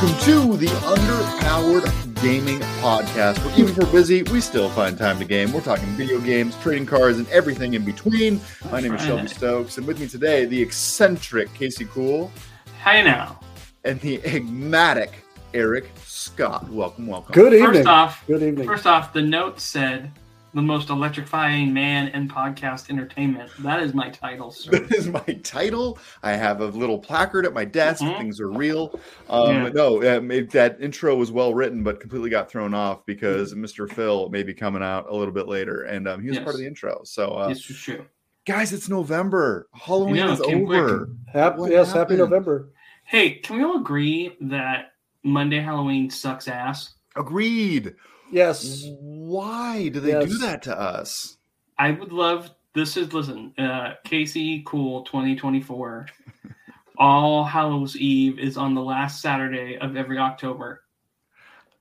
welcome 0.00 0.20
to 0.20 0.56
the 0.56 0.66
Underpowered 0.66 2.22
Gaming 2.22 2.60
Podcast. 2.80 3.44
Where 3.44 3.52
even 3.58 3.72
if 3.72 3.78
we're 3.78 3.90
busy, 3.90 4.22
we 4.24 4.40
still 4.40 4.70
find 4.70 4.96
time 4.96 5.18
to 5.18 5.24
game. 5.24 5.52
We're 5.52 5.60
talking 5.60 5.86
video 5.96 6.20
games, 6.20 6.56
trading 6.62 6.86
cards, 6.86 7.18
and 7.18 7.26
everything 7.30 7.74
in 7.74 7.84
between. 7.84 8.40
My 8.70 8.80
name 8.80 8.94
is 8.94 9.02
Shelby 9.02 9.26
Stokes, 9.26 9.76
and 9.76 9.84
with 9.88 9.98
me 9.98 10.06
today, 10.06 10.44
the 10.44 10.62
eccentric 10.62 11.52
Casey 11.52 11.84
Cool 11.86 12.30
Hi 12.84 13.02
now. 13.02 13.40
and 13.82 14.00
the 14.00 14.24
enigmatic 14.24 15.24
Eric 15.52 15.90
Scott. 16.04 16.68
Welcome, 16.68 17.08
welcome. 17.08 17.32
Good 17.32 17.54
evening. 17.54 17.72
First 17.72 17.88
off, 17.88 18.24
Good 18.28 18.42
evening. 18.44 18.68
first 18.68 18.86
off, 18.86 19.12
the 19.12 19.22
note 19.22 19.58
said 19.58 20.12
the 20.58 20.62
most 20.62 20.90
electrifying 20.90 21.72
man 21.72 22.08
in 22.08 22.28
podcast 22.28 22.90
entertainment. 22.90 23.48
That 23.60 23.80
is 23.80 23.94
my 23.94 24.10
title, 24.10 24.50
sir. 24.50 24.72
That 24.72 24.92
is 24.92 25.06
my 25.06 25.20
title. 25.44 26.00
I 26.24 26.32
have 26.32 26.60
a 26.60 26.66
little 26.66 26.98
placard 26.98 27.46
at 27.46 27.54
my 27.54 27.64
desk. 27.64 28.02
Mhm. 28.02 28.18
Things 28.18 28.40
are 28.40 28.50
real. 28.50 28.98
Um, 29.30 29.50
Yeah. 29.54 29.68
No, 29.68 30.16
um, 30.16 30.32
it- 30.32 30.50
that 30.50 30.80
intro 30.80 31.14
was 31.14 31.30
well 31.30 31.54
written, 31.54 31.84
but 31.84 32.00
completely 32.00 32.28
got 32.28 32.50
thrown 32.50 32.74
off 32.74 33.06
because 33.06 33.54
Mr. 33.54 33.88
Phil 33.88 34.28
may 34.30 34.42
be 34.42 34.52
coming 34.52 34.82
out 34.82 35.06
a 35.08 35.14
little 35.14 35.32
bit 35.32 35.46
later, 35.46 35.82
and 35.84 36.08
um, 36.08 36.20
he 36.20 36.28
was 36.28 36.38
part 36.40 36.54
of 36.54 36.58
the 36.58 36.66
intro. 36.66 37.02
So, 37.04 37.28
uh, 37.28 37.48
this 37.50 37.70
is 37.70 37.78
true. 37.78 38.04
guys, 38.44 38.72
it's 38.72 38.88
November. 38.88 39.68
Halloween 39.74 40.16
know, 40.16 40.32
is 40.32 40.40
it 40.40 40.46
came 40.46 40.66
quick. 40.66 40.80
over. 40.80 41.10
Happy, 41.32 41.60
What 41.60 41.70
yes, 41.70 41.92
happy? 41.92 42.16
November. 42.16 42.70
Hey, 43.04 43.34
can 43.34 43.58
we 43.58 43.62
all 43.62 43.76
agree 43.80 44.36
that 44.40 44.86
Monday 45.22 45.60
Halloween 45.60 46.10
sucks 46.10 46.48
ass? 46.48 46.94
Agreed. 47.14 47.94
Yes. 48.30 48.84
Why 49.00 49.88
do 49.88 50.00
they 50.00 50.24
do 50.24 50.38
that 50.38 50.62
to 50.62 50.78
us? 50.78 51.38
I 51.78 51.92
would 51.92 52.12
love 52.12 52.50
this 52.74 52.96
is 52.96 53.12
listen, 53.12 53.54
uh 53.58 53.94
Casey 54.04 54.62
Cool 54.66 55.02
2024. 55.04 56.06
all 56.98 57.44
Hallows 57.44 57.96
Eve 57.96 58.38
is 58.38 58.56
on 58.56 58.74
the 58.74 58.82
last 58.82 59.22
Saturday 59.22 59.78
of 59.78 59.96
every 59.96 60.18
October. 60.18 60.82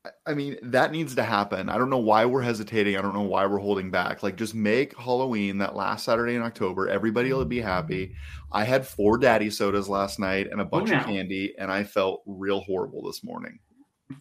I- 0.05 0.09
I 0.25 0.33
mean, 0.33 0.57
that 0.63 0.91
needs 0.91 1.15
to 1.15 1.23
happen. 1.23 1.67
I 1.69 1.77
don't 1.77 1.89
know 1.89 1.97
why 1.97 2.23
we're 2.25 2.41
hesitating. 2.41 2.97
I 2.97 3.01
don't 3.01 3.13
know 3.15 3.21
why 3.23 3.45
we're 3.45 3.57
holding 3.57 3.91
back. 3.91 4.23
Like, 4.23 4.37
just 4.37 4.55
make 4.55 4.97
Halloween 4.97 5.57
that 5.57 5.75
last 5.75 6.05
Saturday 6.05 6.35
in 6.35 6.41
October. 6.41 6.87
Everybody 6.87 7.33
will 7.33 7.43
be 7.45 7.59
happy. 7.59 8.15
I 8.51 8.63
had 8.63 8.87
four 8.87 9.17
daddy 9.17 9.49
sodas 9.49 9.89
last 9.89 10.17
night 10.19 10.47
and 10.49 10.61
a 10.61 10.65
bunch 10.65 10.91
of 10.91 11.05
candy, 11.05 11.55
and 11.57 11.69
I 11.71 11.83
felt 11.83 12.21
real 12.25 12.61
horrible 12.61 13.03
this 13.05 13.21
morning. 13.23 13.59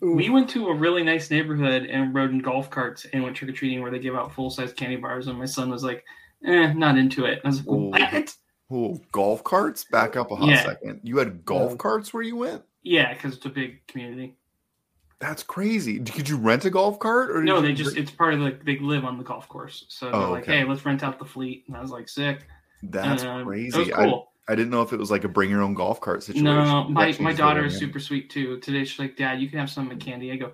Ooh. 0.03 0.13
We 0.15 0.31
went 0.31 0.49
to 0.51 0.69
a 0.69 0.75
really 0.75 1.03
nice 1.03 1.31
neighborhood 1.31 1.85
and 1.85 2.15
rode 2.15 2.31
in 2.31 2.41
golf 2.41 2.71
carts 2.71 3.07
and 3.13 3.23
went 3.23 3.37
trick 3.37 3.51
or 3.51 3.53
treating 3.53 3.81
where 3.83 3.91
they 3.91 3.99
give 3.99 4.15
out 4.17 4.33
full 4.33 4.51
size 4.51 4.73
candy 4.73 4.97
bars. 4.97 5.29
And 5.29 5.39
my 5.39 5.45
son 5.45 5.71
was 5.71 5.85
like, 5.85 6.05
"Eh, 6.45 6.73
not 6.73 6.99
into 6.99 7.25
it." 7.25 7.41
I 7.45 7.49
was 7.49 7.65
like, 7.67 7.69
Ooh. 7.77 7.91
"What?" 7.91 8.37
Oh, 8.69 9.01
golf 9.13 9.45
carts? 9.45 9.85
Back 9.85 10.17
up 10.17 10.33
a 10.33 10.37
hot 10.37 10.49
Yeah. 10.49 10.65
second. 10.65 11.01
You 11.05 11.19
had 11.19 11.45
golf 11.45 11.73
Yeah. 11.73 11.77
carts 11.77 12.13
where 12.13 12.23
you 12.25 12.37
went? 12.37 12.63
Yeah, 12.83 13.15
because 13.15 13.37
it's 13.37 13.47
a 13.47 13.49
big 13.49 13.87
community. 13.87 14.35
That's 15.21 15.43
crazy. 15.45 16.01
Could 16.01 16.29
you 16.29 16.37
rent 16.37 16.65
a 16.65 16.71
golf 16.71 16.99
cart? 16.99 17.31
Or 17.31 17.43
No, 17.43 17.61
they 17.61 17.73
just 17.73 17.95
bring- 17.95 18.03
it's 18.03 18.11
part 18.13 18.35
of 18.35 18.41
the 18.41 18.59
they 18.65 18.79
live 18.81 19.05
on 19.05 19.19
the 19.19 19.25
golf 19.25 19.49
course. 19.49 19.87
So 19.89 20.07
they're 20.11 20.15
Oh, 20.21 20.31
like, 20.33 20.43
okay. 20.43 20.59
"Hey, 20.59 20.65
let's 20.65 20.85
rent 20.85 21.03
out 21.05 21.19
the 21.19 21.25
fleet." 21.25 21.65
And 21.69 21.77
I 21.77 21.81
was 21.81 21.91
like, 21.91 22.09
"Sick." 22.09 22.47
That's 22.83 23.25
Um, 23.25 23.47
crazy. 23.47 23.91
Cool. 23.91 24.29
I, 24.31 24.36
I 24.49 24.55
didn't 24.55 24.71
know 24.71 24.83
if 24.83 24.93
it 24.93 24.99
was 24.99 25.11
like 25.11 25.25
a 25.25 25.29
bring 25.29 25.51
your 25.51 25.63
own 25.63 25.75
golf 25.75 26.01
cart 26.01 26.23
situation. 26.23 26.45
No, 26.45 26.85
That 26.85 26.91
my, 26.91 27.17
my 27.21 27.33
daughter 27.33 27.65
is 27.65 27.77
super 27.77 27.99
sweet 27.99 28.31
too. 28.31 28.59
Today 28.61 28.85
she's 28.85 28.99
like, 28.99 29.17
Dad, 29.17 29.41
you 29.41 29.49
can 29.49 29.59
have 29.59 29.71
some 29.71 29.87
of 29.87 29.93
my 29.93 29.99
candy. 29.99 30.31
I 30.31 30.37
go, 30.37 30.53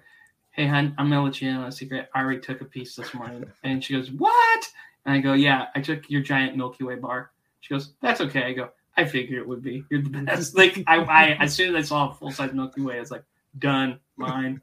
Hey, 0.50 0.66
hun, 0.66 0.94
I'm 0.98 1.08
gonna 1.08 1.22
let 1.22 1.40
you 1.40 1.50
in 1.50 1.56
on 1.56 1.64
a 1.64 1.72
secret. 1.72 2.08
I 2.14 2.20
already 2.20 2.40
took 2.40 2.60
a 2.60 2.64
piece 2.64 2.96
this 2.96 3.12
morning. 3.14 3.44
And 3.64 3.84
she 3.84 3.94
goes, 3.94 4.10
What? 4.10 4.68
And 5.04 5.14
I 5.14 5.18
go, 5.18 5.34
Yeah, 5.34 5.66
I 5.74 5.80
took 5.80 6.08
your 6.08 6.22
giant 6.22 6.56
Milky 6.56 6.84
Way 6.84 6.96
bar. 6.96 7.32
She 7.60 7.74
goes, 7.74 7.92
That's 8.00 8.20
okay. 8.22 8.44
I 8.44 8.52
go, 8.52 8.70
I 8.96 9.04
figured 9.04 9.38
it 9.38 9.46
would 9.46 9.62
be. 9.62 9.84
You're 9.90 10.02
the 10.02 10.08
best. 10.24 10.56
Like 10.56 10.82
I, 10.86 10.98
I 10.98 11.24
as 11.40 11.54
soon 11.54 11.74
as 11.74 11.84
I 11.84 11.88
saw 11.88 12.10
a 12.10 12.14
full 12.14 12.30
size 12.30 12.52
Milky 12.52 12.80
Way, 12.80 12.96
I 12.96 13.00
was 13.00 13.10
like, 13.10 13.24
done, 13.58 14.00
mine. 14.16 14.60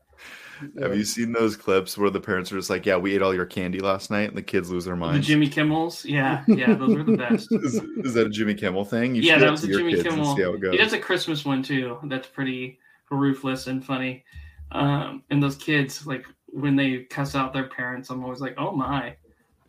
Have 0.81 0.95
you 0.95 1.03
seen 1.03 1.31
those 1.31 1.55
clips 1.55 1.97
where 1.97 2.09
the 2.09 2.19
parents 2.19 2.51
are 2.51 2.55
just 2.55 2.69
like, 2.69 2.85
"Yeah, 2.85 2.97
we 2.97 3.15
ate 3.15 3.21
all 3.21 3.33
your 3.33 3.45
candy 3.45 3.79
last 3.79 4.11
night," 4.11 4.29
and 4.29 4.37
the 4.37 4.41
kids 4.41 4.69
lose 4.69 4.85
their 4.85 4.95
minds? 4.95 5.25
The? 5.25 5.33
Jimmy 5.33 5.49
Kimmels, 5.49 6.05
yeah, 6.05 6.43
yeah, 6.47 6.73
those 6.73 6.95
were 6.95 7.03
the 7.03 7.17
best. 7.17 7.49
is, 7.51 7.75
is 7.75 8.13
that 8.13 8.27
a 8.27 8.29
Jimmy 8.29 8.55
Kimmel 8.55 8.85
thing? 8.85 9.15
You 9.15 9.21
yeah, 9.21 9.33
should 9.33 9.43
that 9.43 9.51
was 9.51 9.63
a 9.63 9.67
Jimmy 9.67 10.01
Kimmel. 10.01 10.35
See 10.35 10.43
how 10.43 10.53
it 10.53 10.59
goes. 10.61 10.71
He 10.71 10.77
does 10.77 10.93
a 10.93 10.99
Christmas 10.99 11.45
one 11.45 11.63
too. 11.63 11.97
That's 12.03 12.27
pretty 12.27 12.79
ruthless 13.11 13.67
and 13.67 13.83
funny. 13.83 14.23
Um, 14.71 15.23
and 15.29 15.41
those 15.41 15.55
kids, 15.55 16.05
like 16.05 16.25
when 16.47 16.75
they 16.75 17.03
cuss 17.03 17.35
out 17.35 17.53
their 17.53 17.69
parents, 17.69 18.09
I'm 18.09 18.23
always 18.23 18.41
like, 18.41 18.55
oh 18.57 18.71
my. 18.71 19.15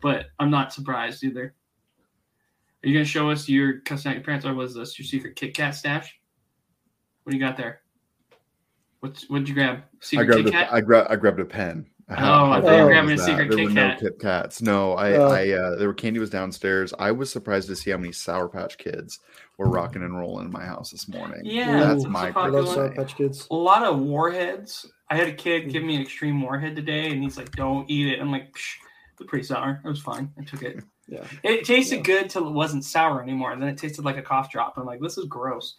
But 0.01 0.27
I'm 0.39 0.49
not 0.49 0.73
surprised 0.73 1.23
either. 1.23 1.53
Are 2.83 2.87
you 2.87 2.93
gonna 2.93 3.05
show 3.05 3.29
us 3.29 3.47
your 3.47 3.79
cussing 3.81 4.09
out 4.09 4.15
your 4.15 4.23
parents, 4.23 4.45
or 4.45 4.53
was 4.55 4.73
this 4.73 4.97
your 4.97 5.05
secret 5.05 5.35
Kit 5.35 5.53
Kat 5.53 5.75
stash? 5.75 6.19
What 7.23 7.31
do 7.31 7.37
you 7.37 7.43
got 7.43 7.57
there? 7.57 7.80
What's 9.01 9.29
what'd 9.29 9.47
you 9.49 9.55
grab? 9.55 9.83
I 10.17 10.23
grabbed 10.23 10.45
Kit 10.45 10.47
a, 10.47 10.51
Kat? 10.51 10.69
I, 10.73 10.81
gra- 10.81 11.07
I 11.09 11.15
grabbed 11.15 11.39
a 11.39 11.45
pen. 11.45 11.87
Oh, 12.09 12.15
I 12.51 12.59
thought 12.61 12.75
you 12.77 12.83
were 12.83 12.89
grabbing 12.89 13.11
a 13.11 13.13
was 13.13 13.23
secret 13.23 13.49
there 13.49 13.57
Kit 13.57 13.65
were 13.65 13.71
no 13.73 13.87
Kat. 13.89 13.99
Kit 13.99 14.19
Kats. 14.19 14.61
No, 14.61 14.93
I, 14.93 15.13
Oh. 15.13 15.27
I, 15.29 15.49
uh, 15.51 15.75
there 15.77 15.87
were 15.87 15.93
candy 15.93 16.19
was 16.19 16.29
downstairs. 16.29 16.93
I 16.99 17.11
was 17.11 17.31
surprised 17.31 17.67
to 17.69 17.75
see 17.75 17.89
how 17.91 17.97
many 17.97 18.11
Sour 18.11 18.49
Patch 18.49 18.77
Kids 18.77 19.19
were 19.57 19.69
rocking 19.69 20.03
and 20.03 20.17
rolling 20.17 20.45
in 20.45 20.51
my 20.51 20.65
house 20.65 20.91
this 20.91 21.07
morning. 21.07 21.41
Yeah, 21.43 21.79
that's 21.79 22.05
Ooh. 22.05 22.09
my 22.09 22.27
it's 22.27 22.35
a 22.35 22.39
I 22.39 22.41
popular 22.43 22.61
love. 22.63 22.73
Sour. 22.75 22.91
Patch 22.95 23.15
Kids. 23.15 23.47
a 23.49 23.55
lot 23.55 23.83
of 23.83 23.99
warheads. 23.99 24.85
I 25.09 25.15
had 25.15 25.27
a 25.27 25.33
kid 25.33 25.69
give 25.71 25.83
me 25.83 25.95
an 25.95 26.01
extreme 26.01 26.41
warhead 26.41 26.75
today, 26.75 27.11
and 27.11 27.21
he's 27.23 27.37
like, 27.37 27.51
"Don't 27.53 27.89
eat 27.89 28.13
it." 28.13 28.19
I'm 28.21 28.31
like, 28.31 28.53
Psh, 28.53 28.75
"It's 29.19 29.29
pretty 29.29 29.43
sour." 29.45 29.81
It 29.83 29.87
was 29.87 29.99
fine. 30.01 30.31
I 30.39 30.43
took 30.43 30.61
it. 30.63 30.83
Yeah. 31.07 31.25
It 31.43 31.65
tasted 31.65 31.97
Yeah. 31.97 32.01
good 32.03 32.29
till 32.29 32.47
it 32.47 32.53
wasn't 32.53 32.85
sour 32.85 33.21
anymore. 33.21 33.51
And 33.51 33.61
then 33.61 33.67
it 33.67 33.77
tasted 33.77 34.05
like 34.05 34.15
a 34.15 34.21
cough 34.21 34.49
drop. 34.49 34.75
I'm 34.77 34.85
like, 34.85 35.01
"This 35.01 35.17
is 35.17 35.25
gross." 35.25 35.75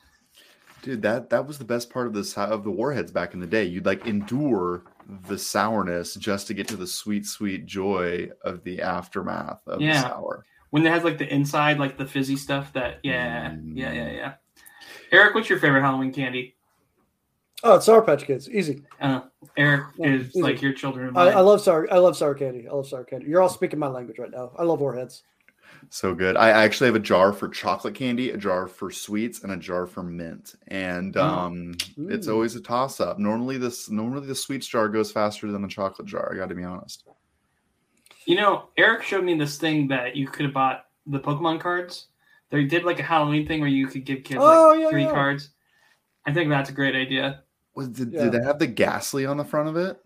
Dude, 0.82 1.02
that 1.02 1.30
that 1.30 1.46
was 1.46 1.58
the 1.58 1.64
best 1.64 1.90
part 1.90 2.08
of 2.08 2.12
this 2.12 2.36
of 2.36 2.64
the 2.64 2.70
warheads 2.70 3.12
back 3.12 3.34
in 3.34 3.40
the 3.40 3.46
day. 3.46 3.64
You'd 3.64 3.86
like 3.86 4.04
endure 4.06 4.82
the 5.28 5.38
sourness 5.38 6.14
just 6.16 6.48
to 6.48 6.54
get 6.54 6.66
to 6.68 6.76
the 6.76 6.86
sweet, 6.88 7.24
sweet 7.24 7.66
joy 7.66 8.28
of 8.44 8.64
the 8.64 8.82
aftermath 8.82 9.60
of 9.68 9.78
the 9.78 9.84
Yeah. 9.86 10.02
sour. 10.02 10.44
When 10.70 10.84
it 10.84 10.90
has 10.90 11.04
like 11.04 11.18
the 11.18 11.32
inside, 11.32 11.78
like 11.78 11.96
the 11.98 12.06
fizzy 12.06 12.34
stuff. 12.36 12.72
That 12.72 12.98
yeah, 13.04 13.52
yeah, 13.64 13.92
yeah, 13.92 14.08
Mm. 14.08 14.16
yeah. 14.16 14.32
Eric, 15.12 15.34
what's 15.36 15.48
your 15.48 15.60
favorite 15.60 15.82
Halloween 15.82 16.12
candy? 16.12 16.56
Oh, 17.64 17.76
it's 17.76 17.86
Sour 17.86 18.02
Patch 18.02 18.24
Kids. 18.24 18.50
Easy. 18.50 18.82
Uh, 19.00 19.20
Eric 19.56 19.84
Yeah, 19.96 20.08
is 20.14 20.28
easy. 20.30 20.42
like 20.42 20.60
your 20.60 20.72
children. 20.72 21.16
I. 21.16 21.28
I 21.30 21.40
love 21.40 21.60
sour. 21.60 21.86
I 21.92 21.98
love 21.98 22.16
sour 22.16 22.34
candy. 22.34 22.66
I 22.66 22.72
love 22.72 22.88
sour 22.88 23.04
candy. 23.04 23.26
You're 23.26 23.40
all 23.40 23.48
speaking 23.48 23.78
my 23.78 23.86
language 23.86 24.18
right 24.18 24.30
now. 24.32 24.50
I 24.58 24.64
love 24.64 24.80
warheads. 24.80 25.22
So 25.90 26.14
good. 26.14 26.36
I 26.36 26.48
I 26.48 26.64
actually 26.64 26.86
have 26.86 26.96
a 26.96 27.00
jar 27.00 27.32
for 27.32 27.48
chocolate 27.48 27.94
candy, 27.94 28.30
a 28.30 28.36
jar 28.36 28.66
for 28.66 28.90
sweets, 28.90 29.42
and 29.42 29.52
a 29.52 29.56
jar 29.56 29.86
for 29.86 30.02
mint. 30.02 30.54
And 30.68 31.16
Oh. 31.16 31.22
um, 31.22 31.74
it's 31.96 32.28
always 32.28 32.56
a 32.56 32.60
toss 32.60 33.00
up. 33.00 33.18
Normally 33.18 33.58
this 33.58 33.90
normally 33.90 34.26
the 34.26 34.34
sweets 34.34 34.66
jar 34.66 34.88
goes 34.88 35.12
faster 35.12 35.50
than 35.52 35.60
the 35.62 35.68
chocolate 35.68 36.08
jar. 36.08 36.32
I 36.32 36.36
got 36.36 36.48
to 36.48 36.54
be 36.54 36.64
honest. 36.64 37.04
You 38.24 38.36
know, 38.36 38.68
Eric 38.76 39.02
showed 39.02 39.24
me 39.24 39.34
this 39.36 39.58
thing 39.58 39.88
that 39.88 40.14
you 40.16 40.28
could 40.28 40.44
have 40.46 40.54
bought 40.54 40.86
the 41.06 41.18
Pokemon 41.20 41.60
cards. 41.60 42.06
They 42.50 42.64
did 42.64 42.84
like 42.84 43.00
a 43.00 43.02
Halloween 43.02 43.46
thing 43.46 43.60
where 43.60 43.68
you 43.68 43.86
could 43.86 44.04
give 44.04 44.22
kids 44.24 44.40
Oh, 44.42 44.70
like 44.70 44.80
yeah, 44.80 44.90
three 44.90 45.04
yeah. 45.04 45.10
cards. 45.10 45.50
I 46.24 46.32
think 46.32 46.48
that's 46.50 46.70
a 46.70 46.72
great 46.72 46.94
idea. 46.94 47.42
Was 47.74 47.88
did, 47.88 48.12
Yeah. 48.12 48.24
did 48.24 48.32
they 48.32 48.46
have 48.46 48.58
the 48.58 48.66
Gastly 48.66 49.26
on 49.26 49.36
the 49.38 49.44
front 49.44 49.68
of 49.68 49.76
it? 49.76 50.00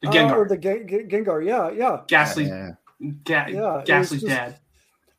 The 0.00 0.08
Uh, 0.08 0.12
Gengar, 0.12 0.36
or 0.36 0.48
the 0.48 0.56
Gen- 0.56 0.88
Gen- 0.88 1.08
Gengar. 1.10 1.44
Yeah, 1.44 1.70
yeah. 1.70 2.00
Gastly, 2.08 2.44
Yeah. 2.46 2.70
Ga- 3.24 3.46
Yeah, 3.48 3.48
it 3.48 3.54
was 3.56 3.84
Gastly's 3.86 4.20
just- 4.22 4.30
dad. 4.34 4.58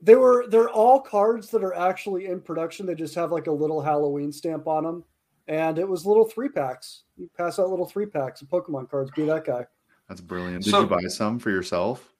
They 0.04 0.16
were. 0.16 0.46
They're 0.48 0.70
all 0.70 1.00
cards 1.00 1.50
that 1.52 1.64
are 1.64 1.76
actually 1.76 2.26
in 2.26 2.42
production. 2.42 2.88
They 2.88 2.96
just 2.96 3.14
have 3.16 3.32
like 3.32 3.46
a 3.48 3.52
little 3.52 3.82
Halloween 3.82 4.32
stamp 4.32 4.68
on 4.68 4.84
them, 4.84 5.04
and 5.48 5.78
it 5.78 5.88
was 5.88 6.08
little 6.08 6.26
three 6.26 6.50
packs. 6.50 7.04
You 7.18 7.30
pass 7.38 7.60
out 7.60 7.70
little 7.70 7.86
three 7.86 8.08
packs 8.08 8.42
of 8.42 8.48
Pokemon 8.48 8.90
cards. 8.90 9.12
Be 9.16 9.26
that 9.26 9.46
guy. 9.46 9.68
That's 10.10 10.20
brilliant. 10.22 10.64
Did 10.64 10.72
So- 10.72 10.82
you 10.82 10.88
buy 10.88 11.04
some 11.08 11.38
for 11.38 11.52
yourself? 11.52 12.12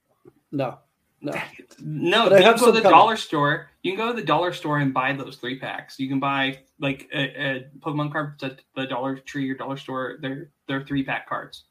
No, 0.52 0.78
no. 1.22 1.34
No, 1.80 2.24
But 2.30 2.34
I 2.34 2.38
you 2.40 2.44
have 2.46 2.56
can 2.58 2.66
go 2.66 2.66
to 2.68 2.72
the 2.74 2.82
coming. 2.84 2.98
dollar 2.98 3.16
store. 3.18 3.70
You 3.82 3.94
can 3.94 3.98
go 4.06 4.14
to 4.14 4.20
the 4.22 4.26
dollar 4.28 4.54
store 4.54 4.78
and 4.78 4.94
buy 4.94 5.14
those 5.14 5.38
three 5.38 5.58
packs. 5.58 6.00
You 6.00 6.08
can 6.08 6.20
buy 6.20 6.60
like 6.80 7.10
a, 7.14 7.20
a 7.20 7.68
Pokemon 7.80 8.12
cards 8.12 8.44
at 8.44 8.62
the 8.76 8.86
Dollar 8.86 9.18
Tree 9.18 9.50
or 9.50 9.56
Dollar 9.56 9.78
Store. 9.78 10.18
They're 10.22 10.52
they're 10.68 10.86
three 10.86 11.04
pack 11.04 11.28
cards. 11.28 11.64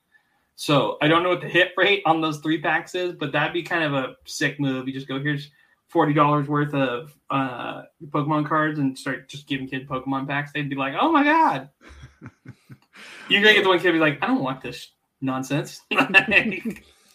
So 0.61 0.99
I 1.01 1.09
don't 1.09 1.23
know 1.23 1.31
what 1.31 1.41
the 1.41 1.49
hit 1.49 1.73
rate 1.79 2.03
on 2.05 2.21
those 2.21 2.37
three 2.37 2.61
packs 2.61 2.95
is, 2.95 3.15
but 3.15 3.33
that'd 3.33 3.55
be 3.55 3.62
kind 3.62 3.83
of 3.83 3.95
a 3.95 4.17
sick 4.27 4.61
move. 4.61 4.87
You 4.87 4.93
just 4.93 5.09
go 5.09 5.19
here's 5.19 5.51
forty 5.89 6.12
dollars 6.12 6.49
worth 6.49 6.75
of 6.75 7.17
uh, 7.31 7.85
Pokemon 8.09 8.47
cards 8.47 8.79
and 8.79 8.97
start 8.97 9.27
just 9.27 9.47
giving 9.47 9.67
kids 9.67 9.89
Pokemon 9.89 10.29
packs. 10.29 10.53
They'd 10.53 10.69
be 10.69 10.77
like, 10.77 10.93
oh 11.01 11.11
my 11.11 11.25
god. 11.25 11.71
You're 13.31 13.41
gonna 13.41 13.55
get 13.55 13.62
the 13.62 13.71
one 13.71 13.79
kid 13.79 13.93
be 13.93 13.99
like, 14.01 14.19
I 14.21 14.27
don't 14.27 14.43
want 14.43 14.61
this 14.61 14.91
nonsense. 15.23 15.81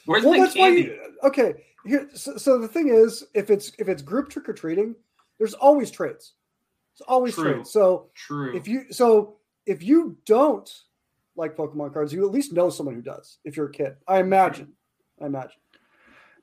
Where's 0.06 0.24
well, 0.24 0.40
that's 0.40 0.56
why. 0.56 0.72
candy? 0.72 0.82
You, 0.82 1.00
okay, 1.26 1.54
here. 1.86 2.10
So, 2.16 2.38
so 2.38 2.58
the 2.58 2.68
thing 2.68 2.90
is, 2.90 3.26
if 3.36 3.52
it's 3.52 3.72
if 3.78 3.88
it's 3.88 4.02
group 4.02 4.32
trick 4.32 4.50
or 4.50 4.54
treating, 4.54 4.96
there's 5.38 5.54
always 5.54 5.92
trades. 5.92 6.34
It's 6.94 7.02
always 7.02 7.36
True. 7.36 7.54
trades. 7.54 7.70
So 7.70 8.10
True. 8.16 8.56
if 8.56 8.68
you 8.68 8.92
so 8.92 9.36
if 9.68 9.84
you 9.84 10.18
don't 10.26 10.68
like 11.36 11.56
Pokemon 11.56 11.94
cards, 11.94 12.14
you 12.14 12.26
at 12.26 12.32
least 12.32 12.54
know 12.54 12.70
someone 12.70 12.96
who 12.96 13.02
does. 13.02 13.38
If 13.44 13.58
you're 13.58 13.68
a 13.68 13.72
kid, 13.72 13.96
I 14.08 14.20
imagine. 14.20 14.74
I 15.22 15.26
imagine. 15.26 15.60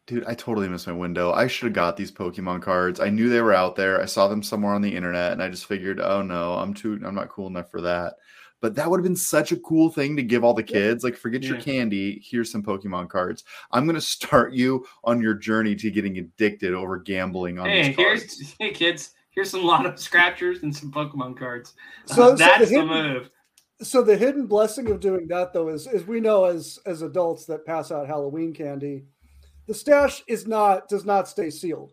Dude, 0.07 0.25
I 0.27 0.35
totally 0.35 0.69
missed 0.69 0.89
my 0.89 0.93
window. 0.93 1.33
I 1.33 1.47
should 1.47 1.67
have 1.67 1.75
got 1.75 1.97
these 1.97 2.11
Pokemon 2.11 2.61
cards. 2.63 2.99
I 2.99 3.09
knew 3.09 3.29
they 3.29 3.41
were 3.41 3.55
out 3.55 3.77
there. 3.77 4.01
I 4.03 4.05
saw 4.07 4.27
them 4.27 4.43
somewhere 4.43 4.75
on 4.75 4.83
the 4.83 4.95
internet, 4.95 5.31
and 5.33 5.43
I 5.43 5.49
just 5.49 5.67
figured, 5.67 6.01
oh 6.01 6.23
no, 6.23 6.55
I'm 6.55 6.75
too, 6.75 7.01
I'm 7.07 7.15
not 7.15 7.29
cool 7.29 7.47
enough 7.47 7.71
for 7.71 7.81
that. 7.83 8.15
but 8.61 8.75
that 8.77 8.89
would 8.91 8.99
have 8.99 9.05
been 9.05 9.17
such 9.17 9.51
a 9.53 9.57
cool 9.59 9.91
thing 9.91 10.15
to 10.17 10.23
give 10.23 10.43
all 10.45 10.55
the 10.55 10.63
kids. 10.63 11.03
Like, 11.05 11.17
forget 11.17 11.43
your 11.43 11.61
candy. 11.61 12.21
Here's 12.25 12.51
some 12.51 12.63
Pokemon 12.63 13.09
cards. 13.11 13.43
I'm 13.73 13.87
gonna 13.87 14.01
start 14.01 14.53
you 14.55 14.85
on 15.05 15.21
your 15.23 15.35
journey 15.35 15.75
to 15.77 15.91
getting 15.91 16.19
addicted 16.19 16.75
over 16.75 16.99
gambling 16.99 17.59
on 17.59 17.67
Hey, 17.69 17.89
these 17.89 17.97
cards. 17.97 18.23
here's 18.39 18.55
hey 18.61 18.71
kids. 18.73 19.11
Here's 19.31 19.51
some 19.51 19.63
lotto 19.65 19.95
scratchers 19.97 20.63
and 20.63 20.75
some 20.77 20.93
Pokemon 20.93 21.39
cards. 21.39 21.75
So- 22.07 22.13
Uh, 22.15 22.17
so 22.27 22.31
the 22.33 22.37
that's 22.39 22.59
the 22.71 22.81
hidden- 22.81 22.89
move. 22.89 23.31
So 23.83 24.03
the 24.03 24.17
hidden 24.17 24.47
blessing 24.47 24.91
of 24.91 25.01
doing 25.01 25.27
that 25.29 25.53
though 25.53 25.69
is 25.69 25.87
is 25.87 26.07
we 26.07 26.21
know 26.21 26.45
as 26.45 26.79
as 26.87 27.03
adults 27.03 27.45
that 27.47 27.67
pass 27.67 27.91
out 27.91 28.07
Halloween 28.07 28.53
candy, 28.55 29.05
the 29.67 29.75
stash 29.75 30.23
is 30.29 30.47
not 30.47 30.89
does 30.89 31.05
not 31.05 31.29
stay 31.29 31.51
sealed. 31.51 31.93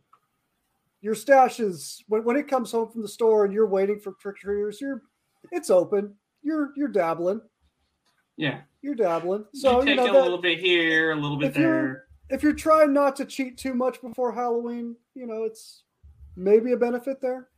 Your 1.01 1.15
stash 1.15 1.59
is 1.59 2.03
when, 2.07 2.23
when 2.25 2.35
it 2.37 2.47
comes 2.47 2.71
home 2.71 2.89
from 2.91 3.01
the 3.01 3.07
store 3.07 3.45
and 3.45 3.53
you're 3.53 3.67
waiting 3.67 3.99
for 3.99 4.13
trick 4.21 4.35
or 4.35 4.39
treaters, 4.39 4.81
you're 4.81 5.01
it's 5.51 5.69
open. 5.69 6.15
You're 6.41 6.71
you're 6.75 6.87
dabbling. 6.89 7.41
Yeah. 8.37 8.61
You're 8.81 8.95
dabbling. 8.95 9.45
So 9.53 9.81
you 9.81 9.89
you 9.91 9.95
take 9.95 9.97
know 9.97 10.09
a 10.09 10.13
that, 10.13 10.23
little 10.23 10.41
bit 10.41 10.59
here, 10.59 11.11
a 11.11 11.15
little 11.15 11.37
bit 11.37 11.49
if 11.49 11.57
you're- 11.57 11.67
there. 11.81 12.05
if 12.29 12.43
you're 12.43 12.53
trying 12.53 12.93
not 12.93 13.15
to 13.17 13.25
cheat 13.25 13.57
too 13.57 13.73
much 13.73 14.01
before 14.01 14.31
Halloween, 14.31 14.95
you 15.15 15.25
know, 15.27 15.43
it's 15.43 15.83
maybe 16.37 16.71
a 16.71 16.77
benefit 16.77 17.19
there. 17.21 17.48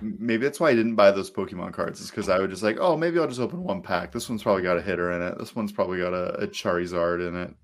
Maybe 0.00 0.44
that's 0.44 0.60
why 0.60 0.70
I 0.70 0.74
didn't 0.74 0.94
buy 0.94 1.10
those 1.10 1.30
Pokemon 1.30 1.72
cards, 1.72 2.00
is 2.00 2.10
because 2.10 2.28
I 2.28 2.38
would 2.38 2.50
just 2.50 2.62
like, 2.62 2.78
oh, 2.80 2.96
maybe 2.96 3.18
I'll 3.18 3.26
just 3.26 3.40
open 3.40 3.62
one 3.62 3.82
pack. 3.82 4.12
This 4.12 4.28
one's 4.28 4.42
probably 4.42 4.62
got 4.62 4.78
a 4.78 4.82
hitter 4.82 5.12
in 5.12 5.22
it. 5.22 5.38
This 5.38 5.54
one's 5.54 5.72
probably 5.72 5.98
got 5.98 6.14
a, 6.14 6.42
a 6.42 6.46
Charizard 6.46 7.26
in 7.26 7.36
it. 7.36 7.54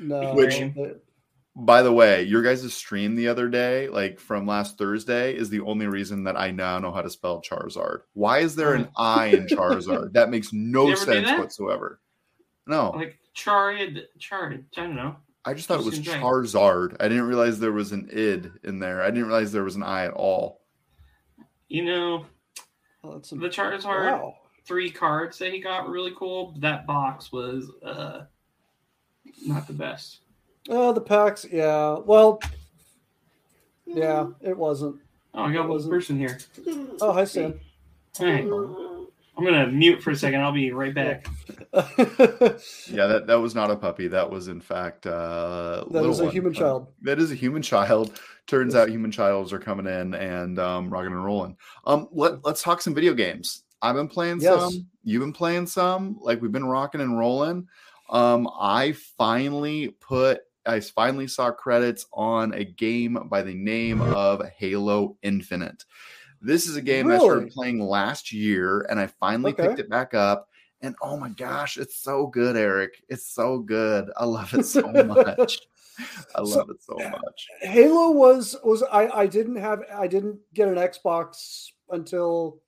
No, 0.00 0.34
Which- 0.34 0.62
but- 0.74 1.04
By 1.54 1.82
the 1.82 1.92
way, 1.92 2.22
your 2.22 2.40
guys' 2.40 2.72
stream 2.72 3.14
the 3.14 3.28
other 3.28 3.48
day, 3.50 3.88
like 3.90 4.18
from 4.18 4.46
last 4.46 4.78
Thursday, 4.78 5.36
is 5.36 5.50
the 5.50 5.60
only 5.60 5.86
reason 5.86 6.24
that 6.24 6.34
I 6.34 6.50
now 6.50 6.78
know 6.78 6.92
how 6.92 7.02
to 7.02 7.10
spell 7.10 7.42
Charizard. 7.42 8.00
Why 8.14 8.38
is 8.38 8.54
there 8.54 8.72
an 8.72 8.88
oh. 8.96 9.02
I 9.02 9.26
in 9.26 9.46
Charizard? 9.48 10.14
That 10.14 10.30
makes 10.30 10.48
no 10.52 10.86
You 10.86 10.92
ever 10.92 11.04
do 11.04 11.12
sense 11.12 11.38
whatsoever. 11.38 12.00
No, 12.66 12.90
Like 12.90 13.18
Charid, 13.36 14.02
Charid. 14.18 14.64
I 14.78 14.82
don't 14.82 14.96
know. 14.96 15.16
I 15.44 15.52
just 15.52 15.68
thought 15.68 15.80
it 15.80 15.84
was. 15.84 15.98
Charizard. 15.98 16.96
I 17.00 17.08
didn't 17.08 17.26
realize 17.26 17.58
there 17.60 17.72
was 17.72 17.92
an 17.92 18.08
id 18.10 18.50
in 18.64 18.78
there. 18.78 19.02
I 19.02 19.10
didn't 19.10 19.26
realize 19.26 19.52
there 19.52 19.64
was 19.64 19.76
an 19.76 19.82
I 19.82 20.06
at 20.06 20.12
all. 20.12 20.61
You 21.72 21.86
know, 21.86 22.26
oh, 23.02 23.14
that's 23.14 23.30
the 23.30 23.36
Charizard 23.36 24.12
wow. 24.12 24.34
three 24.66 24.90
cards 24.90 25.38
that 25.38 25.54
he 25.54 25.58
got 25.58 25.86
were 25.86 25.90
really 25.90 26.12
cool. 26.14 26.54
That 26.58 26.86
box 26.86 27.32
was 27.32 27.70
uh 27.82 28.24
not 29.46 29.66
the 29.66 29.72
best. 29.72 30.18
Oh, 30.68 30.92
the 30.92 31.00
packs. 31.00 31.46
Yeah. 31.50 31.96
Well, 32.04 32.42
yeah, 33.86 34.26
it 34.42 34.54
wasn't. 34.54 34.96
Oh, 35.32 35.44
I 35.44 35.52
got 35.54 35.66
one 35.66 35.88
person 35.88 36.18
here. 36.18 36.38
Oh, 37.00 37.14
hi, 37.14 37.24
Sam. 37.24 37.58
Hey, 38.18 38.42
I'm 39.36 39.44
gonna 39.44 39.66
mute 39.68 40.02
for 40.02 40.10
a 40.10 40.16
second. 40.16 40.40
I'll 40.42 40.52
be 40.52 40.72
right 40.72 40.94
back. 40.94 41.26
Yeah, 42.88 43.06
that, 43.06 43.24
that 43.26 43.40
was 43.40 43.54
not 43.54 43.70
a 43.70 43.76
puppy. 43.76 44.08
That 44.08 44.30
was 44.30 44.48
in 44.48 44.60
fact 44.60 45.06
uh 45.06 45.84
That 45.90 46.02
was 46.04 46.20
a 46.20 46.24
one. 46.24 46.32
human 46.32 46.52
child. 46.52 46.88
that 47.02 47.18
is 47.18 47.32
a 47.32 47.34
human 47.34 47.62
child. 47.62 48.20
Turns 48.46 48.74
Yes. 48.74 48.82
out 48.82 48.88
human 48.90 49.10
childs 49.10 49.52
are 49.52 49.58
coming 49.58 49.86
in 49.86 50.14
and 50.14 50.58
um 50.58 50.90
rocking 50.90 51.12
and 51.12 51.24
rolling. 51.24 51.56
Um 51.86 52.08
let, 52.12 52.44
let's 52.44 52.62
talk 52.62 52.82
some 52.82 52.94
video 52.94 53.14
games. 53.14 53.64
I've 53.80 53.94
been 53.96 54.08
playing 54.08 54.40
Yes. 54.40 54.60
some. 54.60 54.86
You've 55.02 55.20
been 55.22 55.32
playing 55.32 55.66
some. 55.66 56.18
Like 56.20 56.40
we've 56.42 56.52
been 56.52 56.66
rocking 56.66 57.00
and 57.00 57.18
rolling. 57.18 57.66
Um 58.10 58.48
I 58.60 58.92
finally 59.16 59.88
put 60.00 60.40
I 60.66 60.78
finally 60.80 61.26
saw 61.26 61.50
credits 61.50 62.06
on 62.12 62.52
a 62.54 62.64
game 62.64 63.14
by 63.28 63.42
the 63.42 63.54
name 63.54 64.00
of 64.00 64.42
Halo 64.58 65.16
Infinite. 65.22 65.84
This 66.42 66.66
is 66.66 66.76
a 66.76 66.82
game 66.82 67.10
I 67.10 67.18
started 67.18 67.50
playing 67.50 67.80
last 67.80 68.32
year 68.32 68.84
and 68.90 68.98
I 68.98 69.06
finally 69.06 69.52
Okay. 69.52 69.68
picked 69.68 69.78
it 69.78 69.88
back 69.88 70.12
up. 70.14 70.48
And 70.80 70.96
oh 71.00 71.16
my 71.16 71.28
gosh, 71.28 71.76
it's 71.78 71.96
so 71.96 72.26
good, 72.26 72.56
Eric. 72.56 73.02
It's 73.08 73.26
so 73.28 73.60
good. 73.60 74.10
I 74.16 74.24
love 74.24 74.52
it 74.52 74.64
so 74.66 74.82
much. 75.04 75.60
I 76.34 76.42
So- 76.44 76.58
love 76.58 76.70
it 76.70 76.82
so 76.82 76.96
much. 76.96 77.46
Halo 77.60 78.10
was 78.10 78.56
was 78.64 78.82
I 78.82 79.06
I 79.08 79.26
didn't 79.26 79.56
have 79.56 79.82
I 79.94 80.08
didn't 80.08 80.38
get 80.54 80.66
an 80.68 80.74
Xbox 80.74 81.68
until 81.90 82.60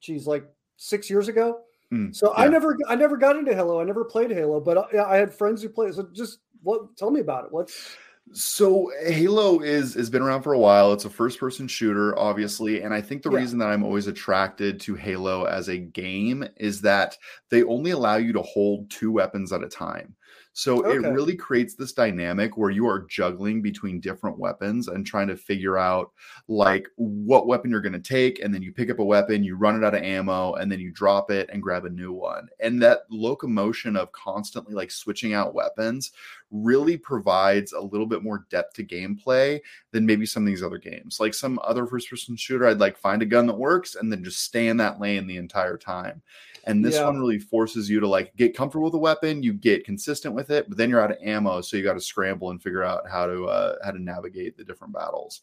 geez 0.00 0.26
like 0.26 0.44
6 0.76 1.08
years 1.08 1.28
ago. 1.28 1.60
Mm, 1.92 2.14
So 2.14 2.34
I 2.36 2.48
never 2.48 2.76
I 2.86 2.94
never 2.94 3.16
got 3.16 3.36
into 3.36 3.54
Halo. 3.54 3.80
I 3.80 3.84
never 3.84 4.04
played 4.04 4.30
Halo, 4.30 4.60
but 4.60 4.94
I, 4.94 5.14
I 5.14 5.16
had 5.16 5.32
friends 5.32 5.62
who 5.62 5.70
played. 5.70 5.94
So 5.94 6.02
just 6.12 6.40
what 6.62 6.94
tell 6.98 7.10
me 7.10 7.20
about 7.20 7.46
it. 7.46 7.52
What's 7.52 7.96
So 8.32 8.90
Halo 9.06 9.60
is 9.60 9.94
has 9.94 10.10
been 10.10 10.22
around 10.22 10.42
for 10.42 10.52
a 10.52 10.58
while. 10.58 10.92
It's 10.92 11.06
a 11.06 11.10
first 11.10 11.40
person 11.40 11.66
shooter, 11.66 12.18
obviously, 12.18 12.82
and 12.82 12.92
I 12.92 13.00
think 13.00 13.22
the 13.22 13.30
Yeah. 13.30 13.38
reason 13.38 13.58
that 13.60 13.68
I'm 13.70 13.82
always 13.82 14.06
attracted 14.06 14.80
to 14.80 14.94
Halo 14.94 15.44
as 15.44 15.68
a 15.68 15.78
game 15.78 16.46
is 16.58 16.80
that 16.82 17.16
they 17.48 17.62
only 17.64 17.90
allow 17.92 18.16
you 18.16 18.32
to 18.34 18.42
hold 18.42 18.90
two 18.90 19.10
weapons 19.12 19.52
at 19.52 19.62
a 19.64 19.68
time. 19.68 20.14
So 20.58 20.80
it 20.90 21.08
really 21.12 21.36
creates 21.36 21.74
this 21.74 21.92
dynamic 21.92 22.56
where 22.56 22.70
you 22.70 22.84
are 22.88 23.06
juggling 23.08 23.62
between 23.62 24.00
different 24.00 24.40
weapons 24.40 24.88
and 24.88 25.06
trying 25.06 25.28
to 25.28 25.36
figure 25.36 25.78
out 25.78 26.10
like 26.48 26.88
what 26.96 27.46
weapon 27.46 27.70
you're 27.70 27.80
going 27.80 27.92
to 27.92 28.00
take 28.00 28.42
and 28.42 28.52
then 28.52 28.60
you 28.60 28.72
pick 28.72 28.90
up 28.90 28.98
a 28.98 29.04
weapon, 29.04 29.44
you 29.44 29.54
run 29.54 29.76
it 29.76 29.86
out 29.86 29.94
of 29.94 30.02
ammo 30.02 30.54
and 30.54 30.70
then 30.70 30.80
you 30.80 30.90
drop 30.90 31.30
it 31.30 31.48
and 31.52 31.62
grab 31.62 31.84
a 31.84 31.90
new 31.90 32.12
one. 32.12 32.48
And 32.58 32.82
that 32.82 33.02
locomotion 33.08 33.94
of 33.94 34.10
constantly 34.10 34.74
like 34.74 34.90
switching 34.90 35.32
out 35.32 35.54
weapons 35.54 36.10
really 36.50 36.96
provides 36.96 37.72
a 37.72 37.80
little 37.80 38.06
bit 38.06 38.24
more 38.24 38.44
depth 38.50 38.74
to 38.74 38.84
gameplay 38.84 39.60
than 39.92 40.06
maybe 40.06 40.26
some 40.26 40.42
of 40.42 40.48
these 40.48 40.64
other 40.64 40.78
games. 40.78 41.20
Like 41.20 41.34
some 41.34 41.60
other 41.62 41.86
first 41.86 42.10
person 42.10 42.34
shooter, 42.34 42.66
I'd 42.66 42.80
like 42.80 42.98
find 42.98 43.22
a 43.22 43.26
gun 43.26 43.46
that 43.46 43.54
works 43.54 43.94
and 43.94 44.10
then 44.10 44.24
just 44.24 44.42
stay 44.42 44.66
in 44.66 44.78
that 44.78 44.98
lane 44.98 45.28
the 45.28 45.36
entire 45.36 45.76
time. 45.76 46.20
And 46.68 46.84
this 46.84 46.94
Yeah. 46.96 47.06
one 47.06 47.18
really 47.18 47.38
forces 47.38 47.88
you 47.88 47.98
to 48.00 48.06
like 48.06 48.34
get 48.36 48.54
comfortable 48.54 48.84
with 48.84 48.92
the 48.92 48.98
weapon, 48.98 49.42
you 49.42 49.52
get 49.52 49.84
consistent 49.84 50.34
with 50.34 50.50
it, 50.50 50.68
but 50.68 50.76
then 50.76 50.90
you're 50.90 51.00
out 51.00 51.10
of 51.10 51.16
ammo, 51.22 51.60
so 51.60 51.76
you 51.76 51.82
got 51.82 51.94
to 51.94 52.00
scramble 52.00 52.50
and 52.50 52.62
figure 52.62 52.82
out 52.82 53.08
how 53.08 53.26
to 53.26 53.46
uh, 53.46 53.76
how 53.84 53.90
to 53.90 53.98
navigate 53.98 54.56
the 54.56 54.64
different 54.64 54.92
battles. 54.92 55.40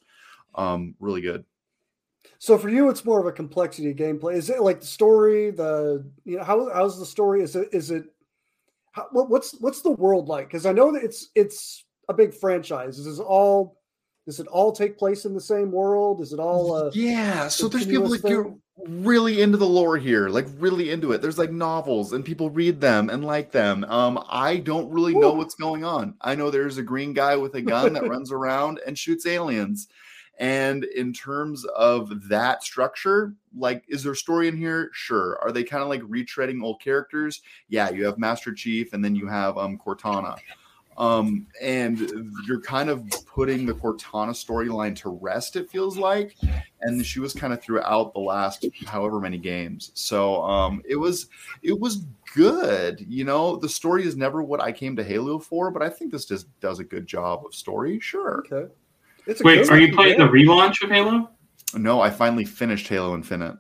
Um, 0.54 0.96
really 1.00 1.22
good. 1.22 1.44
so 2.38 2.58
for 2.58 2.70
you? 2.70 2.90
It's 2.90 3.04
more 3.04 3.20
of 3.20 3.26
a 3.26 3.32
complexity 3.32 3.90
of 3.92 3.98
gameplay. 3.98 4.36
Is 4.36 4.50
it 4.50 4.62
like 4.62 4.82
the 4.82 4.88
story? 4.88 5.52
The 5.52 6.06
you 6.24 6.38
know 6.38 6.44
how 6.44 6.70
how's 6.74 7.00
the 7.00 7.06
story? 7.06 7.42
Is 7.42 7.56
it 7.56 7.70
is 7.74 7.92
it 7.92 8.06
how, 8.92 9.08
what, 9.12 9.30
what's 9.30 9.54
what's 9.60 9.82
the 9.82 9.92
world 9.92 10.28
like? 10.30 10.48
Because 10.48 10.66
I 10.66 10.72
know 10.72 10.92
that 10.94 11.04
it's 11.04 11.30
it's 11.36 11.84
a 12.08 12.14
big 12.14 12.34
franchise. 12.34 13.00
Is 13.00 13.20
it 13.20 13.24
all 13.24 13.80
does 14.26 14.40
it 14.40 14.48
all 14.48 14.72
take 14.72 14.98
place 14.98 15.26
in 15.26 15.34
the 15.34 15.42
same 15.42 15.72
world? 15.72 16.22
Is 16.22 16.34
it 16.34 16.40
all 16.40 16.74
uh, 16.74 16.92
yeah 16.94 17.48
so 17.48 17.68
there's 17.68 17.86
people 17.86 18.10
you're 18.10 18.44
thing? 18.46 18.62
Really 18.78 19.42
into 19.42 19.58
the 19.58 19.68
lore 19.68 19.98
here 19.98 20.28
like 20.28 20.48
really 20.58 20.92
into 20.92 21.14
it. 21.14 21.22
There's 21.22 21.38
like 21.38 21.52
novels 21.52 22.12
and 22.12 22.26
people 22.26 22.50
read 22.50 22.82
them 22.82 23.10
and 23.10 23.24
like 23.24 23.52
them. 23.52 23.86
Um 23.86 24.24
i 24.30 24.58
don't 24.58 24.92
really 24.92 25.16
know 25.16 25.32
what's 25.32 25.56
going 25.56 25.86
on. 25.86 26.16
I 26.22 26.36
know 26.36 26.50
there's 26.50 26.78
a 26.78 26.84
green 26.84 27.14
guy 27.14 27.38
with 27.38 27.56
a 27.56 27.62
gun 27.62 27.94
that 27.94 28.08
runs 28.08 28.32
around 28.32 28.82
and 28.86 28.98
shoots 28.98 29.26
aliens. 29.26 29.88
And 30.38 30.84
in 30.84 31.14
terms 31.14 31.64
of 31.64 32.28
that 32.28 32.64
structure 32.64 33.34
like 33.58 33.86
is 33.88 34.04
there 34.04 34.12
a 34.12 34.18
story 34.18 34.50
in 34.50 34.58
here? 34.58 34.90
Sure. 34.94 35.40
Are 35.42 35.54
they 35.54 35.64
kind 35.64 35.82
of 35.82 35.88
like 35.88 36.02
retreading 36.02 36.62
old 36.62 36.82
characters? 36.82 37.42
Yeah 37.70 37.90
you 37.92 38.06
have 38.06 38.18
master 38.18 38.54
chief 38.54 38.92
and 38.92 39.04
then 39.04 39.16
you 39.16 39.28
have 39.28 39.58
um 39.58 39.78
cortana 39.78 40.38
um 40.98 41.46
and 41.62 42.00
you're 42.48 42.62
kind 42.62 42.90
of 42.90 43.04
putting 43.26 43.66
the 43.66 43.74
cortana 43.74 44.32
storyline 44.32 44.96
to 44.96 45.10
rest 45.10 45.56
it 45.56 45.70
feels 45.70 45.98
like. 45.98 46.36
And 46.82 47.06
she 47.06 47.20
was 47.20 47.34
kind 47.34 47.52
of 47.52 47.62
throughout 47.62 48.14
the 48.14 48.20
last 48.20 48.66
however 48.86 49.20
many 49.20 49.38
games. 49.38 49.92
So 49.94 50.42
um 50.44 50.82
it 50.88 50.96
was 50.96 51.28
it 51.64 51.78
was 51.78 52.06
good 52.34 53.06
you 53.08 53.24
know? 53.24 53.56
The 53.58 53.70
story 53.70 54.06
is 54.06 54.16
never 54.16 54.42
what 54.44 54.62
i 54.62 54.72
came 54.72 54.96
to 54.96 55.04
halo 55.04 55.40
for 55.40 55.72
but 55.72 55.82
i 55.82 55.90
think 55.90 56.12
this 56.12 56.26
just 56.26 56.48
does 56.60 56.80
a 56.80 56.84
good 56.84 57.06
job 57.08 57.46
of 57.46 57.54
story 57.54 58.00
sure. 58.00 58.44
Okay? 58.52 58.74
It's 59.28 59.42
a 59.42 59.44
Wait, 59.44 59.56
good 59.64 59.70
are 59.70 59.76
you 59.76 59.82
looking 59.88 59.96
playing 59.96 60.18
the 60.20 60.28
relaunch 60.28 60.82
of 60.84 60.90
Halo? 60.92 61.30
no 61.76 62.00
i 62.02 62.10
finally 62.10 62.46
finished 62.46 62.88
halo 62.88 63.16
infinite. 63.16 63.58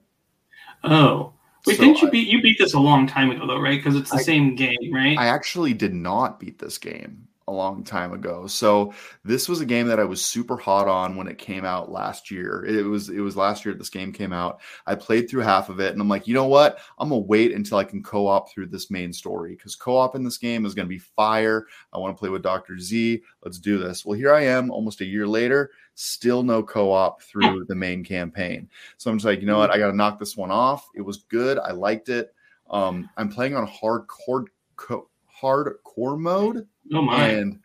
Oh, 0.83 1.33
wait, 1.67 1.77
So 1.77 1.83
didn't 1.83 2.01
you 2.01 2.07
I- 2.07 2.11
beat 2.11 2.27
you 2.27 2.41
beat 2.41 2.57
this 2.59 2.73
a 2.73 2.79
long 2.79 3.07
time 3.07 3.31
ago 3.31 3.45
though, 3.47 3.59
right? 3.59 3.77
Because 3.77 3.95
it's 3.95 4.11
the 4.11 4.17
I- 4.17 4.21
same 4.21 4.55
game, 4.55 4.77
right? 4.91 5.17
I 5.17 5.27
actually 5.27 5.73
did 5.73 5.93
not 5.93 6.39
beat 6.39 6.59
this 6.59 6.77
game 6.77 7.27
a 7.47 7.51
long 7.51 7.83
time 7.83 8.11
ago. 8.11 8.47
So 8.47 8.93
this 9.23 9.47
was 9.47 9.61
a 9.61 9.65
game 9.65 9.87
that 9.87 9.99
I 9.99 10.03
was 10.03 10.23
super 10.23 10.57
hot 10.57 10.87
on 10.87 11.15
when 11.15 11.27
it 11.27 11.37
came 11.37 11.63
out 11.63 11.91
last 11.91 12.31
year. 12.31 12.65
It 12.65 12.83
was 12.83 13.09
it 13.09 13.19
was 13.19 13.37
last 13.37 13.63
year 13.63 13.75
this 13.75 13.89
game 13.89 14.11
came 14.11 14.33
out. 14.33 14.61
I 14.87 14.95
played 14.95 15.29
through 15.29 15.41
half 15.41 15.69
of 15.69 15.79
it 15.79 15.93
and 15.93 16.01
I'm 16.01 16.09
like, 16.09 16.27
you 16.27 16.33
know 16.33 16.47
what? 16.47 16.79
I'm 16.97 17.09
gonna 17.09 17.21
wait 17.21 17.51
until 17.53 17.77
I 17.77 17.83
can 17.83 18.01
co-op 18.01 18.51
through 18.51 18.67
this 18.67 18.89
main 18.89 19.13
story 19.13 19.55
because 19.55 19.75
co-op 19.75 20.15
in 20.15 20.23
this 20.23 20.39
game 20.39 20.65
is 20.65 20.73
gonna 20.73 20.87
be 20.87 20.97
fire. 20.97 21.67
I 21.93 21.99
want 21.99 22.15
to 22.15 22.19
play 22.19 22.29
with 22.29 22.41
Dr. 22.41 22.79
Z. 22.79 23.21
Let's 23.43 23.59
do 23.59 23.77
this. 23.77 24.03
Well, 24.03 24.17
here 24.17 24.33
I 24.33 24.41
am 24.45 24.71
almost 24.71 25.01
a 25.01 25.05
year 25.05 25.27
later, 25.27 25.69
still 25.93 26.41
no 26.41 26.63
co-op 26.63 27.21
through 27.21 27.65
the 27.65 27.75
main 27.75 28.03
campaign. 28.03 28.69
So 28.97 29.11
I'm 29.11 29.17
just 29.17 29.25
like, 29.25 29.39
you 29.39 29.45
know 29.45 29.59
what? 29.59 29.69
I 29.69 29.77
gotta 29.77 29.95
knock 29.95 30.17
this 30.17 30.35
one 30.35 30.51
off. 30.51 30.89
It 30.95 31.01
was 31.01 31.17
good. 31.29 31.59
I 31.59 31.71
liked 31.71 32.09
it. 32.09 32.33
Um, 32.71 33.07
I'm 33.17 33.29
playing 33.29 33.55
on 33.55 33.67
hardcore 33.67 34.45
co- 34.75 35.09
hardcore 35.39 36.17
mode 36.17 36.67
oh 36.93 37.01
my! 37.01 37.27
and 37.27 37.59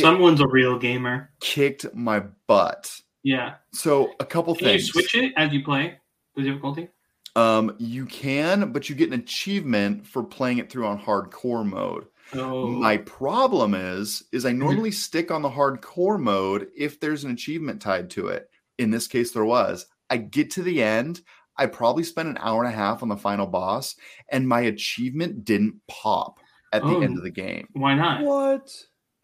Someone's 0.00 0.40
a 0.40 0.46
real 0.46 0.78
gamer. 0.78 1.30
kicked 1.40 1.86
my 1.94 2.22
butt. 2.46 3.00
Yeah. 3.22 3.54
So 3.72 4.12
a 4.20 4.24
couple 4.24 4.54
things. 4.54 4.90
Can 4.90 5.00
you 5.02 5.08
switch 5.08 5.14
it 5.14 5.32
as 5.36 5.52
you 5.52 5.64
play 5.64 5.98
the 6.36 6.42
difficulty? 6.42 6.88
Um, 7.36 7.76
you 7.78 8.06
can, 8.06 8.72
but 8.72 8.88
you 8.88 8.94
get 8.94 9.12
an 9.12 9.20
achievement 9.20 10.06
for 10.06 10.22
playing 10.22 10.58
it 10.58 10.70
through 10.70 10.86
on 10.86 11.00
hardcore 11.00 11.64
mode. 11.64 12.06
Oh, 12.34 12.66
My 12.66 12.96
problem 12.98 13.74
is, 13.74 14.24
is 14.32 14.44
Mm-hmm. 14.44 14.48
I 14.48 14.58
normally 14.58 14.90
stick 14.90 15.30
on 15.30 15.42
the 15.42 15.50
hardcore 15.50 16.18
mode 16.20 16.68
if 16.76 17.00
there's 17.00 17.24
an 17.24 17.30
achievement 17.30 17.80
tied 17.80 18.10
to 18.10 18.28
it. 18.28 18.50
In 18.78 18.90
this 18.90 19.06
case, 19.06 19.32
there 19.32 19.44
was. 19.44 19.86
I 20.08 20.16
get 20.16 20.50
to 20.52 20.62
the 20.62 20.82
end. 20.82 21.20
I 21.56 21.66
probably 21.66 22.04
spent 22.04 22.28
an 22.28 22.38
hour 22.40 22.64
and 22.64 22.72
a 22.72 22.76
half 22.76 23.02
on 23.02 23.08
the 23.08 23.16
final 23.16 23.46
boss, 23.46 23.94
and 24.30 24.48
my 24.48 24.60
achievement 24.62 25.44
didn't 25.44 25.80
pop 25.88 26.39
at 26.72 26.82
the 26.82 26.88
end 26.88 27.14
Oh. 27.14 27.18
of 27.18 27.22
the 27.24 27.30
game. 27.30 27.68
why 27.72 27.94
not? 27.94 28.22
What? 28.22 28.72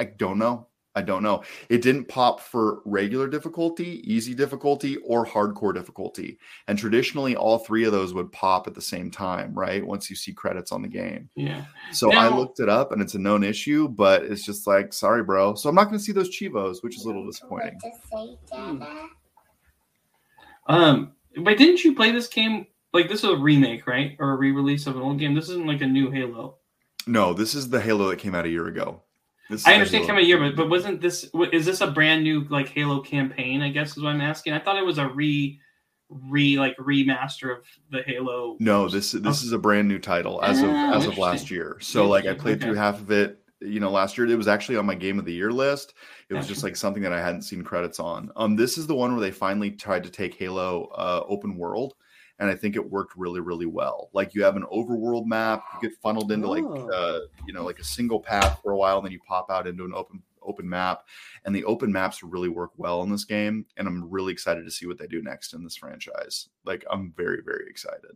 I 0.01 0.05
don't 0.05 0.39
know. 0.39 0.67
I 0.95 1.03
don't 1.03 1.23
know. 1.23 1.43
It 1.69 1.83
didn't 1.83 2.07
pop 2.09 2.41
for 2.41 2.81
regular 2.87 3.29
difficulty, 3.29 4.01
easy 4.11 4.35
difficulty, 4.35 4.97
or 5.05 5.27
hardcore 5.27 5.75
difficulty. 5.75 6.39
And 6.69 6.79
traditionally, 6.79 7.37
all 7.37 7.59
three 7.59 7.85
of 7.85 7.93
those 7.93 8.15
would 8.15 8.33
pop 8.33 8.67
at 8.67 8.73
the 8.75 8.81
same 8.81 9.11
time, 9.11 9.53
right? 9.53 9.87
Once 9.87 10.09
you 10.09 10.17
see 10.17 10.33
credits 10.33 10.73
on 10.73 10.81
the 10.81 10.89
game. 10.89 11.29
Yeah. 11.35 11.67
So 11.93 12.11
I 12.15 12.35
looked 12.35 12.61
it 12.61 12.71
up 12.71 12.93
and 12.93 13.03
it's 13.03 13.13
a 13.15 13.19
known 13.19 13.45
issue, 13.45 13.89
but 13.89 14.23
it's 14.25 14.43
just 14.43 14.67
like, 14.67 14.95
sorry, 14.95 15.23
bro. 15.23 15.55
So 15.55 15.69
I'm 15.69 15.75
not 15.75 15.85
going 15.85 15.99
to 15.99 16.03
see 16.03 16.13
those 16.13 16.31
Chivos, 16.31 16.83
which 16.83 16.97
is 16.97 17.05
a 17.05 17.07
little 17.07 17.27
disappointing. 17.27 17.79
Um, 20.67 21.13
but 21.43 21.59
didn't 21.59 21.85
you 21.85 21.95
play 21.95 22.11
this 22.11 22.29
game? 22.29 22.67
Like 22.93 23.09
this 23.09 23.19
is 23.23 23.31
a 23.31 23.37
remake, 23.37 23.87
right, 23.87 24.17
or 24.19 24.31
a 24.31 24.37
re-release 24.37 24.87
of 24.87 24.97
an 24.97 25.03
old 25.03 25.19
game? 25.19 25.35
This 25.35 25.51
isn't 25.51 25.67
like 25.67 25.83
a 25.83 25.87
new 25.87 26.11
Halo. 26.11 26.57
No, 27.07 27.33
this 27.33 27.55
is 27.55 27.69
the 27.71 27.81
Halo 27.81 28.09
that 28.09 28.19
came 28.19 28.35
out 28.35 28.47
a 28.47 28.49
year 28.49 28.67
ago. 28.67 29.03
This 29.49 29.61
is 29.61 29.67
I 29.67 29.75
understand 29.75 30.05
Halo- 30.05 30.07
came 30.07 30.17
out 30.17 30.23
a 30.23 30.27
year, 30.27 30.39
but 30.39 30.57
but 30.57 30.69
wasn't 30.69 31.01
this? 31.01 31.31
Is 31.53 31.65
this 31.65 31.81
a 31.81 31.87
brand 31.87 32.25
new 32.25 32.47
like 32.51 32.69
Halo 32.69 33.01
campaign? 33.01 33.63
I 33.63 33.69
guess 33.71 33.97
is 33.97 34.03
what 34.03 34.11
I'm 34.11 34.21
asking. 34.21 34.53
I 34.55 34.59
thought 34.59 34.77
it 34.77 34.85
was 34.85 34.99
a 34.99 35.09
re, 35.09 35.61
re 36.09 36.59
like 36.59 36.77
remaster 36.79 37.57
of 37.57 37.65
the 37.91 38.03
Halo. 38.03 38.57
No, 38.59 38.89
this 38.89 39.13
this 39.13 39.43
is 39.45 39.53
a 39.53 39.59
brand 39.59 39.87
new 39.87 39.99
title 39.99 40.43
as 40.43 40.63
of 40.63 40.71
Ah, 40.71 40.95
as 40.97 41.07
of 41.07 41.17
last 41.17 41.51
year. 41.51 41.77
So 41.81 42.09
like 42.09 42.27
I 42.27 42.35
played 42.35 42.57
okay. 42.57 42.67
through 42.67 42.75
half 42.75 43.01
of 43.01 43.13
it, 43.13 43.39
you 43.61 43.79
know, 43.79 43.91
last 43.91 44.19
year. 44.19 44.27
It 44.27 44.37
was 44.37 44.49
actually 44.49 44.79
on 44.79 44.87
my 44.87 44.97
game 44.97 45.19
of 45.21 45.25
the 45.25 45.33
year 45.33 45.53
list. 45.53 45.95
It 46.29 46.35
was 46.35 46.49
just 46.49 46.65
like 46.65 46.75
something 46.75 47.05
that 47.05 47.13
I 47.13 47.21
hadn't 47.23 47.43
seen 47.43 47.63
credits 47.63 48.01
on. 48.01 48.33
Um, 48.35 48.57
this 48.57 48.77
is 48.77 48.89
the 48.89 48.97
one 48.97 49.13
where 49.13 49.21
they 49.21 49.31
finally 49.31 49.71
tried 49.71 50.03
to 50.03 50.11
take 50.11 50.35
Halo 50.35 50.87
uh, 50.97 51.25
open 51.29 51.57
world, 51.57 51.95
and 52.39 52.51
I 52.51 52.55
think 52.55 52.77
it 52.77 52.91
worked 52.91 53.17
really 53.17 53.41
really 53.41 53.67
well. 53.67 54.11
Like 54.13 54.35
you 54.35 54.43
have 54.45 54.57
an 54.57 54.65
overworld 54.73 55.27
map, 55.27 55.65
you 55.83 55.89
get 55.89 55.99
funneled 55.99 56.33
into 56.33 56.49
like 56.49 56.65
Oh. 56.65 56.91
uh, 56.91 57.21
you 57.47 57.53
know 57.55 57.65
like 57.65 57.79
a 57.79 57.85
single 57.85 58.21
path 58.21 58.61
for 58.63 58.73
a 58.73 58.77
while, 58.77 58.99
and 58.99 59.05
then 59.07 59.13
you 59.13 59.21
pop 59.27 59.51
out 59.51 59.67
into 59.67 59.85
an 59.85 59.93
open 59.95 60.23
open 60.43 60.69
map, 60.69 61.05
and 61.45 61.55
the 61.55 61.65
open 61.65 61.91
maps 61.91 62.23
really 62.23 62.49
work 62.49 62.71
well 62.77 63.03
in 63.03 63.11
this 63.11 63.25
game. 63.25 63.67
And 63.77 63.89
I'm 63.89 64.09
really 64.09 64.33
excited 64.33 64.65
to 64.65 64.71
see 64.71 64.87
what 64.87 64.97
they 64.97 65.07
do 65.09 65.21
next 65.23 65.55
in 65.55 65.65
this 65.65 65.77
franchise. 65.77 66.49
Like 66.65 66.85
I'm 66.91 67.13
very 67.17 67.43
very 67.45 67.69
excited. 67.69 68.13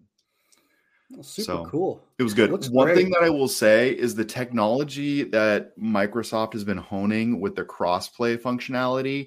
Super 1.23 1.45
So- 1.45 1.67
cool. 1.67 2.05
It 2.19 2.23
was 2.23 2.35
good. 2.35 2.53
Looks 2.53 2.71
One 2.71 2.87
great. 2.87 2.97
thing 2.97 3.11
that 3.11 3.25
I 3.25 3.31
will 3.31 3.49
say 3.49 3.91
is 3.91 4.15
the 4.15 4.25
technology 4.25 5.25
that 5.25 5.77
Microsoft 5.77 6.53
has 6.53 6.63
been 6.63 6.77
honing 6.79 7.41
with 7.41 7.57
the 7.57 7.65
crossplay 7.65 8.37
functionality 8.41 9.27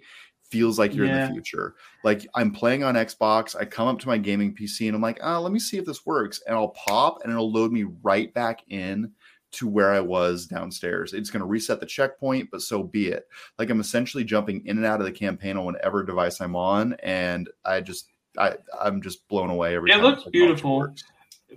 feels 0.54 0.78
like 0.78 0.94
you're 0.94 1.08
in 1.08 1.20
the 1.20 1.34
future. 1.34 1.74
Like 2.04 2.28
I'm 2.36 2.52
playing 2.52 2.84
on 2.84 2.94
Xbox, 2.94 3.56
I 3.60 3.66
come 3.66 3.88
up 3.88 3.98
to 4.02 4.08
my 4.08 4.20
gaming 4.20 4.56
PC 4.56 4.86
and 4.86 4.96
I'm 4.96 5.02
like, 5.02 5.20
oh, 5.24 5.42
let 5.42 5.52
me 5.52 5.58
see 5.58 5.78
if 5.80 5.86
this 5.86 6.06
works. 6.06 6.44
And 6.46 6.56
I'll 6.56 6.70
pop 6.70 7.24
and 7.24 7.32
it'll 7.32 7.52
load 7.52 7.72
me 7.72 7.86
right 8.04 8.32
back 8.36 8.60
in 8.70 9.12
to 9.54 9.68
where 9.68 9.92
I 9.92 10.00
was 10.00 10.46
downstairs. 10.46 11.14
It's 11.14 11.32
going 11.32 11.40
to 11.40 11.48
reset 11.48 11.80
the 11.80 11.88
checkpoint, 11.88 12.50
but 12.52 12.62
so 12.62 12.84
be 12.84 13.08
it. 13.08 13.28
Like 13.58 13.72
I'm 13.72 13.80
essentially 13.80 14.24
jumping 14.24 14.64
in 14.68 14.78
and 14.78 14.86
out 14.86 15.00
of 15.00 15.08
the 15.08 15.12
campaign 15.12 15.58
on 15.58 15.66
whatever 15.66 16.04
device 16.04 16.40
I'm 16.40 16.56
on. 16.56 16.94
And 17.02 17.50
I 17.66 17.82
just, 17.82 18.10
I, 18.38 18.54
I'm 18.80 19.02
just 19.02 19.28
blown 19.28 19.50
away 19.50 19.76
every 19.76 19.90
It 19.90 19.96
time. 19.96 20.06
It 20.06 20.08
looks 20.08 20.24
beautiful. 20.30 20.78
works. 20.78 21.04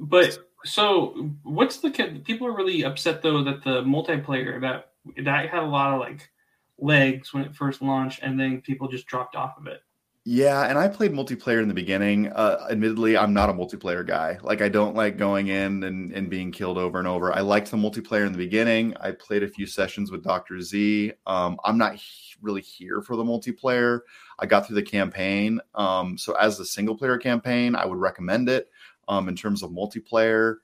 But 0.00 0.38
so 0.64 1.30
what's 1.42 1.78
the 1.78 1.90
people 2.24 2.46
are 2.46 2.56
really 2.56 2.82
upset 2.82 3.20
though 3.20 3.44
that 3.44 3.62
the 3.62 3.82
multiplayer 3.82 4.60
that 4.62 4.90
that 5.22 5.48
had 5.50 5.62
a 5.62 5.66
lot 5.66 5.94
of 5.94 6.00
like 6.00 6.28
legs 6.78 7.32
when 7.32 7.44
it 7.44 7.54
first 7.54 7.82
launched, 7.82 8.20
and 8.22 8.38
then 8.38 8.60
people 8.60 8.88
just 8.88 9.06
dropped 9.06 9.36
off 9.36 9.58
of 9.58 9.66
it. 9.66 9.80
Yeah, 10.28 10.62
and 10.62 10.76
I 10.76 10.88
played 10.88 11.12
multiplayer 11.12 11.62
in 11.62 11.68
the 11.68 11.74
beginning. 11.74 12.32
Uh, 12.32 12.66
admittedly, 12.68 13.16
I'm 13.16 13.32
not 13.32 13.48
a 13.48 13.52
multiplayer 13.52 14.04
guy. 14.04 14.38
Like, 14.42 14.60
I 14.60 14.68
don't 14.68 14.96
like 14.96 15.18
going 15.18 15.46
in 15.46 15.84
and, 15.84 16.12
and 16.12 16.28
being 16.28 16.50
killed 16.50 16.78
over 16.78 16.98
and 16.98 17.06
over. 17.06 17.32
I 17.32 17.42
liked 17.42 17.70
the 17.70 17.76
multiplayer 17.76 18.26
in 18.26 18.32
the 18.32 18.38
beginning. 18.38 18.96
I 19.00 19.12
played 19.12 19.44
a 19.44 19.48
few 19.48 19.68
sessions 19.68 20.10
with 20.10 20.24
Dr. 20.24 20.60
Z. 20.60 21.12
Um, 21.28 21.60
I'm 21.64 21.78
not 21.78 21.94
he- 21.94 22.34
really 22.42 22.60
here 22.60 23.02
for 23.02 23.14
the 23.14 23.22
multiplayer. 23.22 24.00
I 24.40 24.46
got 24.46 24.66
through 24.66 24.74
the 24.74 24.82
campaign. 24.82 25.60
Um, 25.76 26.18
so, 26.18 26.32
as 26.34 26.58
the 26.58 26.64
single 26.64 26.96
player 26.96 27.18
campaign, 27.18 27.76
I 27.76 27.86
would 27.86 27.98
recommend 27.98 28.48
it. 28.48 28.68
Um, 29.06 29.28
in 29.28 29.36
terms 29.36 29.62
of 29.62 29.70
multiplayer, 29.70 30.56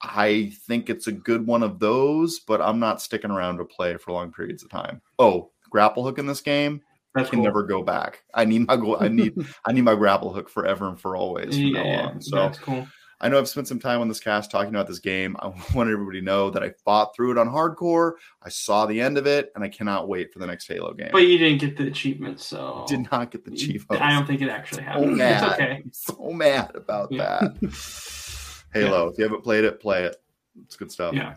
I 0.00 0.54
think 0.66 0.88
it's 0.88 1.08
a 1.08 1.12
good 1.12 1.46
one 1.46 1.62
of 1.62 1.78
those, 1.78 2.40
but 2.40 2.62
I'm 2.62 2.78
not 2.78 3.02
sticking 3.02 3.30
around 3.30 3.58
to 3.58 3.66
play 3.66 3.98
for 3.98 4.12
long 4.12 4.32
periods 4.32 4.62
of 4.62 4.70
time. 4.70 5.02
Oh, 5.18 5.50
grapple 5.70 6.04
hook 6.04 6.18
in 6.18 6.26
this 6.26 6.40
game 6.40 6.82
That's 7.14 7.30
can 7.30 7.38
cool. 7.38 7.44
never 7.44 7.62
go 7.62 7.82
back. 7.82 8.22
I 8.34 8.44
need 8.44 8.66
my 8.66 8.76
go- 8.76 8.98
I 8.98 9.08
need 9.08 9.34
I 9.64 9.72
need 9.72 9.84
my 9.84 9.94
grapple 9.94 10.32
hook 10.32 10.48
forever 10.50 10.88
and 10.88 11.00
for 11.00 11.16
always 11.16 11.56
from 11.56 11.72
now 11.72 11.84
on. 12.08 12.20
So 12.20 12.36
that's 12.36 12.58
cool. 12.58 12.86
I 13.22 13.28
know 13.28 13.36
I've 13.38 13.50
spent 13.50 13.68
some 13.68 13.78
time 13.78 14.00
on 14.00 14.08
this 14.08 14.18
cast 14.18 14.50
talking 14.50 14.70
about 14.74 14.86
this 14.86 14.98
game. 14.98 15.36
I 15.40 15.48
want 15.74 15.90
everybody 15.90 16.20
to 16.20 16.24
know 16.24 16.48
that 16.48 16.62
I 16.62 16.70
fought 16.86 17.14
through 17.14 17.32
it 17.32 17.36
on 17.38 17.50
hardcore. 17.50 18.12
I 18.42 18.48
saw 18.48 18.86
the 18.86 18.98
end 18.98 19.18
of 19.18 19.26
it, 19.26 19.52
and 19.54 19.62
I 19.62 19.68
cannot 19.68 20.08
wait 20.08 20.32
for 20.32 20.38
the 20.38 20.46
next 20.46 20.66
Halo 20.66 20.94
game. 20.94 21.10
But 21.12 21.26
you 21.28 21.36
didn't 21.36 21.60
get 21.60 21.76
the 21.76 21.86
achievement, 21.86 22.40
so 22.40 22.86
Did 22.88 23.10
not 23.12 23.30
get 23.30 23.44
the 23.44 23.50
chief. 23.50 23.84
I 23.90 24.12
don't 24.12 24.26
think 24.26 24.40
it 24.40 24.48
actually 24.48 24.78
so 24.78 24.84
happened. 24.84 25.16
mad. 25.18 25.42
It's 25.42 25.52
okay. 25.52 25.72
I'm 25.84 25.92
so 25.92 26.30
mad 26.32 26.70
about 26.74 27.12
Yeah. 27.12 27.40
that. 27.60 28.64
Halo. 28.72 29.08
If 29.08 29.18
you 29.18 29.24
haven't 29.24 29.42
played 29.44 29.64
it, 29.64 29.80
play 29.80 30.04
it. 30.04 30.16
It's 30.64 30.76
good 30.76 30.90
stuff. 30.90 31.14
Yeah. 31.14 31.34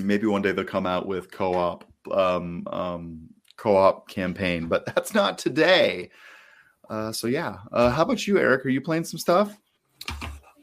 Maybe 0.00 0.26
one 0.26 0.40
day 0.40 0.52
they'll 0.52 0.64
come 0.64 0.86
out 0.86 1.06
with 1.06 1.30
co-op 1.30 1.84
um, 2.10 2.66
um, 2.70 3.28
co-op 3.56 4.08
campaign, 4.08 4.68
but 4.68 4.86
that's 4.94 5.14
not 5.14 5.38
today. 5.38 6.10
Uh, 6.88 7.12
so 7.12 7.26
yeah. 7.26 7.56
Uh, 7.72 7.90
how 7.90 8.02
about 8.02 8.26
you, 8.26 8.38
Eric? 8.38 8.64
Are 8.64 8.70
you 8.70 8.80
playing 8.80 9.04
some 9.04 9.18
stuff? 9.18 9.58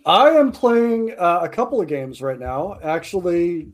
I 0.06 0.30
am 0.32 0.52
playing 0.52 1.16
uh, 1.18 1.40
a 1.44 1.50
couple 1.50 1.82
of 1.82 1.88
games 1.88 2.22
right 2.22 2.40
now. 2.40 2.78
Actually, 2.84 3.72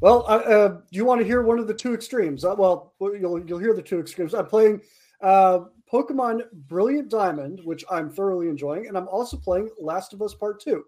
well, 0.00 0.24
I, 0.28 0.36
uh, 0.36 0.68
do 0.68 0.80
you 0.92 1.04
want 1.04 1.20
to 1.20 1.26
hear 1.26 1.42
one 1.42 1.58
of 1.58 1.66
the 1.66 1.74
two 1.74 1.94
extremes? 1.94 2.44
Uh, 2.44 2.54
well, 2.56 2.94
you'll 3.00 3.44
you'll 3.46 3.58
hear 3.58 3.74
the 3.74 3.82
two 3.82 3.98
extremes. 3.98 4.34
I'm 4.34 4.46
playing 4.46 4.80
uh, 5.20 5.60
Pokemon 5.90 6.42
Brilliant 6.68 7.08
Diamond, 7.08 7.60
which 7.64 7.84
I'm 7.90 8.10
thoroughly 8.10 8.48
enjoying, 8.48 8.86
and 8.86 8.96
I'm 8.96 9.08
also 9.08 9.36
playing 9.36 9.70
Last 9.80 10.12
of 10.12 10.22
Us 10.22 10.34
Part 10.34 10.60
Two. 10.60 10.84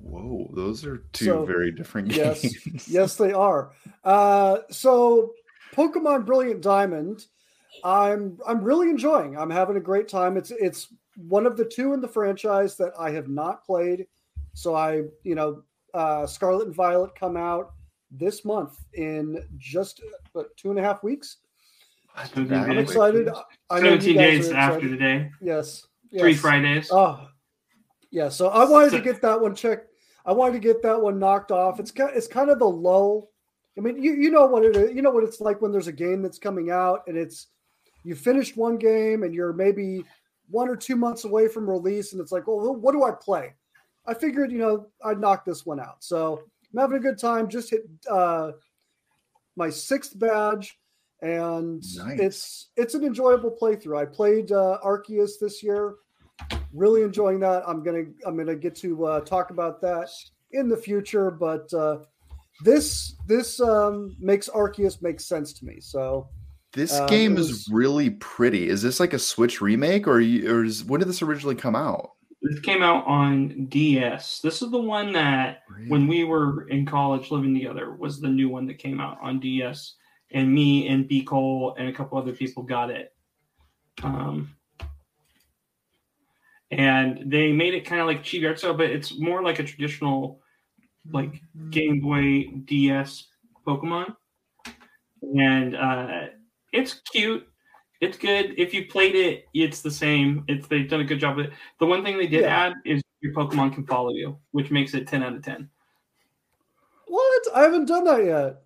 Whoa, 0.00 0.50
those 0.54 0.84
are 0.86 1.04
two 1.12 1.26
So, 1.26 1.44
very 1.44 1.70
different 1.70 2.12
yes, 2.12 2.40
games. 2.64 2.88
Yes, 2.88 3.16
they 3.16 3.32
are. 3.32 3.72
Uh, 4.02 4.58
so, 4.70 5.34
Pokemon 5.74 6.26
Brilliant 6.26 6.62
Diamond, 6.62 7.26
I'm 7.84 8.38
I'm 8.46 8.62
really 8.62 8.90
enjoying. 8.90 9.36
I'm 9.36 9.50
having 9.50 9.76
a 9.76 9.80
great 9.80 10.08
time. 10.08 10.36
It's 10.36 10.50
it's 10.50 10.92
one 11.16 11.46
of 11.46 11.56
the 11.56 11.64
two 11.64 11.92
in 11.92 12.00
the 12.00 12.08
franchise 12.08 12.76
that 12.76 12.92
I 12.98 13.10
have 13.10 13.28
not 13.28 13.64
played. 13.64 14.06
So 14.54 14.74
I, 14.74 15.02
you 15.22 15.34
know, 15.34 15.62
uh, 15.94 16.26
Scarlet 16.26 16.66
and 16.66 16.74
Violet 16.74 17.14
come 17.14 17.36
out 17.36 17.72
this 18.10 18.44
month 18.44 18.76
in 18.94 19.42
just 19.58 20.00
what, 20.32 20.56
two 20.56 20.70
and 20.70 20.78
a 20.78 20.82
half 20.82 21.02
weeks. 21.02 21.38
I'm 22.16 22.52
I'm 22.52 22.78
excited. 22.78 23.28
I 23.70 23.80
know 23.80 23.90
17 23.90 24.16
days 24.16 24.50
are 24.50 24.56
after 24.56 24.78
excited. 24.78 24.98
today. 24.98 25.30
Yes, 25.40 25.86
Three. 26.18 26.34
Fridays. 26.34 26.88
Oh, 26.90 27.28
yeah. 28.10 28.28
So 28.28 28.48
I 28.48 28.64
wanted 28.64 28.90
to 28.90 29.00
get 29.00 29.22
that 29.22 29.40
one 29.40 29.54
checked. 29.54 29.86
I 30.26 30.32
wanted 30.32 30.54
to 30.54 30.58
get 30.58 30.82
that 30.82 31.00
one 31.00 31.18
knocked 31.18 31.52
off. 31.52 31.78
It's 31.78 31.92
kind, 31.92 32.10
it's 32.14 32.26
kind 32.26 32.50
of 32.50 32.58
the 32.58 32.68
lull. 32.68 33.30
I 33.78 33.80
mean, 33.80 34.02
you 34.02 34.14
you 34.14 34.30
know 34.30 34.46
what 34.46 34.64
it 34.64 34.76
is. 34.76 34.94
You 34.94 35.02
know 35.02 35.10
what 35.10 35.24
it's 35.24 35.40
like 35.40 35.60
when 35.62 35.72
there's 35.72 35.86
a 35.86 35.92
game 35.92 36.22
that's 36.22 36.38
coming 36.38 36.70
out 36.70 37.02
and 37.06 37.16
it's 37.16 37.48
you 38.04 38.14
finished 38.14 38.56
one 38.56 38.76
game 38.76 39.22
and 39.22 39.34
you're 39.34 39.52
maybe 39.52 40.04
one 40.48 40.68
or 40.68 40.76
two 40.76 40.96
months 40.96 41.24
away 41.24 41.48
from 41.48 41.68
release, 41.68 42.12
and 42.12 42.20
it's 42.20 42.32
like, 42.32 42.46
well, 42.46 42.74
what 42.74 42.92
do 42.92 43.04
I 43.04 43.12
play? 43.12 43.54
I 44.06 44.14
figured, 44.14 44.50
you 44.50 44.58
know, 44.58 44.86
I'd 45.04 45.20
knock 45.20 45.44
this 45.44 45.64
one 45.64 45.78
out. 45.78 46.02
So 46.02 46.42
I'm 46.72 46.80
having 46.80 46.96
a 46.96 47.00
good 47.00 47.18
time. 47.18 47.48
Just 47.48 47.70
hit 47.70 47.82
uh, 48.10 48.52
my 49.56 49.70
sixth 49.70 50.18
badge, 50.18 50.78
and 51.22 51.82
Nice. 51.96 52.18
it's 52.20 52.68
it's 52.76 52.94
an 52.94 53.04
enjoyable 53.04 53.56
playthrough. 53.60 54.00
I 54.00 54.06
played 54.06 54.50
uh, 54.52 54.78
Arceus 54.84 55.32
this 55.40 55.62
year 55.62 55.96
really 56.72 57.02
enjoying 57.02 57.40
that. 57.40 57.62
I'm 57.66 57.82
gonna 57.82 58.04
I'm 58.26 58.36
gonna 58.36 58.56
get 58.56 58.74
to 58.76 59.04
uh, 59.06 59.20
talk 59.20 59.50
about 59.50 59.80
that 59.82 60.10
in 60.52 60.68
the 60.68 60.76
future, 60.76 61.30
but 61.30 61.72
uh, 61.74 61.98
this 62.62 63.14
this 63.26 63.60
um, 63.60 64.16
makes 64.18 64.48
Arceus 64.48 65.00
make 65.02 65.20
sense 65.20 65.52
to 65.54 65.64
me. 65.64 65.80
So 65.80 66.28
This 66.72 66.92
Uh, 66.92 67.06
game 67.08 67.32
it 67.32 67.40
is 67.40 67.48
was- 67.50 67.68
really 67.72 68.10
pretty. 68.10 68.68
Is 68.68 68.80
this 68.82 69.00
like 69.00 69.12
a 69.12 69.18
Switch 69.18 69.60
remake, 69.60 70.06
or, 70.06 70.20
you, 70.20 70.48
or 70.54 70.64
is, 70.64 70.84
when 70.84 71.00
did 71.00 71.08
this 71.08 71.20
originally 71.22 71.56
come 71.56 71.74
out? 71.74 72.12
This 72.42 72.60
came 72.60 72.80
out 72.82 73.04
on 73.06 73.66
DS. 73.66 74.40
This 74.40 74.62
is 74.62 74.70
the 74.70 74.80
one 74.80 75.12
that 75.12 75.62
when 75.88 76.06
we 76.06 76.22
were 76.24 76.68
in 76.68 76.86
college 76.86 77.30
living 77.32 77.54
together 77.54 77.92
was 77.92 78.20
the 78.20 78.28
new 78.28 78.48
one 78.48 78.66
that 78.66 78.78
came 78.78 79.00
out 79.00 79.18
on 79.20 79.40
DS. 79.40 79.96
And 80.32 80.54
me 80.54 80.86
and 80.86 81.08
B 81.08 81.22
Cole 81.24 81.74
and 81.76 81.88
a 81.88 81.92
couple 81.92 82.16
other 82.16 82.32
people 82.32 82.62
got 82.62 82.88
it. 82.90 83.12
Um, 84.04 84.54
and 86.70 87.30
they 87.30 87.52
made 87.52 87.74
it 87.74 87.84
kind 87.84 88.00
of 88.00 88.06
like 88.06 88.22
chibi 88.22 88.46
art 88.48 88.58
style, 88.58 88.74
but 88.74 88.90
it's 88.90 89.18
more 89.18 89.42
like 89.42 89.58
a 89.58 89.64
traditional 89.64 90.40
like 91.10 91.40
Game 91.70 92.00
Boy 92.00 92.44
DS 92.64 93.26
Pokemon, 93.66 94.14
and 95.22 95.76
uh, 95.76 96.26
it's 96.72 97.00
cute. 97.12 97.46
It's 98.00 98.16
good. 98.16 98.54
If 98.58 98.72
you 98.72 98.86
played 98.86 99.14
it, 99.14 99.44
it's 99.52 99.82
the 99.82 99.90
same. 99.90 100.44
It's 100.48 100.66
they've 100.68 100.88
done 100.88 101.00
a 101.00 101.04
good 101.04 101.20
job 101.20 101.36
with 101.36 101.46
it. 101.46 101.52
The 101.78 101.86
one 101.86 102.02
thing 102.02 102.16
they 102.16 102.26
did 102.26 102.42
Yeah. 102.42 102.66
add 102.66 102.74
is 102.84 103.02
your 103.20 103.34
Pokemon 103.34 103.74
can 103.74 103.86
follow 103.86 104.12
you, 104.14 104.38
which 104.52 104.70
makes 104.70 104.94
it 104.94 105.06
ten 105.06 105.22
out 105.22 105.34
of 105.34 105.44
ten. 105.44 105.68
What? 107.06 107.42
I 107.54 107.62
haven't 107.62 107.86
done 107.86 108.04
that 108.04 108.24
yet. 108.24 108.62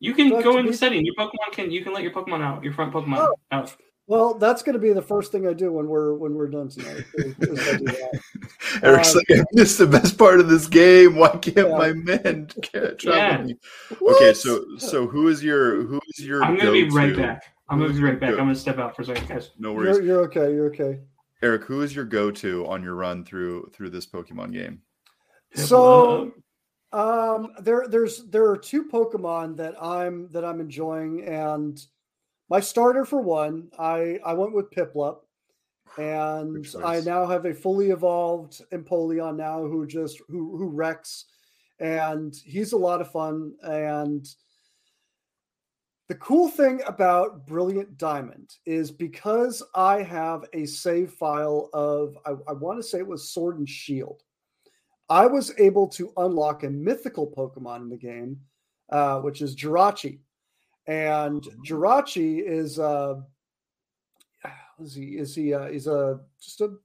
You 0.00 0.14
can 0.14 0.28
Do 0.28 0.34
I 0.34 0.36
have 0.36 0.44
go 0.44 0.58
in 0.58 0.66
the 0.66 0.72
setting. 0.72 1.04
Your 1.04 1.14
Pokemon 1.14 1.52
can 1.52 1.70
you 1.70 1.82
can 1.82 1.92
let 1.92 2.02
your 2.02 2.12
Pokemon 2.12 2.40
out, 2.42 2.62
your 2.64 2.72
front 2.72 2.92
Pokemon 2.92 3.18
Oh. 3.18 3.34
out. 3.52 3.74
Well, 4.06 4.34
that's 4.34 4.62
going 4.62 4.74
to 4.74 4.78
be 4.78 4.92
the 4.92 5.00
first 5.00 5.32
thing 5.32 5.46
I 5.46 5.54
do 5.54 5.72
when 5.72 5.88
we're 5.88 6.14
when 6.14 6.34
we're 6.34 6.48
done 6.48 6.68
tonight. 6.68 7.04
is- 7.14 7.34
is 7.38 7.78
do. 7.78 7.86
Eric's 8.82 9.14
Uh, 9.14 9.20
like, 9.28 9.40
I 9.40 9.44
missed 9.52 9.78
the 9.78 9.86
best 9.86 10.18
part 10.18 10.40
of 10.40 10.48
this 10.48 10.66
game. 10.66 11.16
Why 11.16 11.30
can't 11.38 11.68
Yeah. 11.70 11.78
my 11.78 11.92
men 11.94 12.46
catch 12.62 13.04
Yeah. 13.04 13.12
up 13.12 13.40
with 13.40 13.46
me? 13.48 13.56
Okay, 14.10 14.34
so 14.34 14.64
so 14.78 15.06
who 15.06 15.28
is 15.28 15.42
your 15.42 15.82
who 15.84 16.00
is 16.18 16.26
your 16.26 16.42
I'm 16.44 16.56
gonna 16.58 16.72
be 16.72 16.90
right 16.90 17.16
back. 17.16 17.44
I'm 17.70 17.78
gonna 17.80 17.94
be 17.94 18.02
right 18.02 18.20
back. 18.20 18.32
go- 18.32 18.36
I'm 18.38 18.44
gonna 18.44 18.54
step 18.54 18.78
out 18.78 18.94
for 18.94 19.02
a 19.02 19.06
second, 19.06 19.26
guys. 19.28 19.52
No 19.58 19.72
worries. 19.72 19.96
You're, 19.96 20.04
you're 20.06 20.20
okay. 20.24 20.52
You're 20.52 20.66
okay. 20.66 21.00
Eric, 21.42 21.64
who 21.64 21.80
is 21.82 21.94
your 21.96 22.04
go-to 22.04 22.66
on 22.66 22.82
your 22.82 22.94
run 22.94 23.24
through 23.24 23.70
through 23.72 23.90
this 23.90 24.06
Pokemon 24.06 24.52
game? 24.52 24.82
So 25.54 26.32
um 26.92 27.52
there 27.62 27.86
there's 27.88 28.24
there 28.26 28.48
are 28.50 28.56
two 28.56 28.84
Pokemon 28.84 29.56
that 29.56 29.82
I'm 29.82 30.28
that 30.32 30.44
I'm 30.44 30.60
enjoying 30.60 31.24
and 31.24 31.80
my 32.48 32.60
starter 32.60 33.04
for 33.04 33.20
one, 33.20 33.68
I 33.78 34.18
I 34.24 34.34
went 34.34 34.54
with 34.54 34.70
Piplup 34.70 35.20
and 35.98 36.66
I 36.84 37.00
now 37.00 37.26
have 37.26 37.46
a 37.46 37.54
fully 37.54 37.90
evolved 37.90 38.62
Empoleon 38.72 39.36
now 39.36 39.60
who 39.62 39.86
just 39.86 40.20
who 40.28 40.56
who 40.56 40.68
wrecks 40.68 41.26
and 41.80 42.34
he's 42.44 42.72
a 42.72 42.76
lot 42.76 43.00
of 43.00 43.10
fun 43.10 43.54
and 43.62 44.26
the 46.08 46.14
cool 46.16 46.48
thing 46.48 46.82
about 46.86 47.46
Brilliant 47.46 47.96
Diamond 47.96 48.56
is 48.66 48.90
because 48.90 49.62
I 49.74 50.02
have 50.02 50.44
a 50.52 50.66
save 50.66 51.12
file 51.12 51.70
of, 51.72 52.18
I, 52.26 52.32
I 52.50 52.52
want 52.52 52.78
to 52.78 52.82
say 52.82 52.98
it 52.98 53.06
was 53.06 53.30
Sword 53.30 53.58
and 53.58 53.68
Shield, 53.68 54.22
I 55.08 55.26
was 55.26 55.52
able 55.58 55.88
to 55.88 56.12
unlock 56.18 56.62
a 56.62 56.70
mythical 56.70 57.26
Pokemon 57.26 57.82
in 57.82 57.88
the 57.88 57.96
game, 57.96 58.38
uh, 58.90 59.20
which 59.20 59.40
is 59.40 59.56
Jirachi. 59.56 60.18
And 60.86 61.42
Jirachi 61.66 62.42
is, 62.46 62.78
uh, 62.78 63.20
is 64.80 64.94
he, 64.94 65.16
is 65.16 65.34
he, 65.34 65.54
uh, 65.54 65.68
he's 65.68 65.86
a, 65.86 66.20
just 66.40 66.60
a 66.60 66.76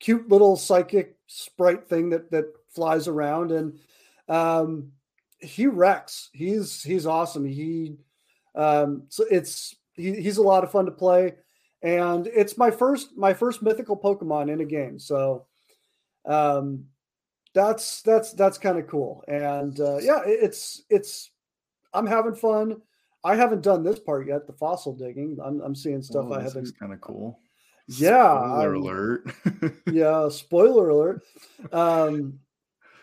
cute 0.00 0.28
little 0.28 0.56
psychic 0.56 1.16
sprite 1.26 1.88
thing 1.88 2.10
that, 2.10 2.30
that 2.30 2.46
flies 2.68 3.08
around 3.08 3.52
and, 3.52 3.78
um, 4.28 4.92
he 5.38 5.66
wrecks. 5.66 6.30
He's, 6.32 6.82
he's 6.82 7.06
awesome. 7.06 7.44
He, 7.44 7.98
um, 8.56 9.02
so 9.10 9.24
it's 9.30 9.76
he, 9.94 10.14
he's 10.14 10.38
a 10.38 10.42
lot 10.42 10.64
of 10.64 10.72
fun 10.72 10.86
to 10.86 10.90
play, 10.90 11.34
and 11.82 12.26
it's 12.26 12.56
my 12.58 12.70
first 12.70 13.16
my 13.16 13.34
first 13.34 13.62
mythical 13.62 13.96
Pokemon 13.96 14.50
in 14.50 14.60
a 14.60 14.64
game. 14.64 14.98
So 14.98 15.46
um, 16.24 16.86
that's 17.54 18.02
that's 18.02 18.32
that's 18.32 18.58
kind 18.58 18.78
of 18.78 18.86
cool. 18.86 19.22
And 19.28 19.78
uh, 19.78 19.98
yeah, 19.98 20.22
it's 20.24 20.82
it's 20.88 21.30
I'm 21.92 22.06
having 22.06 22.34
fun. 22.34 22.80
I 23.26 23.34
haven't 23.36 23.62
done 23.62 23.82
this 23.82 23.98
part 23.98 24.26
yet, 24.28 24.46
the 24.46 24.52
fossil 24.52 24.94
digging. 24.94 25.38
I'm 25.42 25.60
I'm 25.60 25.74
seeing 25.74 26.02
stuff 26.02 26.26
Oh, 26.28 26.34
I 26.34 26.42
haven't. 26.42 26.78
kind 26.78 26.92
of 26.92 27.00
cool. 27.00 27.40
Yeah, 27.88 28.36
Spoiler 28.38 28.74
I'm- 28.74 28.82
alert. 28.82 29.34
Yeah, 29.92 30.28
spoiler 30.28 30.88
alert. 30.90 31.22
Um, 31.72 32.38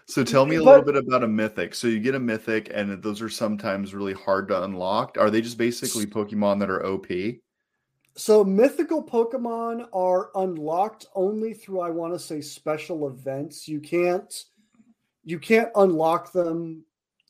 so 0.05 0.23
tell 0.23 0.45
me 0.45 0.55
a 0.55 0.59
But- 0.59 0.65
little 0.65 0.85
bit 0.93 0.95
about 1.07 1.23
a 1.23 1.27
mythic. 1.27 1.73
So 1.75 1.87
you 1.87 1.99
get 1.99 2.15
a 2.15 2.19
mythic, 2.19 2.71
and 2.73 3.01
those 3.01 3.21
are 3.21 3.29
sometimes 3.29 3.93
really 3.93 4.13
hard 4.13 4.47
to 4.49 4.63
unlock. 4.63 5.17
Are 5.19 5.29
they 5.29 5.41
just 5.41 5.57
basically 5.57 6.05
Pokemon 6.05 6.59
that 6.59 6.69
are 6.69 6.85
OP? 6.85 7.07
So 8.15 8.43
mythical 8.43 9.03
Pokemon 9.03 9.87
are 9.93 10.29
unlocked 10.35 11.07
only 11.15 11.53
through 11.53 11.79
I 11.81 11.89
want 11.89 12.13
to 12.13 12.19
say 12.19 12.41
special 12.41 13.07
events. 13.07 13.67
You 13.67 13.79
can't 13.79 14.31
you 15.25 15.39
can't 15.39 15.69
unlock 15.75 16.31
them 16.33 16.83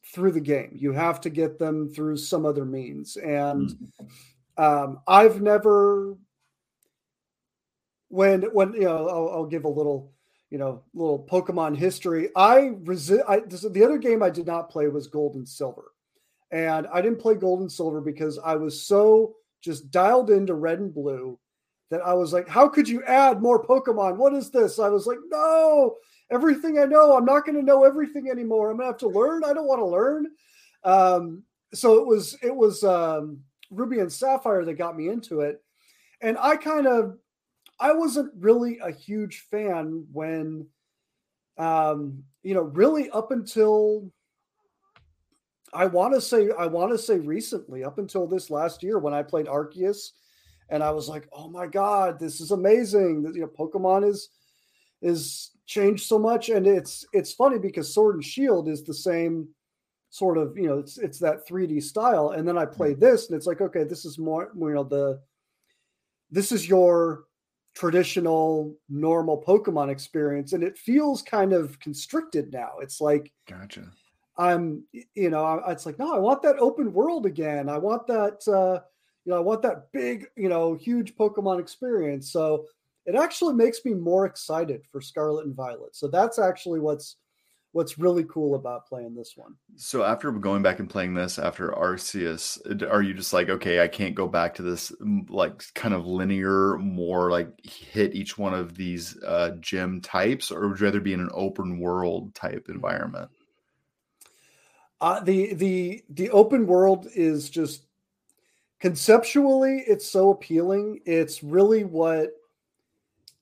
through 0.06 0.32
the 0.32 0.42
game. 0.42 0.72
You 0.74 0.92
have 0.92 1.22
to 1.22 1.30
get 1.30 1.60
them 1.60 1.90
through 1.90 2.18
some 2.18 2.46
other 2.46 2.66
means. 2.66 3.18
And 3.18 3.72
um, 4.58 5.00
I've 5.08 5.42
never 5.42 6.16
when 8.10 8.44
when 8.44 8.74
you 8.74 8.82
know 8.82 9.08
I'll, 9.08 9.30
I'll 9.30 9.46
give 9.46 9.66
a 9.66 9.70
little 9.70 10.12
you 10.50 10.58
know 10.58 10.84
little 10.94 11.26
Pokemon 11.30 11.78
history. 11.78 12.30
I 12.36 12.74
resist. 12.84 13.24
I 13.28 13.40
this, 13.40 13.62
the 13.62 13.84
other 13.84 13.98
game 13.98 14.22
I 14.22 14.30
did 14.30 14.46
not 14.46 14.70
play 14.70 14.88
was 14.88 15.08
Gold 15.08 15.36
and 15.36 15.48
Silver, 15.48 15.92
and 16.52 16.88
I 16.94 17.02
didn't 17.02 17.22
play 17.22 17.36
Gold 17.36 17.62
and 17.62 17.72
Silver 17.72 18.02
because 18.02 18.38
I 18.38 18.56
was 18.56 18.86
so 18.86 19.36
just 19.62 19.90
dialed 19.90 20.30
into 20.30 20.54
Red 20.54 20.80
and 20.80 20.94
Blue 20.94 21.40
that 21.90 22.02
I 22.02 22.14
was 22.14 22.34
like, 22.34 22.48
how 22.48 22.68
could 22.68 22.88
you 22.88 23.04
add 23.04 23.42
more 23.42 23.64
Pokemon? 23.64 24.18
What 24.18 24.34
is 24.34 24.52
this? 24.52 24.80
I 24.80 24.90
was 24.90 25.08
like, 25.08 25.20
no, 25.30 25.96
everything 26.34 26.80
I 26.80 26.86
know, 26.86 27.16
I'm 27.16 27.26
not 27.26 27.46
going 27.46 27.56
to 27.56 27.62
know 27.62 27.84
everything 27.84 28.30
anymore. 28.30 28.72
I'm 28.72 28.78
going 28.78 28.88
to 28.88 28.92
have 28.92 29.00
to 29.00 29.08
learn. 29.08 29.44
I 29.44 29.54
don't 29.54 29.68
want 29.68 29.80
to 29.80 29.86
learn. 29.86 30.28
Um, 30.84 31.44
so 31.74 32.00
it 32.00 32.06
was 32.06 32.38
it 32.42 32.56
was 32.56 32.84
um, 32.84 33.40
Ruby 33.72 34.00
and 34.00 34.12
Sapphire 34.12 34.66
that 34.66 34.74
got 34.74 34.98
me 34.98 35.10
into 35.10 35.42
it, 35.42 35.64
and 36.22 36.38
I 36.40 36.56
kind 36.56 36.88
of 36.88 37.18
I 37.80 37.94
wasn't 37.94 38.32
really 38.38 38.80
a 38.80 38.92
huge 38.92 39.48
fan 39.50 40.06
when, 40.12 40.68
um, 41.58 42.24
you 42.44 42.54
know, 42.54 42.62
really 42.62 43.10
up 43.10 43.32
until 43.32 44.12
I 45.74 45.88
want 45.88 46.14
to 46.14 46.22
say 46.22 46.50
I 46.58 46.68
want 46.68 46.92
to 46.92 46.98
say 46.98 47.20
recently, 47.20 47.84
up 47.84 47.98
until 47.98 48.28
this 48.28 48.50
last 48.50 48.84
year 48.84 49.00
when 49.00 49.14
I 49.14 49.24
played 49.24 49.48
Arceus, 49.48 50.12
and 50.70 50.84
I 50.84 50.92
was 50.92 51.10
like, 51.10 51.28
oh 51.34 51.50
my 51.50 51.66
god, 51.66 52.20
this 52.20 52.40
is 52.40 52.52
amazing. 52.52 53.32
You 53.34 53.42
know, 53.42 53.48
Pokemon 53.48 54.08
is 54.08 54.30
is 55.04 55.52
changed 55.66 56.06
so 56.08 56.18
much, 56.18 56.50
and 56.50 56.66
it's 56.66 57.06
it's 57.14 57.34
funny 57.34 57.60
because 57.60 57.94
Sword 57.94 58.16
and 58.16 58.24
Shield 58.24 58.68
is 58.68 58.84
the 58.84 58.94
same 58.94 59.50
sort 60.10 60.38
of 60.38 60.58
you 60.58 60.68
know 60.68 60.80
it's 60.80 60.98
it's 60.98 61.20
that 61.20 61.48
3D 61.48 61.84
style, 61.84 62.30
and 62.30 62.48
then 62.48 62.58
I 62.58 62.66
played 62.66 63.00
this, 63.00 63.28
and 63.28 63.36
it's 63.38 63.46
like 63.48 63.62
okay, 63.62 63.84
this 63.84 64.06
is 64.06 64.18
more 64.18 64.52
you 64.56 64.74
know 64.74 64.84
the 64.84 65.22
this 66.32 66.52
is 66.52 66.68
your 66.68 67.26
traditional 67.76 68.76
normal 68.90 69.44
Pokemon 69.44 69.90
experience, 69.90 70.54
and 70.54 70.64
it 70.64 70.78
feels 70.78 71.22
kind 71.22 71.54
of 71.54 71.80
constricted 71.80 72.52
now. 72.54 72.74
It's 72.82 73.02
like 73.02 73.32
Gotcha. 73.48 73.92
I'm, 74.38 74.84
you 75.14 75.30
know, 75.30 75.44
I- 75.44 75.72
it's 75.72 75.86
like, 75.86 76.00
no, 76.00 76.14
I 76.14 76.20
want 76.20 76.42
that 76.44 76.60
open 76.60 76.94
world 76.94 77.26
again. 77.26 77.70
I 77.70 77.78
want 77.78 78.08
that, 78.08 78.48
uh, 78.48 78.82
you 79.26 79.32
know, 79.32 79.38
I 79.38 79.42
want 79.42 79.62
that 79.62 79.92
big, 79.92 80.28
you 80.36 80.50
know, 80.50 80.74
huge 80.76 81.16
Pokemon 81.16 81.60
experience. 81.60 82.32
So 82.32 82.66
it 83.06 83.16
actually 83.16 83.54
makes 83.54 83.84
me 83.84 83.94
more 83.94 84.26
excited 84.26 84.86
for 84.92 85.02
Scarlet 85.02 85.46
and 85.46 85.56
Violet. 85.56 85.96
So 85.96 86.08
that's 86.08 86.40
actually 86.40 86.80
what's 86.80 87.18
what's 87.74 87.98
really 87.98 88.24
cool 88.26 88.54
about 88.54 88.86
playing 88.86 89.16
this 89.16 89.34
one. 89.36 89.56
So 89.76 90.04
after 90.04 90.32
going 90.32 90.62
back 90.62 90.80
and 90.80 90.90
playing 90.90 91.16
this 91.16 91.40
after 91.40 91.72
Arceus, 91.72 92.60
are 92.88 93.02
you 93.02 93.16
just 93.16 93.34
like, 93.34 93.50
okay, 93.50 93.82
I 93.82 93.88
can't 93.88 94.14
go 94.14 94.28
back 94.28 94.54
to 94.56 94.62
this 94.62 94.94
like 95.28 95.64
kind 95.74 95.96
of 95.96 96.06
linear, 96.06 96.78
more 96.78 97.32
like 97.32 97.50
hit 97.66 98.16
each 98.16 98.38
one 98.38 98.54
of 98.54 98.76
these 98.76 99.18
uh, 99.24 99.56
gym 99.60 100.02
types, 100.02 100.52
or 100.52 100.68
would 100.68 100.80
you 100.80 100.86
rather 100.86 101.02
be 101.02 101.14
in 101.14 101.20
an 101.20 101.32
open 101.34 101.80
world 101.80 102.34
type 102.36 102.68
environment? 102.70 103.30
Uh, 105.02 105.20
the 105.20 105.54
the 105.56 106.04
the 106.10 106.30
open 106.30 106.66
world 106.66 107.08
is 107.14 107.50
just 107.50 107.84
conceptually 108.80 109.84
it's 109.88 110.08
so 110.08 110.30
appealing. 110.30 111.00
It's 111.06 111.44
really 111.44 111.84
what 111.84 112.30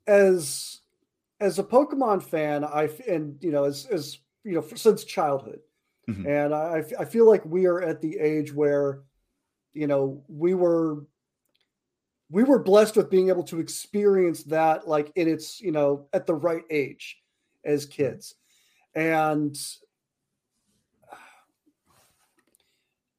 as 0.07 0.79
as 1.39 1.57
a 1.59 1.63
Pokemon 1.63 2.23
fan, 2.23 2.63
I 2.63 2.89
and 3.07 3.37
you 3.41 3.51
know 3.51 3.63
as 3.65 3.85
as 3.85 4.19
you 4.43 4.53
know 4.53 4.65
since 4.75 5.03
childhood, 5.03 5.61
Mhm. 6.07 6.25
and 6.27 6.53
I 6.53 7.05
feel 7.05 7.27
like 7.27 7.45
we 7.45 7.65
are 7.65 7.81
at 7.81 8.01
the 8.01 8.17
age 8.19 8.53
where 8.53 9.01
you 9.73 9.87
know 9.87 10.23
we 10.27 10.53
were 10.53 11.05
we 12.29 12.43
were 12.43 12.59
blessed 12.59 12.95
with 12.95 13.09
being 13.09 13.29
able 13.29 13.43
to 13.43 13.59
experience 13.59 14.43
that 14.45 14.87
like 14.87 15.11
in 15.15 15.27
its 15.27 15.59
you 15.59 15.71
know 15.71 16.07
at 16.13 16.25
the 16.25 16.33
right 16.35 16.63
age 16.69 17.21
as 17.63 17.85
kids. 17.85 18.35
And 18.95 19.55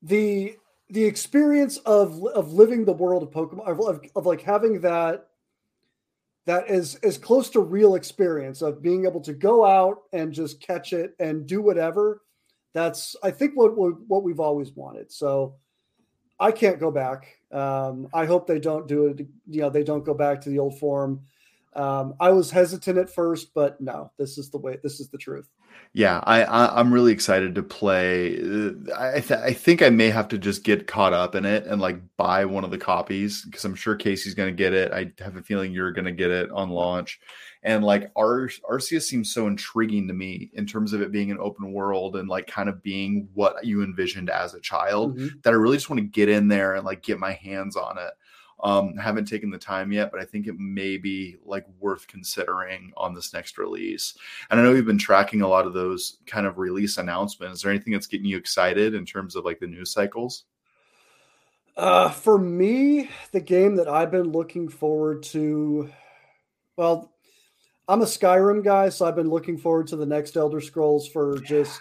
the 0.03 0.57
the 0.91 1.05
experience 1.05 1.79
of 1.79 2.25
of 2.27 2.53
living 2.53 2.85
the 2.85 2.93
world 2.93 3.23
of 3.23 3.31
pokemon 3.31 3.67
of, 3.67 3.81
of, 3.81 4.05
of 4.17 4.27
like 4.27 4.43
having 4.43 4.81
that 4.81 5.29
that 6.47 6.69
is 6.71 6.97
as 6.97 7.19
close 7.19 7.51
to 7.51 7.61
real 7.61 7.95
experience 7.95 8.63
of 8.63 8.83
being 8.83 9.05
able 9.07 9.21
to 9.21 9.33
go 9.33 9.65
out 9.65 10.03
and 10.13 10.33
just 10.33 10.61
catch 10.61 10.93
it 10.93 11.15
and 11.21 11.47
do 11.47 11.63
whatever 11.63 12.23
that's 12.75 13.15
i 13.23 13.31
think 13.31 13.53
what 13.55 13.73
what 14.09 14.23
we've 14.23 14.41
always 14.41 14.73
wanted 14.73 15.11
so 15.11 15.55
i 16.41 16.51
can't 16.51 16.81
go 16.81 16.91
back 16.91 17.37
um, 17.53 18.09
i 18.15 18.25
hope 18.25 18.47
they 18.47 18.59
don't 18.59 18.89
do 18.89 19.07
it 19.07 19.27
you 19.49 19.61
know 19.61 19.71
they 19.71 19.85
don't 19.85 20.05
go 20.05 20.15
back 20.15 20.41
to 20.41 20.51
the 20.51 20.59
old 20.59 20.79
form 20.79 21.21
Um, 21.75 22.15
I 22.21 22.31
was 22.31 22.51
hesitant 22.51 22.99
at 22.99 23.09
first, 23.09 23.55
but 23.55 23.81
no, 23.81 24.13
this 24.19 24.37
is 24.37 24.51
the 24.51 24.59
way. 24.59 24.77
This 24.83 25.01
is 25.01 25.09
the 25.09 25.17
truth. 25.17 25.49
Yeah, 25.95 26.21
I, 26.25 26.45
I 26.45 26.81
am 26.81 26.93
really 26.93 27.13
excited 27.13 27.55
to 27.55 27.63
play. 27.63 28.35
I 28.99 29.21
th- 29.21 29.41
I 29.41 29.53
think 29.53 29.83
I 29.83 29.91
may 29.91 30.09
have 30.09 30.29
to 30.29 30.39
just 30.39 30.65
get 30.65 30.87
caught 30.87 31.13
up 31.13 31.35
in 31.35 31.45
it 31.45 31.67
and 31.67 31.83
like 31.83 31.99
buy 32.17 32.47
one 32.47 32.65
of 32.65 32.71
the 32.71 32.79
copies 32.79 33.45
because 33.45 33.65
I'm 33.67 33.75
sure 33.75 33.95
Casey's 33.95 34.35
going 34.35 34.49
to 34.49 34.57
get 34.57 34.73
it. 34.73 34.91
I 34.93 35.13
have 35.23 35.37
a 35.37 35.43
feeling 35.43 35.73
you're 35.73 35.93
going 35.93 36.07
to 36.07 36.13
get 36.13 36.31
it 36.31 36.51
on 36.51 36.71
launch, 36.71 37.21
and 37.63 37.85
like 37.85 38.11
Ar- 38.17 38.49
Arceus 38.71 39.03
seems 39.03 39.35
so 39.35 39.47
intriguing 39.47 40.09
to 40.09 40.15
me 40.15 40.51
in 40.55 40.65
terms 40.65 40.95
of 40.95 41.03
it 41.03 41.13
being 41.13 41.31
an 41.31 41.39
open 41.39 41.73
world 41.73 42.17
and 42.17 42.27
like 42.27 42.47
kind 42.47 42.71
of 42.71 42.83
being 42.83 43.29
what 43.35 43.63
you 43.63 43.83
envisioned 43.83 44.31
as 44.31 44.55
a 44.55 44.61
child 44.61 45.19
mm-hmm. 45.19 45.39
that 45.43 45.53
I 45.53 45.57
really 45.57 45.77
just 45.77 45.91
want 45.91 46.01
to 46.01 46.07
get 46.07 46.31
in 46.31 46.49
there 46.49 46.75
and 46.75 46.87
like 46.87 47.03
get 47.03 47.19
my 47.19 47.33
hands 47.33 47.77
on 47.77 47.99
it. 47.99 48.13
Um, 48.65 48.97
haven't 48.97 49.25
taken 49.25 49.51
the 49.51 49.59
time 49.59 49.91
yet, 49.91 50.13
but 50.13 50.21
I 50.21 50.25
think 50.25 50.47
it 50.47 50.57
may 50.57 50.97
be 50.97 51.37
like 51.45 51.67
worth 51.81 52.07
considering 52.07 52.93
on 52.97 53.13
this 53.13 53.33
next 53.33 53.59
release. 53.59 54.17
And 54.51 54.61
I 54.61 54.63
know 54.63 54.73
you've 54.73 54.87
been 54.87 54.99
tracking 54.99 55.43
a 55.43 55.49
lot 55.49 55.67
of 55.67 55.73
those 55.73 56.19
kind 56.27 56.47
of 56.47 56.59
release 56.59 56.97
announcements. 56.97 57.57
Is 57.57 57.63
there 57.63 57.73
anything 57.73 57.93
that's 57.93 58.07
getting 58.07 58.27
you 58.27 58.37
excited 58.37 58.95
in 58.95 59.05
terms 59.05 59.35
of 59.35 59.45
like 59.45 59.59
the 59.59 59.67
news 59.67 59.91
cycles? 59.93 60.45
Uh, 61.77 62.11
for 62.11 62.39
me, 62.39 63.11
the 63.33 63.41
game 63.41 63.77
that 63.77 63.89
I've 63.89 64.11
been 64.11 64.31
looking 64.31 64.69
forward 64.69 65.23
to, 65.25 65.91
well, 66.77 67.13
I'm 67.89 68.03
a 68.03 68.07
Skyrim 68.07 68.63
guy, 68.63 68.91
so 68.91 69.07
I've 69.07 69.17
been 69.17 69.31
looking 69.31 69.59
forward 69.59 69.89
to 69.89 69.97
the 69.97 70.07
next 70.07 70.37
Elder 70.37 70.61
Scrolls 70.61 71.09
for 71.09 71.39
just 71.41 71.81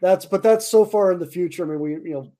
that's, 0.00 0.26
but 0.26 0.42
that's 0.42 0.68
so 0.68 0.84
far 0.84 1.12
in 1.12 1.18
the 1.18 1.26
future. 1.26 1.64
I 1.64 1.68
mean, 1.68 1.80
we, 1.80 1.90
you 1.92 2.14
know, 2.14 2.32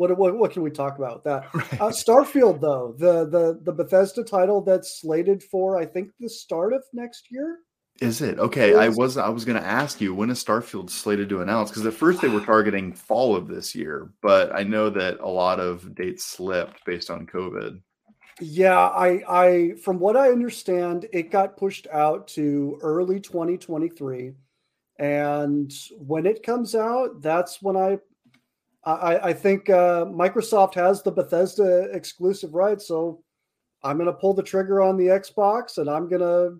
what, 0.00 0.16
what, 0.16 0.38
what 0.38 0.50
can 0.50 0.62
we 0.62 0.70
talk 0.70 0.96
about 0.96 1.24
that? 1.24 1.46
Right. 1.54 1.80
Uh, 1.80 1.90
Starfield, 1.90 2.60
though, 2.60 2.94
the, 2.96 3.26
the, 3.26 3.60
the 3.62 3.72
Bethesda 3.72 4.24
title 4.24 4.62
that's 4.62 5.00
slated 5.00 5.42
for, 5.42 5.76
I 5.78 5.84
think, 5.84 6.12
the 6.18 6.28
start 6.28 6.72
of 6.72 6.82
next 6.94 7.26
year. 7.30 7.58
Is 8.00 8.22
it 8.22 8.38
okay? 8.38 8.74
I 8.74 8.88
was 8.88 9.18
I 9.18 9.28
was 9.28 9.44
going 9.44 9.60
to 9.60 9.66
ask 9.66 10.00
you 10.00 10.14
when 10.14 10.30
is 10.30 10.42
Starfield 10.42 10.88
slated 10.88 11.28
to 11.28 11.42
announce 11.42 11.68
because 11.68 11.84
at 11.84 11.92
first 11.92 12.22
they 12.22 12.28
were 12.28 12.40
targeting 12.46 12.94
fall 12.94 13.36
of 13.36 13.46
this 13.46 13.74
year, 13.74 14.10
but 14.22 14.54
I 14.54 14.62
know 14.62 14.88
that 14.88 15.20
a 15.20 15.28
lot 15.28 15.60
of 15.60 15.94
dates 15.94 16.24
slipped 16.24 16.82
based 16.86 17.10
on 17.10 17.26
COVID. 17.26 17.82
Yeah, 18.40 18.78
I, 18.78 19.22
I, 19.28 19.72
from 19.84 19.98
what 19.98 20.16
I 20.16 20.30
understand, 20.30 21.06
it 21.12 21.30
got 21.30 21.58
pushed 21.58 21.86
out 21.92 22.26
to 22.28 22.78
early 22.80 23.20
2023, 23.20 24.32
and 24.98 25.70
when 25.98 26.24
it 26.24 26.42
comes 26.42 26.74
out, 26.74 27.20
that's 27.20 27.60
when 27.60 27.76
I, 27.76 27.98
I, 28.84 29.28
I 29.28 29.32
think 29.32 29.68
uh, 29.68 30.06
Microsoft 30.06 30.74
has 30.74 31.02
the 31.02 31.12
Bethesda 31.12 31.90
exclusive 31.92 32.54
rights, 32.54 32.88
so 32.88 33.22
I'm 33.82 33.98
gonna 33.98 34.12
pull 34.12 34.34
the 34.34 34.42
trigger 34.42 34.80
on 34.80 34.96
the 34.96 35.06
Xbox, 35.06 35.78
and 35.78 35.88
I'm 35.88 36.08
gonna, 36.08 36.56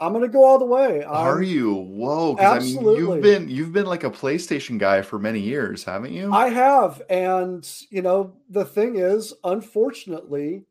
I'm 0.00 0.12
gonna 0.12 0.28
go 0.28 0.44
all 0.44 0.58
the 0.58 0.64
way. 0.64 1.02
Are 1.02 1.38
I'm, 1.38 1.42
you? 1.42 1.74
Whoa! 1.74 2.36
Absolutely. 2.38 2.94
I 2.94 2.98
mean, 2.98 3.06
you've 3.06 3.22
been 3.22 3.48
you've 3.48 3.72
been 3.72 3.86
like 3.86 4.04
a 4.04 4.10
PlayStation 4.10 4.78
guy 4.78 5.02
for 5.02 5.18
many 5.18 5.40
years, 5.40 5.82
haven't 5.82 6.12
you? 6.12 6.32
I 6.32 6.50
have, 6.50 7.02
and 7.10 7.68
you 7.90 8.02
know 8.02 8.36
the 8.48 8.64
thing 8.64 8.96
is, 8.96 9.32
unfortunately 9.42 10.66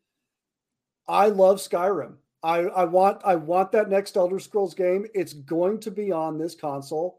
I 1.09 1.29
love 1.29 1.57
Skyrim. 1.57 2.13
I, 2.43 2.59
I 2.59 2.83
want 2.85 3.21
I 3.25 3.35
want 3.35 3.71
that 3.73 3.89
next 3.89 4.15
Elder 4.15 4.39
Scrolls 4.39 4.75
game. 4.75 5.07
It's 5.15 5.33
going 5.33 5.79
to 5.81 5.91
be 5.91 6.11
on 6.11 6.37
this 6.37 6.55
console. 6.55 7.18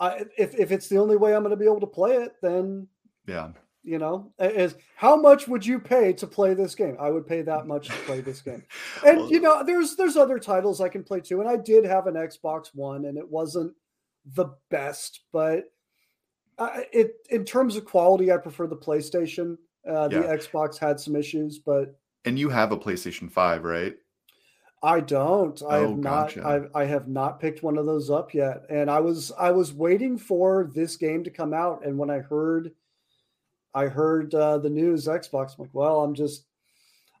I, 0.00 0.24
if 0.36 0.54
if 0.54 0.70
it's 0.70 0.88
the 0.88 0.98
only 0.98 1.16
way 1.16 1.34
I'm 1.34 1.42
going 1.42 1.50
to 1.50 1.56
be 1.56 1.64
able 1.64 1.80
to 1.80 1.86
play 1.86 2.16
it, 2.16 2.34
then 2.42 2.86
yeah, 3.26 3.50
you 3.82 3.98
know, 3.98 4.32
is 4.38 4.74
how 4.96 5.16
much 5.16 5.48
would 5.48 5.64
you 5.64 5.78
pay 5.78 6.12
to 6.14 6.26
play 6.26 6.54
this 6.54 6.74
game? 6.74 6.96
I 7.00 7.10
would 7.10 7.26
pay 7.26 7.42
that 7.42 7.66
much 7.66 7.88
to 7.88 7.94
play 8.04 8.20
this 8.20 8.40
game. 8.40 8.64
And 9.06 9.18
well, 9.18 9.30
you 9.30 9.40
know, 9.40 9.62
there's 9.64 9.96
there's 9.96 10.16
other 10.16 10.38
titles 10.38 10.80
I 10.80 10.88
can 10.88 11.04
play 11.04 11.20
too. 11.20 11.40
And 11.40 11.48
I 11.48 11.56
did 11.56 11.84
have 11.84 12.06
an 12.06 12.14
Xbox 12.14 12.68
One, 12.74 13.06
and 13.06 13.16
it 13.16 13.28
wasn't 13.28 13.74
the 14.34 14.46
best, 14.70 15.20
but 15.32 15.64
I, 16.58 16.86
it 16.92 17.12
in 17.30 17.44
terms 17.44 17.76
of 17.76 17.84
quality, 17.84 18.32
I 18.32 18.36
prefer 18.36 18.66
the 18.66 18.76
PlayStation. 18.76 19.56
Uh, 19.88 20.08
the 20.08 20.20
yeah. 20.20 20.36
Xbox 20.36 20.76
had 20.76 21.00
some 21.00 21.16
issues, 21.16 21.58
but 21.58 21.98
and 22.24 22.38
you 22.38 22.48
have 22.50 22.72
a 22.72 22.76
PlayStation 22.76 23.30
5, 23.30 23.64
right? 23.64 23.96
I 24.82 25.00
don't. 25.00 25.60
I 25.62 25.78
oh, 25.78 25.88
have 25.88 25.98
not. 25.98 26.38
I, 26.38 26.60
I 26.74 26.84
have 26.84 27.08
not 27.08 27.40
picked 27.40 27.62
one 27.62 27.78
of 27.78 27.86
those 27.86 28.10
up 28.10 28.32
yet. 28.32 28.64
And 28.70 28.90
I 28.90 29.00
was 29.00 29.32
I 29.38 29.50
was 29.50 29.72
waiting 29.72 30.18
for 30.18 30.70
this 30.72 30.96
game 30.96 31.24
to 31.24 31.30
come 31.30 31.52
out. 31.52 31.84
And 31.84 31.98
when 31.98 32.10
I 32.10 32.18
heard, 32.18 32.72
I 33.74 33.86
heard 33.86 34.34
uh, 34.34 34.58
the 34.58 34.70
news 34.70 35.06
Xbox. 35.06 35.58
I'm 35.58 35.64
like, 35.64 35.70
well, 35.72 36.02
I'm 36.02 36.14
just 36.14 36.44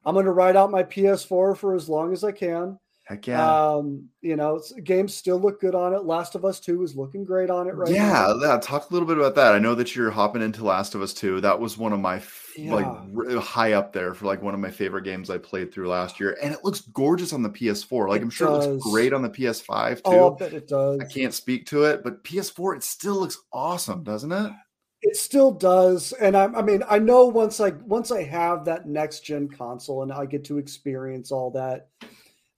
I'm 0.04 0.14
going 0.14 0.26
to 0.26 0.32
ride 0.32 0.56
out 0.56 0.70
my 0.70 0.84
PS4 0.84 1.56
for 1.56 1.74
as 1.74 1.88
long 1.88 2.12
as 2.12 2.22
I 2.22 2.32
can. 2.32 2.78
Heck 3.08 3.26
yeah. 3.26 3.70
Um, 3.70 4.10
you 4.20 4.36
know, 4.36 4.60
games 4.84 5.14
still 5.14 5.40
look 5.40 5.62
good 5.62 5.74
on 5.74 5.94
it. 5.94 6.04
Last 6.04 6.34
of 6.34 6.44
Us 6.44 6.60
2 6.60 6.82
is 6.82 6.94
looking 6.94 7.24
great 7.24 7.48
on 7.48 7.66
it 7.66 7.74
right 7.74 7.90
yeah, 7.90 8.34
now. 8.38 8.38
Yeah, 8.38 8.58
talk 8.58 8.90
a 8.90 8.92
little 8.92 9.08
bit 9.08 9.16
about 9.16 9.34
that. 9.36 9.54
I 9.54 9.58
know 9.58 9.74
that 9.76 9.96
you're 9.96 10.10
hopping 10.10 10.42
into 10.42 10.62
Last 10.62 10.94
of 10.94 11.00
Us 11.00 11.14
2. 11.14 11.40
That 11.40 11.58
was 11.58 11.78
one 11.78 11.94
of 11.94 12.00
my 12.00 12.20
yeah. 12.54 12.74
like 12.74 12.84
r- 12.84 13.40
high 13.40 13.72
up 13.72 13.94
there 13.94 14.12
for 14.12 14.26
like 14.26 14.42
one 14.42 14.52
of 14.52 14.60
my 14.60 14.70
favorite 14.70 15.04
games 15.04 15.30
I 15.30 15.38
played 15.38 15.72
through 15.72 15.88
last 15.88 16.20
year. 16.20 16.36
And 16.42 16.52
it 16.52 16.62
looks 16.64 16.82
gorgeous 16.82 17.32
on 17.32 17.42
the 17.42 17.48
PS4. 17.48 18.10
Like 18.10 18.20
it 18.20 18.24
I'm 18.24 18.30
sure 18.30 18.48
does. 18.48 18.66
it 18.66 18.70
looks 18.72 18.90
great 18.90 19.14
on 19.14 19.22
the 19.22 19.30
PS5 19.30 19.96
too. 19.96 20.02
Oh, 20.04 20.34
I 20.34 20.38
bet 20.38 20.52
it 20.52 20.68
does. 20.68 21.00
I 21.00 21.04
can't 21.06 21.32
speak 21.32 21.64
to 21.68 21.84
it, 21.84 22.04
but 22.04 22.22
PS4 22.24 22.76
it 22.76 22.82
still 22.82 23.20
looks 23.20 23.38
awesome, 23.54 24.04
doesn't 24.04 24.32
it? 24.32 24.52
It 25.00 25.16
still 25.16 25.52
does, 25.52 26.12
and 26.12 26.36
I, 26.36 26.46
I 26.46 26.60
mean, 26.60 26.82
I 26.90 26.98
know 26.98 27.24
once 27.26 27.60
I 27.60 27.70
once 27.70 28.10
I 28.10 28.24
have 28.24 28.64
that 28.64 28.88
next 28.88 29.20
gen 29.20 29.48
console 29.48 30.02
and 30.02 30.12
I 30.12 30.26
get 30.26 30.44
to 30.46 30.58
experience 30.58 31.30
all 31.30 31.52
that, 31.52 31.86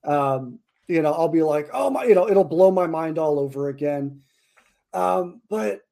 um, 0.05 0.59
you 0.89 1.03
know, 1.03 1.13
I'll 1.13 1.29
be 1.29 1.43
like, 1.43 1.69
oh 1.73 1.91
my, 1.91 2.05
you 2.05 2.15
know, 2.15 2.29
it'll 2.29 2.45
blow 2.45 2.71
my 2.71 2.87
mind 2.87 3.19
all 3.19 3.39
over 3.39 3.69
again. 3.69 4.23
Um, 4.93 5.41
but 5.49 5.83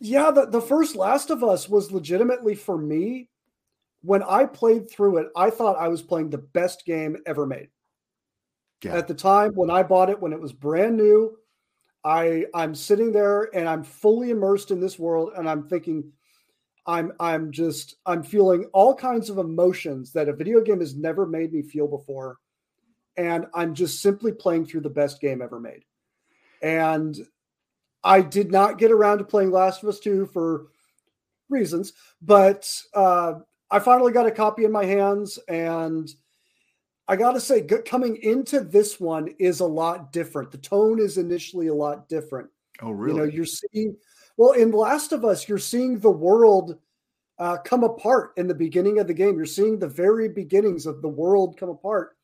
yeah, 0.00 0.30
the, 0.30 0.46
the 0.46 0.62
first 0.62 0.96
Last 0.96 1.30
of 1.30 1.44
Us 1.44 1.68
was 1.68 1.92
legitimately 1.92 2.54
for 2.54 2.78
me. 2.78 3.28
When 4.02 4.22
I 4.22 4.46
played 4.46 4.90
through 4.90 5.18
it, 5.18 5.28
I 5.36 5.50
thought 5.50 5.78
I 5.78 5.88
was 5.88 6.00
playing 6.00 6.30
the 6.30 6.38
best 6.38 6.84
game 6.86 7.16
ever 7.26 7.46
made. 7.46 7.68
Yeah. 8.82 8.94
At 8.94 9.08
the 9.08 9.14
time 9.14 9.52
when 9.54 9.70
I 9.70 9.82
bought 9.82 10.10
it, 10.10 10.20
when 10.20 10.32
it 10.32 10.40
was 10.40 10.52
brand 10.52 10.96
new, 10.96 11.36
I 12.04 12.46
I'm 12.54 12.74
sitting 12.74 13.10
there 13.10 13.54
and 13.54 13.68
I'm 13.68 13.82
fully 13.82 14.30
immersed 14.30 14.70
in 14.70 14.80
this 14.80 14.98
world, 14.98 15.32
and 15.36 15.48
I'm 15.48 15.68
thinking, 15.68 16.12
I'm 16.86 17.12
I'm 17.18 17.50
just 17.50 17.96
I'm 18.06 18.22
feeling 18.22 18.66
all 18.72 18.94
kinds 18.94 19.28
of 19.28 19.38
emotions 19.38 20.12
that 20.12 20.28
a 20.28 20.32
video 20.32 20.60
game 20.60 20.80
has 20.80 20.94
never 20.94 21.26
made 21.26 21.52
me 21.52 21.62
feel 21.62 21.88
before 21.88 22.38
and 23.16 23.46
I'm 23.54 23.74
just 23.74 24.02
simply 24.02 24.32
playing 24.32 24.66
through 24.66 24.82
the 24.82 24.90
best 24.90 25.20
game 25.20 25.40
ever 25.40 25.58
made. 25.58 25.84
And 26.62 27.16
I 28.04 28.20
did 28.20 28.50
not 28.50 28.78
get 28.78 28.92
around 28.92 29.18
to 29.18 29.24
playing 29.24 29.50
Last 29.50 29.82
of 29.82 29.88
Us 29.88 30.00
2 30.00 30.26
for 30.26 30.66
reasons, 31.48 31.92
but 32.20 32.70
uh, 32.94 33.34
I 33.70 33.78
finally 33.78 34.12
got 34.12 34.26
a 34.26 34.30
copy 34.30 34.64
in 34.64 34.72
my 34.72 34.84
hands. 34.84 35.38
And 35.48 36.08
I 37.08 37.16
got 37.16 37.32
to 37.32 37.40
say, 37.40 37.62
coming 37.62 38.16
into 38.22 38.60
this 38.60 39.00
one 39.00 39.28
is 39.38 39.60
a 39.60 39.66
lot 39.66 40.12
different. 40.12 40.50
The 40.50 40.58
tone 40.58 41.00
is 41.00 41.18
initially 41.18 41.68
a 41.68 41.74
lot 41.74 42.08
different. 42.08 42.48
Oh, 42.82 42.90
really? 42.90 43.14
You 43.14 43.26
know, 43.26 43.32
you're 43.32 43.44
seeing, 43.44 43.96
well, 44.36 44.52
in 44.52 44.70
Last 44.70 45.12
of 45.12 45.24
Us, 45.24 45.48
you're 45.48 45.58
seeing 45.58 45.98
the 45.98 46.10
world 46.10 46.78
uh, 47.38 47.58
come 47.58 47.84
apart 47.84 48.32
in 48.36 48.46
the 48.46 48.54
beginning 48.54 48.98
of 48.98 49.06
the 49.06 49.14
game. 49.14 49.36
You're 49.36 49.46
seeing 49.46 49.78
the 49.78 49.88
very 49.88 50.28
beginnings 50.28 50.86
of 50.86 51.02
the 51.02 51.08
world 51.08 51.58
come 51.58 51.68
apart 51.68 52.15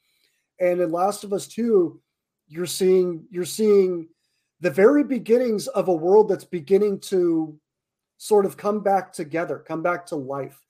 and 0.62 0.80
in 0.80 0.92
Last 0.92 1.24
of 1.24 1.32
Us 1.32 1.48
2, 1.48 2.00
you're 2.46 2.66
seeing 2.66 3.26
you're 3.30 3.44
seeing 3.44 4.08
the 4.60 4.70
very 4.70 5.02
beginnings 5.02 5.66
of 5.66 5.88
a 5.88 5.92
world 5.92 6.28
that's 6.28 6.44
beginning 6.44 7.00
to 7.00 7.58
sort 8.18 8.46
of 8.46 8.56
come 8.56 8.80
back 8.80 9.12
together, 9.12 9.58
come 9.58 9.82
back 9.82 10.06
to 10.06 10.16
life. 10.16 10.60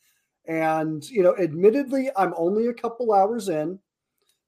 And 0.47 1.09
you 1.11 1.23
know, 1.23 1.37
admittedly, 1.37 2.09
I'm 2.17 2.33
only 2.39 2.69
a 2.69 2.75
couple 2.75 3.13
hours 3.13 3.51
in. 3.51 3.79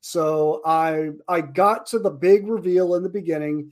So 0.00 0.62
I 0.64 1.11
I 1.28 1.42
got 1.42 1.87
to 1.88 1.98
the 1.98 2.11
big 2.11 2.48
reveal 2.48 2.94
in 2.94 3.02
the 3.02 3.11
beginning. 3.11 3.70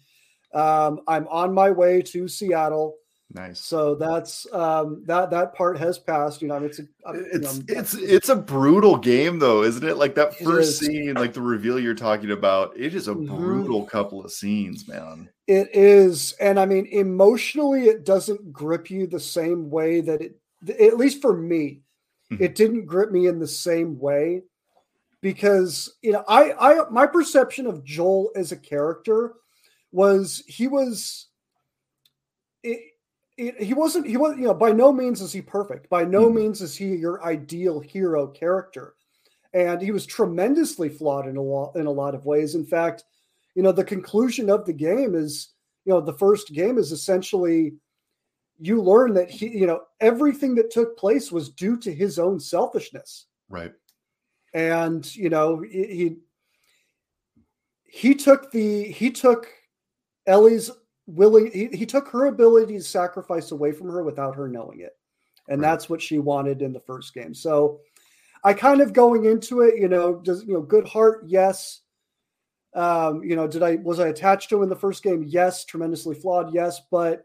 Um, 0.53 1.01
I'm 1.09 1.27
on 1.29 1.55
my 1.55 1.71
way 1.71 2.03
to 2.03 2.29
Seattle. 2.29 2.97
Nice. 3.35 3.61
So 3.61 3.95
that's 3.95 4.47
um, 4.53 5.05
that 5.07 5.31
that 5.31 5.55
part 5.55 5.79
has 5.79 5.99
passed. 5.99 6.43
You 6.43 6.49
know, 6.49 6.63
it's 6.63 6.81
a, 6.81 6.83
it's 7.15 7.59
know, 7.59 7.65
it's 7.69 7.95
it's 7.95 8.29
a 8.29 8.37
brutal 8.37 8.99
game 8.99 9.39
though, 9.39 9.63
isn't 9.63 9.87
it? 9.87 9.97
Like 9.97 10.15
that 10.17 10.37
first 10.39 10.79
scene, 10.79 11.15
like 11.15 11.33
the 11.33 11.41
reveal 11.41 11.81
you're 11.81 11.95
talking 11.95 12.31
about, 12.31 12.77
it 12.77 12.95
is 12.95 13.09
a 13.09 13.15
mm-hmm. 13.15 13.35
brutal 13.35 13.87
couple 13.87 14.23
of 14.23 14.33
scenes, 14.33 14.87
man. 14.87 15.31
It 15.47 15.71
is, 15.73 16.33
and 16.41 16.61
I 16.61 16.67
mean, 16.67 16.87
emotionally, 16.87 17.85
it 17.87 18.05
doesn't 18.05 18.53
grip 18.53 18.91
you 18.91 19.07
the 19.07 19.21
same 19.21 19.71
way 19.71 20.03
that 20.03 20.21
it. 20.21 20.39
At 20.69 20.99
least 20.99 21.23
for 21.23 21.35
me, 21.35 21.81
mm-hmm. 22.31 22.43
it 22.43 22.55
didn't 22.55 22.85
grip 22.85 23.11
me 23.11 23.29
in 23.29 23.39
the 23.39 23.49
same 23.49 23.99
way 23.99 24.43
because 25.23 25.97
you 26.03 26.13
know, 26.13 26.25
I 26.29 26.53
I 26.53 26.91
my 26.91 27.07
perception 27.07 27.67
of 27.67 27.83
Joel 27.83 28.31
as 28.37 28.53
a 28.53 28.57
character 28.57 29.37
was 29.91 30.43
he 30.47 30.69
was. 30.69 31.29
It, 32.63 32.92
he 33.37 33.75
wasn't 33.75 34.07
he 34.07 34.17
was 34.17 34.37
you 34.37 34.45
know 34.45 34.55
by 34.55 34.71
no 34.71 34.93
means 34.93 35.21
is 35.21 35.33
he 35.33 35.41
perfect 35.41 35.89
by 35.89 36.05
no 36.05 36.29
mm. 36.29 36.35
means 36.35 36.61
is 36.61 36.77
he 36.77 36.95
your 36.95 37.25
ideal 37.25 37.81
hero 37.81 38.27
character 38.27 38.95
and 39.55 39.83
he 39.83 39.91
was 39.91 40.07
tremendously 40.07 40.89
flawed 40.89 41.27
in 41.27 41.37
a 41.37 41.43
lot 41.43 41.77
in 41.77 41.87
a 41.87 41.91
lot 41.91 42.15
of 42.15 42.25
ways. 42.25 42.55
In 42.55 42.65
fact, 42.65 43.05
you 43.55 43.63
know, 43.63 43.73
the 43.73 43.85
conclusion 43.85 44.49
of 44.49 44.65
the 44.65 44.73
game 44.73 45.15
is, 45.15 45.51
you 45.85 45.93
know, 45.93 46.01
the 46.01 46.15
first 46.15 46.53
game 46.53 46.79
is 46.79 46.93
essentially 46.93 47.75
you 48.59 48.81
learn 48.81 49.13
that 49.15 49.31
he, 49.31 49.49
you 49.49 49.67
know, 49.67 49.83
everything 50.01 50.55
that 50.55 50.71
took 50.71 50.97
place 50.97 51.33
was 51.33 51.51
due 51.51 51.77
to 51.79 51.93
his 51.93 52.19
own 52.19 52.39
selfishness. 52.39 53.27
Right. 53.49 53.73
And, 54.55 55.15
you 55.15 55.29
know, 55.29 55.61
he 55.61 56.17
he 57.85 58.15
took 58.15 58.51
the 58.53 58.85
he 58.85 59.11
took 59.11 59.49
Ellie's 60.27 60.71
willing 61.13 61.51
he, 61.53 61.69
he 61.73 61.87
took 61.87 62.09
her 62.09 62.27
ability 62.27 62.79
to 62.79 62.83
sacrifice 62.83 63.53
away 63.53 63.73
from 63.73 63.89
her 63.89 64.03
without 64.03 64.35
her 64.35 64.49
knowing 64.49 64.81
it. 64.81 64.97
And 65.49 65.61
right. 65.61 65.71
that's 65.71 65.89
what 65.89 66.01
she 66.01 66.19
wanted 66.19 66.63
in 66.63 66.73
the 66.73 66.81
first 66.81 67.15
game. 67.15 67.35
So 67.35 67.81
I 68.45 68.55
kind 68.55 68.81
of 68.81 68.93
going 68.93 69.25
into 69.25 69.61
it, 69.61 69.77
you 69.79 69.89
know, 69.89 70.17
does 70.17 70.45
you 70.45 70.55
know, 70.55 70.63
good 70.63 70.87
heart, 70.87 71.25
yes. 71.27 71.81
Um, 72.75 73.23
you 73.23 73.37
know, 73.37 73.47
did 73.47 73.63
I 73.63 73.77
was 73.77 74.01
I 74.01 74.09
attached 74.09 74.49
to 74.49 74.57
him 74.57 74.63
in 74.63 74.69
the 74.69 74.77
first 74.77 75.03
game? 75.03 75.25
Yes, 75.27 75.65
tremendously 75.65 76.15
flawed, 76.15 76.55
yes, 76.55 76.81
but 76.91 77.25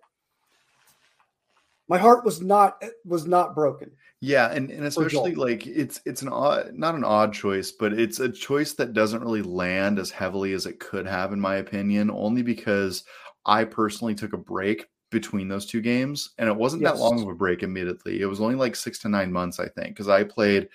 my 1.88 1.98
heart 1.98 2.26
was 2.26 2.42
not 2.42 2.84
was 3.06 3.26
not 3.26 3.56
broken. 3.56 3.92
Yeah, 4.20 4.52
and, 4.52 4.72
and 4.72 4.86
especially 4.86 5.36
like 5.36 5.66
it's 5.68 6.02
it's 6.06 6.22
an 6.22 6.28
odd 6.30 6.74
not 6.74 6.96
an 6.96 7.04
odd 7.04 7.34
choice, 7.34 7.72
but 7.72 7.94
it's 7.94 8.20
a 8.20 8.30
choice 8.30 8.74
that 8.74 8.94
doesn't 8.94 9.22
really 9.22 9.44
land 9.44 10.00
as 10.00 10.10
heavily 10.10 10.54
as 10.54 10.66
it 10.66 10.80
could 10.80 11.06
have, 11.06 11.32
in 11.32 11.40
my 11.40 11.58
opinion, 11.58 12.10
only 12.10 12.42
because 12.42 13.04
I 13.48 13.64
personally 13.64 14.14
took 14.14 14.34
a 14.34 14.38
break 14.38 14.88
between 15.10 15.48
those 15.48 15.66
two 15.66 15.82
games, 15.82 16.32
and 16.38 16.50
it 16.50 16.56
wasn't 16.56 16.82
yes. 16.82 16.94
that 16.94 17.00
long 17.00 17.22
of 17.22 17.28
a 17.30 17.34
break 17.34 17.64
immediately. 17.64 18.22
It 18.22 18.26
was 18.26 18.42
only 18.42 18.56
like 18.56 18.76
six 18.76 19.00
to 19.00 19.10
nine 19.10 19.32
months, 19.32 19.60
I 19.60 19.68
think, 19.68 19.90
because 19.90 20.10
I 20.10 20.24
played 20.24 20.70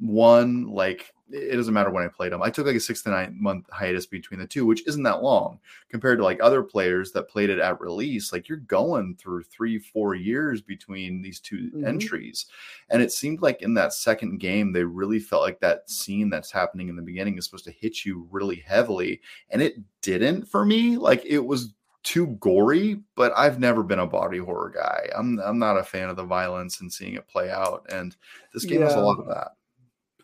one 0.00 0.66
like 0.66 1.14
it 1.30 1.56
doesn't 1.56 1.72
matter 1.72 1.90
when 1.90 2.04
I 2.04 2.08
played 2.08 2.32
them. 2.32 2.42
I 2.42 2.50
took 2.50 2.66
like 2.66 2.76
a 2.76 2.80
six 2.80 3.02
to 3.02 3.10
nine 3.10 3.36
month 3.40 3.66
hiatus 3.70 4.06
between 4.06 4.40
the 4.40 4.46
two, 4.46 4.66
which 4.66 4.86
isn't 4.86 5.02
that 5.04 5.22
long 5.22 5.58
compared 5.88 6.18
to 6.18 6.24
like 6.24 6.38
other 6.42 6.62
players 6.62 7.12
that 7.12 7.30
played 7.30 7.48
it 7.48 7.58
at 7.58 7.80
release. 7.80 8.32
Like 8.32 8.48
you're 8.48 8.58
going 8.58 9.16
through 9.16 9.44
three, 9.44 9.78
four 9.78 10.14
years 10.14 10.60
between 10.60 11.22
these 11.22 11.40
2 11.40 11.56
mm-hmm. 11.56 11.86
entries. 11.86 12.46
And 12.90 13.00
it 13.00 13.10
seemed 13.10 13.40
like 13.40 13.62
in 13.62 13.72
that 13.74 13.94
second 13.94 14.38
game, 14.38 14.72
they 14.72 14.84
really 14.84 15.18
felt 15.18 15.42
like 15.42 15.60
that 15.60 15.88
scene 15.88 16.28
that's 16.28 16.52
happening 16.52 16.88
in 16.88 16.96
the 16.96 17.02
beginning 17.02 17.38
is 17.38 17.46
supposed 17.46 17.64
to 17.64 17.72
hit 17.72 18.04
you 18.04 18.28
really 18.30 18.56
heavily. 18.56 19.20
And 19.48 19.62
it 19.62 19.76
didn't 20.02 20.44
for 20.46 20.66
me. 20.66 20.98
Like 20.98 21.24
it 21.24 21.40
was 21.40 21.72
too 22.04 22.26
gory, 22.38 23.00
but 23.16 23.32
I've 23.36 23.58
never 23.58 23.82
been 23.82 23.98
a 23.98 24.06
body 24.06 24.38
horror 24.38 24.70
guy. 24.70 25.08
I'm 25.16 25.40
I'm 25.40 25.58
not 25.58 25.78
a 25.78 25.82
fan 25.82 26.10
of 26.10 26.16
the 26.16 26.24
violence 26.24 26.80
and 26.80 26.92
seeing 26.92 27.14
it 27.14 27.26
play 27.26 27.50
out. 27.50 27.86
And 27.90 28.14
this 28.52 28.64
game 28.64 28.80
yeah. 28.80 28.86
has 28.86 28.94
a 28.94 29.00
lot 29.00 29.18
of 29.18 29.26
that. 29.26 29.52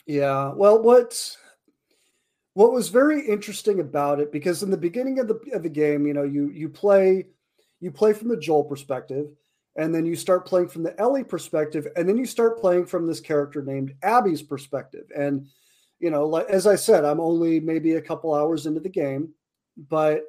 Yeah. 0.07 0.53
Well, 0.55 0.83
what 0.83 1.37
what 2.55 2.73
was 2.73 2.89
very 2.89 3.27
interesting 3.27 3.81
about 3.81 4.21
it 4.21 4.31
because 4.31 4.63
in 4.63 4.71
the 4.71 4.77
beginning 4.77 5.19
of 5.19 5.29
the 5.29 5.41
of 5.53 5.63
the 5.63 5.69
game, 5.69 6.07
you 6.07 6.15
know, 6.15 6.25
you 6.25 6.51
you 6.51 6.69
play 6.69 7.27
you 7.81 7.91
play 7.91 8.13
from 8.13 8.29
the 8.29 8.37
Joel 8.37 8.65
perspective, 8.65 9.31
and 9.77 9.95
then 9.95 10.05
you 10.05 10.15
start 10.15 10.47
playing 10.47 10.69
from 10.69 10.83
the 10.83 10.99
Ellie 11.01 11.25
perspective, 11.25 11.87
and 11.97 12.07
then 12.07 12.19
you 12.19 12.27
start 12.27 12.61
playing 12.61 12.87
from 12.87 13.07
this 13.07 13.21
character 13.21 13.63
named 13.63 13.95
Abby's 14.03 14.43
perspective. 14.43 15.07
And 15.17 15.47
you 15.99 16.11
know, 16.11 16.27
like 16.27 16.49
as 16.51 16.67
I 16.67 16.77
said, 16.77 17.07
I'm 17.07 17.21
only 17.21 17.59
maybe 17.59 17.95
a 17.95 18.03
couple 18.03 18.35
hours 18.35 18.67
into 18.67 18.81
the 18.81 18.91
game, 18.91 19.33
but 19.89 20.25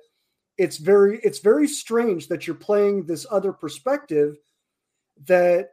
it's 0.62 0.78
very 0.78 1.20
it's 1.24 1.40
very 1.40 1.68
strange 1.68 2.28
that 2.28 2.46
you're 2.46 2.56
playing 2.56 3.04
this 3.04 3.26
other 3.32 3.52
perspective 3.52 4.38
that 5.26 5.72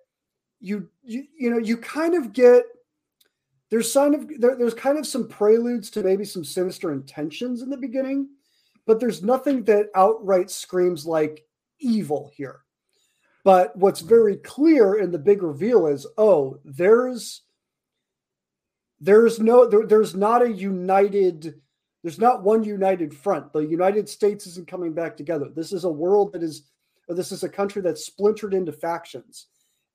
you 0.60 0.88
you 1.02 1.24
you 1.38 1.50
know 1.50 1.58
you 1.58 1.76
kind 1.76 2.14
of 2.14 2.32
get 2.32 2.64
there's 3.70 3.92
sign 3.92 4.14
of 4.14 4.26
there, 4.40 4.56
there's 4.56 4.72
kind 4.72 4.98
of 4.98 5.06
some 5.06 5.28
preludes 5.28 5.90
to 5.90 6.02
maybe 6.02 6.24
some 6.24 6.42
sinister 6.42 6.90
intentions 6.90 7.60
in 7.60 7.68
the 7.68 7.76
beginning, 7.76 8.30
but 8.86 8.98
there's 8.98 9.22
nothing 9.22 9.62
that 9.64 9.90
outright 9.94 10.50
screams 10.50 11.04
like 11.04 11.44
evil 11.80 12.30
here. 12.34 12.60
But 13.44 13.76
what's 13.76 14.00
mm-hmm. 14.00 14.08
very 14.08 14.36
clear 14.36 14.94
in 14.94 15.10
the 15.10 15.18
big 15.18 15.42
reveal 15.42 15.86
is, 15.86 16.06
oh, 16.16 16.58
there's 16.64 17.42
there's 19.00 19.38
no 19.38 19.68
there, 19.68 19.86
there's 19.86 20.14
not 20.14 20.40
a 20.40 20.50
united 20.50 21.60
there's 22.02 22.18
not 22.18 22.42
one 22.42 22.62
united 22.62 23.12
front. 23.12 23.52
The 23.52 23.60
United 23.60 24.08
States 24.08 24.46
isn't 24.46 24.68
coming 24.68 24.92
back 24.92 25.16
together. 25.16 25.48
This 25.54 25.72
is 25.72 25.84
a 25.84 25.90
world 25.90 26.32
that 26.32 26.42
is 26.42 26.70
this 27.08 27.32
is 27.32 27.42
a 27.42 27.48
country 27.48 27.82
that's 27.82 28.04
splintered 28.04 28.54
into 28.54 28.72
factions 28.72 29.46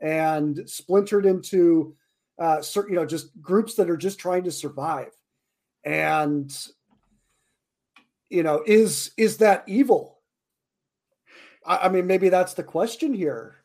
and 0.01 0.67
splintered 0.67 1.25
into 1.25 1.95
uh, 2.39 2.61
certain, 2.61 2.93
you 2.93 2.99
know, 2.99 3.05
just 3.05 3.39
groups 3.41 3.75
that 3.75 3.89
are 3.89 3.97
just 3.97 4.19
trying 4.19 4.43
to 4.43 4.51
survive. 4.51 5.11
And, 5.85 6.55
you 8.29 8.43
know, 8.43 8.63
is 8.65 9.11
is 9.17 9.37
that 9.37 9.63
evil? 9.67 10.19
I, 11.65 11.77
I 11.83 11.89
mean, 11.89 12.07
maybe 12.07 12.29
that's 12.29 12.53
the 12.53 12.63
question 12.63 13.13
here. 13.13 13.55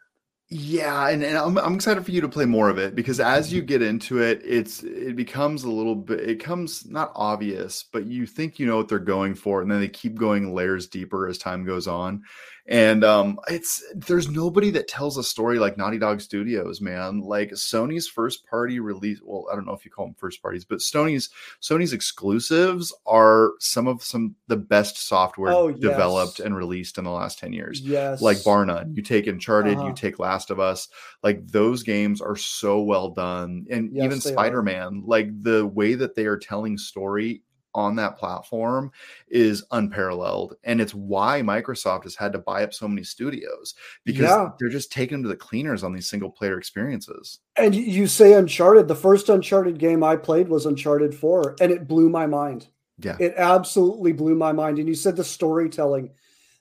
Yeah, 0.50 1.08
and, 1.10 1.22
and 1.22 1.36
I'm, 1.36 1.58
I'm 1.58 1.74
excited 1.74 2.02
for 2.06 2.10
you 2.10 2.22
to 2.22 2.28
play 2.28 2.46
more 2.46 2.70
of 2.70 2.78
it 2.78 2.94
because 2.94 3.20
as 3.20 3.52
you 3.52 3.60
get 3.60 3.82
into 3.82 4.22
it, 4.22 4.40
it's 4.42 4.82
it 4.82 5.14
becomes 5.14 5.64
a 5.64 5.70
little 5.70 5.94
bit 5.94 6.20
it 6.20 6.40
comes 6.42 6.86
not 6.86 7.12
obvious, 7.14 7.82
but 7.92 8.06
you 8.06 8.24
think 8.26 8.58
you 8.58 8.66
know 8.66 8.78
what 8.78 8.88
they're 8.88 8.98
going 8.98 9.34
for, 9.34 9.60
and 9.60 9.70
then 9.70 9.80
they 9.80 9.88
keep 9.88 10.14
going 10.14 10.54
layers 10.54 10.86
deeper 10.86 11.28
as 11.28 11.36
time 11.36 11.66
goes 11.66 11.86
on 11.86 12.22
and 12.68 13.02
um 13.02 13.40
it's 13.48 13.82
there's 13.94 14.28
nobody 14.28 14.70
that 14.70 14.88
tells 14.88 15.16
a 15.16 15.22
story 15.22 15.58
like 15.58 15.76
naughty 15.76 15.98
dog 15.98 16.20
studios 16.20 16.80
man. 16.80 17.20
Like 17.20 17.50
sony's 17.52 18.06
first 18.06 18.46
party 18.46 18.78
release 18.80 19.20
well 19.24 19.46
i 19.50 19.54
don't 19.54 19.66
know 19.66 19.72
if 19.72 19.84
you 19.84 19.90
call 19.90 20.06
them 20.06 20.14
first 20.18 20.42
parties 20.42 20.64
but 20.64 20.78
sony's 20.78 21.30
sony's 21.60 21.92
exclusives 21.92 22.94
are 23.06 23.52
some 23.58 23.86
of 23.86 24.02
some 24.02 24.34
the 24.46 24.56
best 24.56 24.98
software 24.98 25.52
oh, 25.52 25.68
yes. 25.68 25.80
developed 25.80 26.40
and 26.40 26.56
released 26.56 26.98
in 26.98 27.04
the 27.04 27.10
last 27.10 27.38
10 27.38 27.52
years. 27.52 27.80
Yes. 27.80 28.20
Like 28.20 28.42
bar 28.44 28.64
none 28.64 28.94
you 28.94 29.02
take 29.02 29.26
uncharted 29.26 29.78
uh-huh. 29.78 29.88
you 29.88 29.94
take 29.94 30.18
last 30.18 30.50
of 30.50 30.60
us 30.60 30.88
like 31.22 31.46
those 31.48 31.82
games 31.82 32.20
are 32.20 32.36
so 32.36 32.80
well 32.82 33.10
done. 33.10 33.66
And 33.70 33.90
yes, 33.94 34.04
even 34.04 34.20
spider-man 34.20 35.04
like 35.06 35.28
the 35.42 35.66
way 35.66 35.94
that 35.94 36.14
they 36.14 36.26
are 36.26 36.38
telling 36.38 36.76
story 36.78 37.42
on 37.78 37.94
that 37.94 38.18
platform 38.18 38.90
is 39.28 39.64
unparalleled. 39.70 40.56
And 40.64 40.80
it's 40.80 40.94
why 40.94 41.42
Microsoft 41.42 42.02
has 42.02 42.16
had 42.16 42.32
to 42.32 42.38
buy 42.38 42.64
up 42.64 42.74
so 42.74 42.88
many 42.88 43.04
studios 43.04 43.74
because 44.04 44.22
yeah. 44.22 44.50
they're 44.58 44.68
just 44.68 44.90
taking 44.90 45.18
them 45.18 45.22
to 45.22 45.28
the 45.28 45.36
cleaners 45.36 45.84
on 45.84 45.92
these 45.92 46.10
single 46.10 46.30
player 46.30 46.58
experiences. 46.58 47.38
And 47.56 47.74
you 47.74 48.08
say 48.08 48.34
Uncharted, 48.34 48.88
the 48.88 48.96
first 48.96 49.28
Uncharted 49.28 49.78
game 49.78 50.02
I 50.02 50.16
played 50.16 50.48
was 50.48 50.66
Uncharted 50.66 51.14
4, 51.14 51.56
and 51.60 51.70
it 51.70 51.86
blew 51.86 52.08
my 52.08 52.26
mind. 52.26 52.66
Yeah. 52.98 53.16
It 53.20 53.34
absolutely 53.36 54.12
blew 54.12 54.34
my 54.34 54.50
mind. 54.50 54.78
And 54.78 54.88
you 54.88 54.96
said 54.96 55.14
the 55.14 55.22
storytelling. 55.22 56.10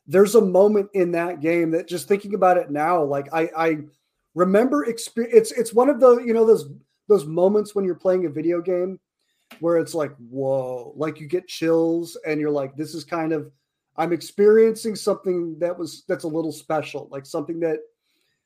There's 0.05 0.35
a 0.35 0.41
moment 0.41 0.89
in 0.93 1.11
that 1.13 1.41
game 1.41 1.71
that 1.71 1.87
just 1.87 2.07
thinking 2.07 2.35
about 2.35 2.57
it 2.57 2.69
now, 2.69 3.03
like 3.03 3.27
I, 3.33 3.49
I 3.57 3.77
remember 4.35 4.85
experience. 4.85 5.35
It's 5.35 5.51
it's 5.51 5.73
one 5.73 5.89
of 5.89 5.99
the 5.99 6.19
you 6.19 6.33
know 6.33 6.45
those 6.45 6.69
those 7.07 7.25
moments 7.25 7.73
when 7.73 7.83
you're 7.83 7.95
playing 7.95 8.25
a 8.25 8.29
video 8.29 8.61
game 8.61 8.99
where 9.59 9.77
it's 9.77 9.93
like, 9.93 10.15
whoa, 10.17 10.93
like 10.95 11.19
you 11.19 11.27
get 11.27 11.47
chills 11.47 12.17
and 12.25 12.39
you're 12.39 12.51
like, 12.51 12.75
this 12.75 12.93
is 12.93 13.03
kind 13.03 13.33
of, 13.33 13.51
I'm 13.95 14.13
experiencing 14.13 14.95
something 14.95 15.57
that 15.59 15.77
was, 15.77 16.03
that's 16.07 16.23
a 16.23 16.29
little 16.29 16.51
special, 16.51 17.07
like 17.11 17.25
something 17.25 17.59
that, 17.61 17.79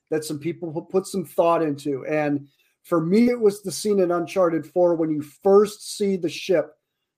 that 0.09 0.25
some 0.25 0.39
people 0.39 0.71
put 0.81 1.07
some 1.07 1.25
thought 1.25 1.61
into. 1.61 2.05
And 2.05 2.47
for 2.83 3.01
me, 3.01 3.29
it 3.29 3.39
was 3.39 3.61
the 3.61 3.71
scene 3.71 3.99
in 3.99 4.11
Uncharted 4.11 4.65
4 4.65 4.95
when 4.95 5.09
you 5.09 5.21
first 5.21 5.97
see 5.97 6.15
the 6.15 6.29
ship, 6.29 6.73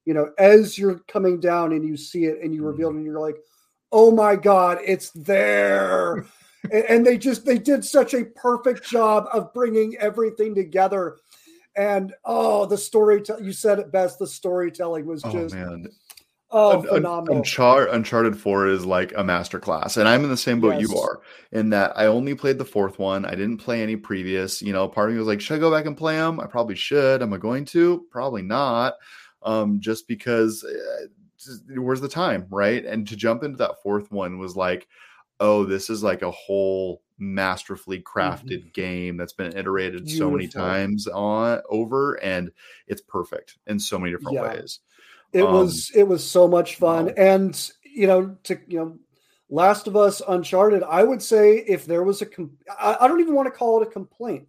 you 0.05 0.13
know, 0.13 0.31
as 0.37 0.77
you're 0.77 0.99
coming 1.07 1.39
down 1.39 1.71
and 1.73 1.87
you 1.87 1.95
see 1.95 2.25
it 2.25 2.39
and 2.41 2.53
you 2.53 2.63
reveal 2.63 2.89
mm. 2.89 2.95
it 2.95 2.97
and 2.97 3.05
you're 3.05 3.19
like, 3.19 3.37
oh 3.91 4.11
my 4.11 4.35
God, 4.35 4.79
it's 4.83 5.11
there. 5.11 6.25
and, 6.71 6.83
and 6.89 7.05
they 7.05 7.17
just, 7.17 7.45
they 7.45 7.57
did 7.57 7.85
such 7.85 8.13
a 8.13 8.25
perfect 8.25 8.83
job 8.89 9.27
of 9.31 9.53
bringing 9.53 9.95
everything 9.97 10.55
together 10.55 11.17
and 11.75 12.13
oh, 12.23 12.65
the 12.65 12.77
story 12.77 13.23
you 13.41 13.53
said 13.53 13.79
it 13.79 13.91
best. 13.91 14.19
The 14.19 14.27
storytelling 14.27 15.05
was 15.05 15.23
oh, 15.23 15.31
just 15.31 15.55
man. 15.55 15.87
Oh, 16.55 16.79
Un- 16.79 16.87
phenomenal. 16.87 17.41
Unchar- 17.41 17.91
Uncharted 17.91 18.39
4 18.39 18.67
is 18.67 18.85
like 18.85 19.11
a 19.13 19.23
masterclass. 19.23 19.97
And 19.97 20.07
I'm 20.07 20.23
in 20.23 20.29
the 20.29 20.37
same 20.37 20.61
boat 20.61 20.79
yes. 20.79 20.81
you 20.81 20.97
are 20.99 21.21
in 21.51 21.71
that 21.71 21.93
I 21.97 22.05
only 22.05 22.35
played 22.35 22.59
the 22.59 22.65
fourth 22.65 22.99
one. 22.99 23.25
I 23.25 23.31
didn't 23.31 23.57
play 23.57 23.81
any 23.81 23.95
previous. 23.95 24.61
You 24.61 24.71
know, 24.71 24.87
part 24.87 25.09
of 25.09 25.13
me 25.13 25.19
was 25.19 25.27
like, 25.27 25.41
should 25.41 25.55
I 25.55 25.59
go 25.59 25.71
back 25.71 25.87
and 25.87 25.97
play 25.97 26.15
them? 26.15 26.39
I 26.39 26.45
probably 26.45 26.75
should. 26.75 27.23
Am 27.23 27.33
I 27.33 27.37
going 27.37 27.65
to? 27.65 28.05
Probably 28.11 28.43
not. 28.43 28.93
Um, 29.41 29.79
just 29.79 30.07
because 30.07 30.63
uh, 30.63 31.07
just, 31.39 31.63
where's 31.75 32.01
the 32.01 32.07
time? 32.07 32.45
Right. 32.51 32.85
And 32.85 33.07
to 33.07 33.15
jump 33.15 33.43
into 33.43 33.57
that 33.57 33.81
fourth 33.81 34.11
one 34.11 34.37
was 34.37 34.55
like, 34.55 34.87
oh, 35.39 35.65
this 35.65 35.89
is 35.89 36.03
like 36.03 36.21
a 36.21 36.31
whole 36.31 37.01
masterfully 37.23 38.01
crafted 38.01 38.59
mm-hmm. 38.59 38.69
game 38.73 39.17
that's 39.17 39.33
been 39.33 39.55
iterated 39.55 40.05
Beautiful. 40.05 40.27
so 40.27 40.31
many 40.31 40.47
times 40.47 41.07
on 41.07 41.61
over 41.69 42.15
and 42.23 42.51
it's 42.87 43.01
perfect 43.01 43.57
in 43.67 43.79
so 43.79 43.97
many 43.97 44.11
different 44.11 44.35
yeah. 44.35 44.41
ways 44.41 44.79
it 45.31 45.43
um, 45.43 45.53
was 45.53 45.91
it 45.95 46.07
was 46.07 46.29
so 46.29 46.47
much 46.47 46.75
fun 46.75 47.05
wow. 47.05 47.13
and 47.17 47.71
you 47.83 48.07
know 48.07 48.35
to 48.43 48.59
you 48.67 48.79
know 48.79 48.97
last 49.49 49.87
of 49.87 49.95
us 49.95 50.21
uncharted 50.27 50.83
i 50.83 51.03
would 51.03 51.21
say 51.21 51.57
if 51.67 51.85
there 51.85 52.03
was 52.03 52.21
a 52.21 52.25
com- 52.25 52.57
I, 52.79 52.97
I 53.01 53.07
don't 53.07 53.21
even 53.21 53.35
want 53.35 53.47
to 53.47 53.51
call 53.51 53.81
it 53.81 53.87
a 53.87 53.91
complaint 53.91 54.47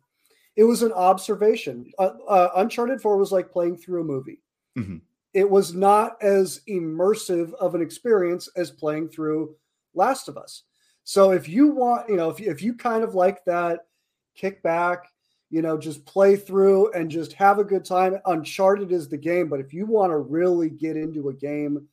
it 0.56 0.64
was 0.64 0.82
an 0.82 0.92
observation. 0.92 1.90
Uh, 1.98 2.12
uh, 2.28 2.50
Uncharted 2.56 3.00
4 3.00 3.16
was 3.16 3.32
like 3.32 3.50
playing 3.50 3.76
through 3.76 4.02
a 4.02 4.04
movie. 4.04 4.40
Mhm. 4.76 5.00
It 5.32 5.48
was 5.48 5.74
not 5.74 6.22
as 6.22 6.60
immersive 6.68 7.52
of 7.54 7.74
an 7.74 7.82
experience 7.82 8.48
as 8.56 8.70
playing 8.70 9.08
through 9.08 9.56
Last 9.94 10.28
of 10.28 10.36
Us. 10.36 10.62
So 11.04 11.32
if 11.32 11.48
you 11.48 11.68
want, 11.68 12.08
you 12.08 12.16
know, 12.16 12.30
if 12.30 12.40
you, 12.40 12.50
if 12.50 12.62
you 12.62 12.74
kind 12.74 13.04
of 13.04 13.14
like 13.14 13.44
that, 13.44 13.86
kick 14.34 14.62
back, 14.62 15.10
you 15.50 15.62
know, 15.62 15.78
just 15.78 16.04
play 16.04 16.34
through 16.34 16.92
and 16.92 17.10
just 17.10 17.34
have 17.34 17.58
a 17.58 17.64
good 17.64 17.84
time. 17.84 18.18
Uncharted 18.26 18.90
is 18.90 19.08
the 19.08 19.16
game, 19.16 19.48
but 19.48 19.60
if 19.60 19.72
you 19.72 19.86
want 19.86 20.10
to 20.10 20.16
really 20.16 20.70
get 20.70 20.96
into 20.96 21.28
a 21.28 21.34
game 21.34 21.86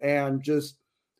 and 0.00 0.42
just 0.42 0.76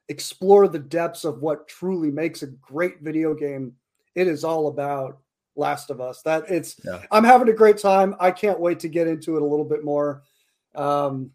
explore 0.09 0.69
the 0.69 0.79
depths 0.79 1.25
of 1.25 1.41
what 1.41 1.69
truly 1.69 2.11
makes 2.11 2.43
a 2.43 2.49
great 2.49 3.01
video 3.01 3.35
game, 3.35 3.75
it 4.15 4.27
is 4.27 4.43
all 4.43 4.69
about 4.69 5.19
Last 5.57 5.91
of 5.91 6.01
Us. 6.01 6.23
That 6.23 6.51
it's 6.51 6.77
Yeah. 6.85 7.03
I'm 7.11 7.25
having 7.25 7.49
a 7.49 7.53
great 7.53 7.79
time. 7.79 8.17
I 8.19 8.31
can't 8.31 8.59
wait 8.59 8.81
to 8.81 8.89
get 8.89 9.07
into 9.07 9.37
it 9.37 9.43
a 9.43 9.47
little 9.47 9.65
bit 9.65 9.85
more. 9.85 10.23
Um, 10.75 11.31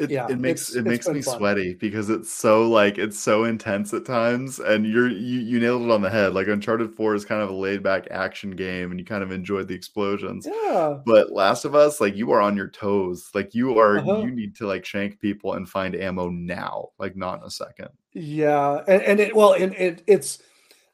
It, 0.00 0.10
Yeah, 0.10 0.26
it 0.30 0.38
makes 0.38 0.74
it 0.74 0.84
makes 0.84 1.06
me 1.08 1.20
fun. 1.22 1.36
sweaty 1.38 1.74
because 1.74 2.08
it's 2.10 2.32
so 2.32 2.68
like 2.68 2.98
it's 2.98 3.18
so 3.18 3.44
intense 3.44 3.92
at 3.92 4.04
times, 4.06 4.58
and 4.58 4.86
you're 4.86 5.08
you, 5.08 5.40
you 5.40 5.60
nailed 5.60 5.82
it 5.82 5.90
on 5.90 6.00
the 6.02 6.10
head. 6.10 6.32
Like 6.34 6.48
Uncharted 6.48 6.94
Four 6.94 7.14
is 7.14 7.24
kind 7.24 7.42
of 7.42 7.50
a 7.50 7.54
laid 7.54 7.82
back 7.82 8.06
action 8.10 8.52
game, 8.52 8.90
and 8.90 8.98
you 8.98 9.04
kind 9.04 9.22
of 9.22 9.30
enjoyed 9.30 9.68
the 9.68 9.74
explosions. 9.74 10.46
yeah, 10.50 10.98
But 11.04 11.32
Last 11.32 11.64
of 11.64 11.74
Us, 11.74 12.00
like 12.00 12.16
you 12.16 12.30
are 12.32 12.40
on 12.40 12.56
your 12.56 12.68
toes. 12.68 13.30
Like 13.34 13.54
you 13.54 13.78
are, 13.78 13.98
Uh-huh. 13.98 14.22
you 14.22 14.30
need 14.30 14.56
to 14.56 14.66
like 14.66 14.84
shank 14.84 15.20
people 15.20 15.52
and 15.54 15.68
find 15.68 15.94
ammo 15.94 16.30
now, 16.30 16.88
like 16.98 17.14
not 17.16 17.40
in 17.40 17.44
a 17.46 17.50
second. 17.50 17.88
yeah, 18.12 18.82
and, 18.88 19.02
and 19.02 19.20
it 19.20 19.36
well, 19.36 19.52
and 19.52 19.74
it 19.74 20.02
it's 20.06 20.38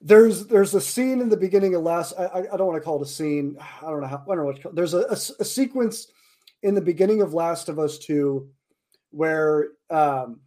there's 0.03 0.47
there's 0.47 0.75
a 0.75 0.81
scene 0.81 1.21
in 1.23 1.29
the 1.31 1.37
beginning 1.37 1.75
of 1.75 1.83
last. 1.83 2.13
I, 2.19 2.45
I 2.53 2.57
don't 2.57 2.67
want 2.67 2.77
to 2.81 2.85
call 2.85 3.01
it 3.01 3.07
a 3.07 3.11
scene. 3.11 3.57
I 3.83 3.89
don't 3.91 4.01
know 4.03 4.07
how. 4.07 4.23
I 4.25 4.27
don't 4.35 4.39
know 4.39 4.45
what. 4.45 4.57
to 4.57 4.63
call- 4.63 4.73
There's 4.73 4.93
a 4.95 5.17
sequence 5.17 6.09
in 6.63 6.75
the 6.75 6.81
beginning 6.83 7.23
of 7.23 7.33
Last 7.33 7.69
of 7.69 7.79
Us 7.79 7.99
Two 7.99 8.49
where 9.17 9.69
um, 9.89 10.41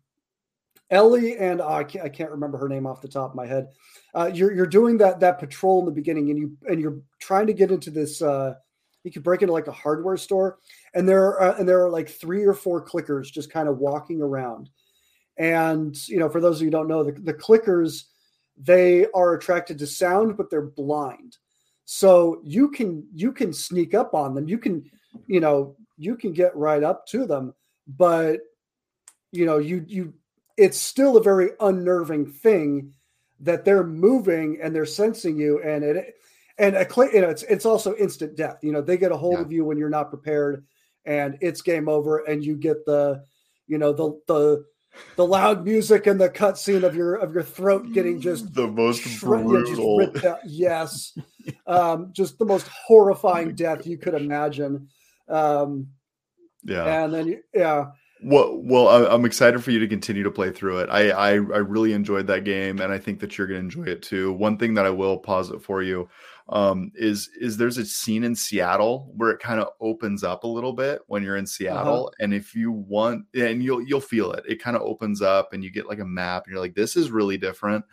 Ellie 0.92 1.38
and 1.38 1.62
oh, 1.62 1.68
I 1.68 1.84
can't 1.84 2.06
I 2.06 2.10
can't 2.10 2.32
remember 2.32 2.58
her 2.58 2.70
name 2.70 2.86
off 2.86 3.02
the 3.02 3.08
top 3.08 3.32
of 3.32 3.36
my 3.36 3.46
head. 3.46 3.68
Uh, 4.14 4.30
you're 4.34 4.54
you're 4.54 4.68
doing 4.68 4.98
that 5.00 5.20
that 5.20 5.40
patrol 5.40 5.80
in 5.80 5.86
the 5.86 5.92
beginning, 5.92 6.30
and 6.30 6.40
you 6.40 6.58
and 6.68 6.80
you're 6.80 7.00
trying 7.20 7.48
to 7.48 7.54
get 7.54 7.72
into 7.72 7.92
this. 7.92 8.22
Uh, 8.22 8.54
you 9.04 9.12
could 9.12 9.24
break 9.24 9.42
into 9.42 9.54
like 9.54 9.68
a 9.68 9.72
hardware 9.72 10.18
store, 10.18 10.58
and 10.94 11.08
there 11.08 11.26
are 11.26 11.42
uh, 11.42 11.56
and 11.58 11.68
there 11.68 11.84
are 11.84 11.90
like 11.90 12.10
three 12.10 12.44
or 12.44 12.54
four 12.54 12.84
clickers 12.86 13.32
just 13.32 13.52
kind 13.52 13.68
of 13.68 13.78
walking 13.78 14.22
around. 14.22 14.70
And 15.38 15.96
you 16.08 16.20
know, 16.20 16.30
for 16.30 16.42
those 16.42 16.58
of 16.58 16.62
you 16.62 16.68
who 16.68 16.72
don't 16.72 16.88
know, 16.88 17.04
the, 17.04 17.14
the 17.14 17.34
clickers 17.34 18.04
they 18.62 19.06
are 19.16 19.36
attracted 19.36 19.80
to 19.80 19.88
sound, 19.88 20.36
but 20.36 20.50
they're 20.50 20.62
blind. 20.62 21.38
So 21.86 22.42
you 22.44 22.70
can 22.70 23.08
you 23.14 23.32
can 23.32 23.54
sneak 23.54 23.94
up 23.94 24.14
on 24.14 24.36
them. 24.36 24.48
You 24.48 24.58
can 24.58 24.90
you 25.28 25.40
know 25.40 25.76
you 25.98 26.16
can 26.16 26.34
get 26.34 26.56
right 26.56 26.84
up 26.84 27.06
to 27.08 27.26
them, 27.26 27.54
but 27.88 28.40
you 29.32 29.46
know 29.46 29.58
you 29.58 29.84
you 29.88 30.14
it's 30.58 30.78
still 30.80 31.18
a 31.18 31.24
very 31.24 31.52
unnerving 31.60 32.26
thing 32.26 32.94
that 33.40 33.64
they're 33.64 33.84
moving 33.86 34.60
and 34.62 34.76
they're 34.76 34.86
sensing 34.86 35.38
you 35.38 35.62
and 35.64 35.84
it 35.84 36.16
and 36.58 36.76
a 36.76 36.86
you 37.14 37.22
know 37.22 37.30
it's 37.30 37.44
it's 37.44 37.66
also 37.66 37.96
instant 37.96 38.36
death 38.36 38.58
you 38.64 38.72
know 38.72 38.82
they 38.82 38.98
get 38.98 39.12
a 39.12 39.18
hold 39.18 39.36
Yeah. 39.36 39.42
of 39.42 39.52
you 39.52 39.66
when 39.66 39.78
you're 39.78 39.90
not 39.90 40.10
prepared 40.10 40.66
and 41.06 41.38
it's 41.42 41.62
game 41.62 41.88
over 41.88 42.20
and 42.20 42.44
you 42.44 42.56
get 42.58 42.86
the 42.86 43.24
you 43.68 43.78
know 43.78 43.94
the 43.94 44.20
the 44.28 44.66
the 45.16 45.26
loud 45.26 45.64
music 45.64 46.08
and 46.08 46.20
the 46.20 46.30
cutscene 46.30 46.84
of 46.84 46.96
your 46.96 47.16
of 47.16 47.34
your 47.34 47.44
throat 47.44 47.94
getting 47.94 48.20
just 48.20 48.54
the 48.54 48.68
most 48.68 49.02
shred- 49.02 49.46
brutal. 49.46 50.12
yes 50.46 51.18
um 51.68 52.10
just 52.12 52.38
the 52.40 52.46
most 52.46 52.68
horrifying 52.68 53.54
death 53.56 53.86
you 53.88 53.98
could 53.98 54.16
imagine 54.16 54.88
um 55.30 55.88
yeah. 56.66 57.04
and 57.04 57.14
then 57.14 57.28
you, 57.28 57.40
yeah 57.54 57.86
Well, 58.22 58.58
well, 58.62 59.08
I'm 59.10 59.24
excited 59.24 59.64
for 59.64 59.72
you 59.72 59.80
to 59.80 59.88
continue 59.88 60.24
to 60.24 60.32
play 60.32 60.52
through 60.52 60.80
it. 60.80 60.90
I, 60.90 61.10
I, 61.12 61.30
I 61.30 61.36
really 61.38 61.94
enjoyed 61.94 62.28
that 62.28 62.44
game, 62.44 62.82
and 62.82 62.92
I 62.92 62.98
think 62.98 63.22
that 63.22 63.38
you're 63.38 63.48
going 63.48 63.62
to 63.70 63.80
enjoy 63.80 63.90
it 63.90 64.02
too. 64.02 64.34
One 64.34 64.58
thing 64.58 64.74
that 64.74 64.86
I 64.86 64.90
will 64.90 65.18
pause 65.18 65.52
it 65.52 65.64
for 65.64 65.82
you 65.82 66.10
um, 66.50 66.92
is 66.96 67.30
is 67.40 67.56
there's 67.56 67.78
a 67.78 67.86
scene 67.86 68.26
in 68.26 68.36
Seattle 68.36 69.14
where 69.16 69.32
it 69.32 69.40
kind 69.40 69.62
of 69.62 69.70
opens 69.80 70.24
up 70.24 70.44
a 70.44 70.48
little 70.48 70.74
bit 70.74 71.00
when 71.08 71.24
you're 71.24 71.38
in 71.38 71.48
Seattle, 71.48 72.12
and 72.20 72.34
if 72.34 72.54
you 72.54 72.72
want, 72.74 73.26
and 73.34 73.64
you'll 73.64 73.82
you'll 73.82 74.02
feel 74.02 74.34
it. 74.34 74.44
It 74.46 74.62
kind 74.62 74.76
of 74.76 74.82
opens 74.82 75.22
up, 75.22 75.54
and 75.54 75.64
you 75.64 75.72
get 75.72 75.88
like 75.88 76.00
a 76.00 76.06
map, 76.06 76.44
and 76.46 76.52
you're 76.52 76.62
like, 76.62 76.76
this 76.76 76.98
is 76.98 77.12
really 77.12 77.38
different. 77.38 77.86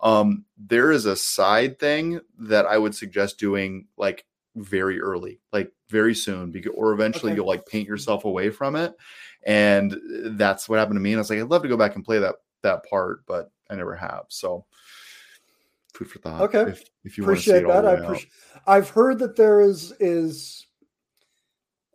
Um, 0.00 0.46
there 0.56 0.92
is 0.92 1.04
a 1.04 1.16
side 1.16 1.78
thing 1.78 2.20
that 2.38 2.64
I 2.64 2.78
would 2.78 2.94
suggest 2.94 3.38
doing 3.38 3.86
like 3.98 4.24
very 4.56 5.00
early, 5.00 5.40
like 5.52 5.72
very 5.88 6.14
soon, 6.14 6.52
because 6.52 6.72
or 6.74 6.92
eventually 6.92 7.32
Okay. 7.32 7.36
you'll 7.36 7.46
like 7.46 7.66
paint 7.66 7.88
yourself 7.88 8.24
away 8.24 8.50
from 8.50 8.76
it 8.76 8.94
and 9.46 9.96
that's 10.38 10.68
what 10.68 10.78
happened 10.78 10.96
to 10.96 11.00
me. 11.00 11.12
And 11.12 11.18
I 11.18 11.20
was 11.20 11.30
like, 11.30 11.38
I'd 11.38 11.48
love 11.48 11.62
to 11.62 11.68
go 11.68 11.76
back 11.76 11.94
and 11.96 12.04
play 12.04 12.18
that 12.18 12.36
that 12.62 12.84
part, 12.88 13.24
but 13.26 13.50
I 13.70 13.74
never 13.76 13.94
have. 13.94 14.24
So 14.28 14.64
food 15.94 16.10
for 16.10 16.18
thought. 16.18 16.40
Okay. 16.42 16.70
if, 16.72 16.84
if 17.04 17.18
you 17.18 17.24
want 17.24 17.36
to 17.36 17.42
see 17.42 17.50
appreciate 17.50 17.72
that. 17.72 17.86
I 17.86 17.92
appreciate. 17.94 18.32
I've 18.66 18.90
heard 18.90 19.18
that 19.20 19.36
there 19.36 19.60
is 19.60 19.92
is. 20.00 20.66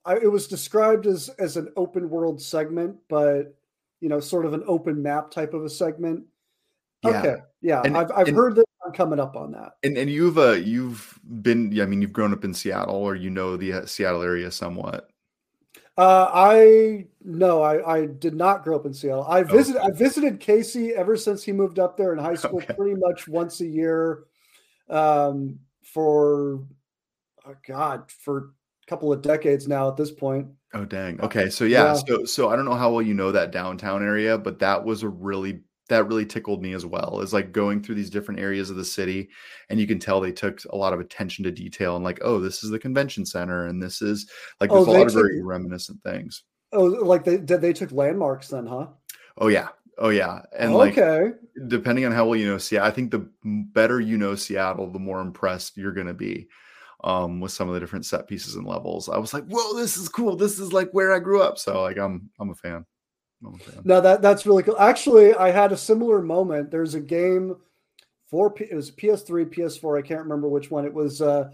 I, 0.06 0.16
it 0.16 0.32
was 0.32 0.48
described 0.48 1.06
as 1.08 1.30
as 1.40 1.58
an 1.58 1.70
open 1.76 2.10
world 2.10 2.42
segment, 2.42 2.96
but 3.10 3.56
you 4.00 4.08
know, 4.10 4.20
sort 4.20 4.46
of 4.46 4.54
an 4.54 4.64
open 4.66 5.02
map 5.04 5.30
type 5.32 5.54
of 5.54 5.66
a 5.66 5.70
segment. 5.70 6.24
Yeah. 7.04 7.20
Okay, 7.20 7.36
yeah, 7.62 7.82
And- 7.84 7.98
I've 7.98 8.12
I've 8.12 8.28
and- 8.28 8.38
heard 8.38 8.56
that 8.56 8.66
I'm 8.86 8.94
coming 8.94 9.20
up 9.20 9.36
on 9.36 9.52
that. 9.52 9.74
And 9.84 9.98
and 9.98 10.10
you've 10.10 10.38
uh 10.38 10.52
you've 10.52 11.20
been 11.42 11.72
yeah, 11.72 11.84
I 11.84 11.86
mean 11.86 12.02
you've 12.02 12.14
grown 12.14 12.34
up 12.34 12.44
in 12.46 12.54
Seattle 12.54 12.96
or 12.96 13.16
you 13.16 13.30
know 13.30 13.58
the 13.58 13.74
uh, 13.74 13.86
Seattle 13.86 14.22
area 14.22 14.52
somewhat. 14.52 15.10
Uh, 16.00 16.32
I 16.34 17.08
no, 17.26 17.62
I 17.62 17.96
I 17.96 18.06
did 18.06 18.34
not 18.34 18.64
grow 18.64 18.78
up 18.78 18.86
in 18.86 18.94
Seattle. 18.94 19.26
I 19.28 19.44
visited 19.44 19.82
I 19.82 19.92
visited 19.92 20.40
Casey 20.40 20.96
ever 20.96 21.18
since 21.18 21.44
he 21.44 21.52
moved 21.52 21.78
up 21.78 21.98
there 21.98 22.14
in 22.14 22.20
high 22.20 22.36
school, 22.36 22.60
Okay. 22.60 22.74
pretty 22.74 22.96
much 22.98 23.28
once 23.28 23.60
a 23.60 23.66
year, 23.66 24.24
um, 24.90 25.60
for 25.84 26.64
oh 27.46 27.56
God 27.68 28.10
for 28.12 28.38
a 28.38 28.88
couple 28.88 29.12
of 29.12 29.22
decades 29.22 29.68
now 29.68 29.90
at 29.90 29.98
this 29.98 30.10
point. 30.10 30.48
Oh 30.74 30.86
dang. 30.86 31.20
Okay. 31.20 31.50
So 31.50 31.66
yeah, 31.66 31.88
Yeah. 31.88 32.02
so 32.08 32.24
so 32.24 32.48
I 32.48 32.56
don't 32.56 32.64
know 32.64 32.76
how 32.76 32.92
well 32.92 33.02
you 33.02 33.14
know 33.14 33.34
that 33.34 33.52
downtown 33.52 34.02
area, 34.02 34.38
but 34.38 34.60
that 34.60 34.86
was 34.86 35.04
a 35.04 35.10
really 35.10 35.64
that 35.90 36.08
really 36.08 36.26
tickled 36.26 36.62
me 36.62 36.74
as 36.74 36.86
well. 36.86 37.20
Is 37.22 37.34
like 37.34 37.52
going 37.52 37.82
through 37.82 37.96
these 37.96 38.10
different 38.10 38.40
areas 38.40 38.70
of 38.70 38.76
the 38.76 38.86
city 38.86 39.30
and 39.70 39.80
you 39.80 39.88
can 39.88 40.00
tell 40.00 40.22
they 40.22 40.32
took 40.32 40.64
a 40.66 40.76
lot 40.76 40.94
of 40.94 41.00
attention 41.00 41.44
to 41.44 41.52
detail 41.52 41.96
and 41.96 42.06
like, 42.06 42.20
oh, 42.24 42.40
this 42.40 42.64
is 42.64 42.70
the 42.70 42.80
convention 42.80 43.26
center 43.26 43.66
and 43.66 43.82
this 43.82 44.02
is 44.02 44.30
like 44.62 44.72
Oh, 44.72 44.86
there's 44.86 44.88
a 44.88 44.92
lot 44.92 45.08
of 45.08 45.14
very 45.14 45.42
reminiscent 45.44 46.02
things. 46.04 46.44
Oh, 46.72 46.84
like 46.84 47.24
they 47.24 47.38
they 47.38 47.74
took 47.74 47.92
landmarks 47.92 48.50
then, 48.50 48.68
huh? 48.68 48.88
Oh 49.38 49.48
yeah. 49.48 49.70
Oh 49.98 50.10
yeah. 50.10 50.42
And 50.58 50.74
like 50.74 50.98
okay. 50.98 51.36
depending 51.68 52.06
on 52.06 52.12
how 52.12 52.26
well 52.26 52.40
you 52.40 52.48
know 52.48 52.58
Seattle, 52.58 52.88
I 52.88 52.92
think 52.92 53.12
the 53.12 53.28
better 53.44 54.00
you 54.00 54.18
know 54.18 54.36
Seattle, 54.36 54.92
the 54.92 55.00
more 55.00 55.20
impressed 55.20 55.78
you're 55.78 55.92
going 55.92 56.08
to 56.08 56.14
be 56.14 56.48
um, 57.04 57.40
with 57.40 57.52
some 57.52 57.68
of 57.68 57.74
the 57.74 57.80
different 57.80 58.06
set 58.06 58.28
pieces 58.28 58.56
and 58.56 58.66
levels. 58.66 59.10
I 59.10 59.18
was 59.18 59.34
like, 59.34 59.46
"Whoa, 59.46 59.74
this 59.76 59.98
is 59.98 60.10
cool! 60.10 60.36
This 60.36 60.60
is 60.60 60.74
like 60.74 60.92
where 60.92 61.14
I 61.14 61.20
grew 61.20 61.42
up." 61.42 61.58
So 61.58 61.82
like, 61.82 61.98
I'm 61.98 62.30
I'm 62.40 62.50
a 62.50 62.56
fan. 62.56 62.86
No, 63.84 64.02
that 64.02 64.22
that's 64.22 64.46
really 64.46 64.64
cool. 64.64 64.78
Actually, 64.78 65.34
I 65.34 65.52
had 65.52 65.72
a 65.72 65.78
similar 65.78 66.22
moment. 66.22 66.72
There's 66.72 66.96
a 66.96 67.00
game 67.00 67.56
for 68.28 68.54
it 68.60 68.76
was 68.76 68.92
PS3, 68.92 69.46
PS4. 69.46 69.98
I 69.98 70.08
can't 70.08 70.22
remember 70.22 70.50
which 70.50 70.70
one. 70.70 70.86
It 70.86 70.94
was 70.94 71.22
uh, 71.22 71.50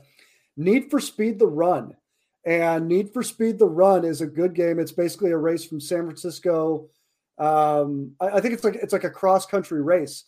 Need 0.57 0.89
for 0.89 0.99
Speed: 0.99 1.37
The 1.37 1.47
Run, 1.47 1.95
and 2.43 2.87
Need 2.87 3.13
for 3.13 3.23
Speed: 3.23 3.59
The 3.59 3.67
Run 3.67 4.03
is 4.03 4.21
a 4.21 4.27
good 4.27 4.53
game. 4.53 4.79
It's 4.79 4.91
basically 4.91 5.31
a 5.31 5.37
race 5.37 5.63
from 5.63 5.79
San 5.79 6.05
Francisco. 6.05 6.89
Um, 7.37 8.13
I, 8.19 8.29
I 8.29 8.41
think 8.41 8.53
it's 8.53 8.63
like 8.63 8.75
it's 8.75 8.93
like 8.93 9.03
a 9.03 9.09
cross 9.09 9.45
country 9.45 9.81
race, 9.81 10.23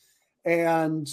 and 0.46 1.10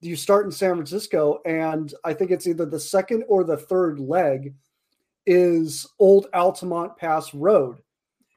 you 0.00 0.16
start 0.16 0.46
in 0.46 0.52
San 0.52 0.74
Francisco, 0.74 1.40
and 1.44 1.92
I 2.02 2.14
think 2.14 2.30
it's 2.30 2.46
either 2.46 2.64
the 2.64 2.80
second 2.80 3.24
or 3.28 3.44
the 3.44 3.58
third 3.58 4.00
leg 4.00 4.54
is 5.26 5.86
Old 5.98 6.26
Altamont 6.34 6.96
Pass 6.96 7.32
Road 7.34 7.78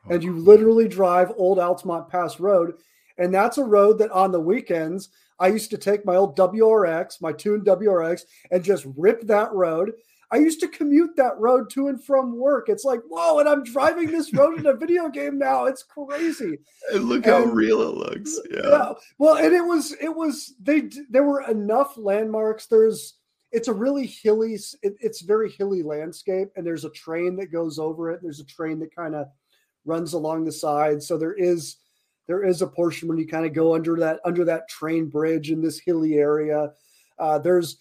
Oh, 0.05 0.13
and 0.13 0.23
you 0.23 0.33
literally 0.33 0.87
drive 0.87 1.31
old 1.37 1.59
Altamont 1.59 2.09
Pass 2.09 2.39
Road. 2.39 2.73
And 3.17 3.33
that's 3.33 3.57
a 3.57 3.63
road 3.63 3.97
that 3.99 4.11
on 4.11 4.31
the 4.31 4.41
weekends, 4.41 5.09
I 5.39 5.47
used 5.47 5.69
to 5.71 5.77
take 5.77 6.05
my 6.05 6.15
old 6.15 6.37
WRX, 6.37 7.21
my 7.21 7.31
tuned 7.31 7.65
WRX, 7.65 8.21
and 8.51 8.63
just 8.63 8.85
rip 8.97 9.21
that 9.27 9.53
road. 9.53 9.93
I 10.31 10.37
used 10.37 10.59
to 10.61 10.67
commute 10.67 11.15
that 11.17 11.37
road 11.37 11.69
to 11.71 11.87
and 11.87 12.03
from 12.03 12.37
work. 12.37 12.67
It's 12.67 12.83
like, 12.83 13.01
whoa, 13.07 13.39
and 13.39 13.47
I'm 13.47 13.63
driving 13.63 14.11
this 14.11 14.33
road 14.33 14.59
in 14.59 14.65
a 14.65 14.73
video 14.77 15.07
game 15.07 15.37
now. 15.37 15.65
It's 15.65 15.83
crazy. 15.83 16.57
And 16.91 17.05
look 17.05 17.25
how 17.25 17.43
real 17.43 17.81
it 17.81 17.95
looks. 17.95 18.39
Yeah. 18.49 18.61
Yeah. 18.63 18.93
Well, 19.17 19.35
and 19.35 19.53
it 19.53 19.63
was 19.63 19.93
it 20.01 20.13
was 20.13 20.55
they 20.61 20.89
there 21.09 21.23
were 21.23 21.49
enough 21.49 21.95
landmarks. 21.95 22.65
There's 22.65 23.15
it's 23.51 23.67
a 23.67 23.73
really 23.73 24.07
hilly 24.07 24.57
it, 24.81 24.95
it's 24.99 25.21
very 25.21 25.51
hilly 25.51 25.83
landscape 25.83 26.49
and 26.55 26.65
there's 26.65 26.85
a 26.85 26.89
train 26.89 27.35
that 27.37 27.51
goes 27.51 27.77
over 27.77 28.11
it. 28.11 28.19
There's 28.21 28.39
a 28.39 28.45
train 28.45 28.79
that 28.79 28.95
kind 28.95 29.15
of 29.15 29.27
runs 29.85 30.13
along 30.13 30.45
the 30.45 30.51
side. 30.51 31.01
So 31.01 31.17
there 31.17 31.33
is 31.33 31.77
there 32.27 32.43
is 32.43 32.61
a 32.61 32.67
portion 32.67 33.07
when 33.07 33.17
you 33.17 33.27
kind 33.27 33.45
of 33.45 33.53
go 33.53 33.75
under 33.75 33.95
that 33.97 34.19
under 34.25 34.45
that 34.45 34.67
train 34.67 35.07
bridge 35.07 35.51
in 35.51 35.61
this 35.61 35.79
hilly 35.79 36.15
area. 36.15 36.71
Uh, 37.19 37.39
there's 37.39 37.77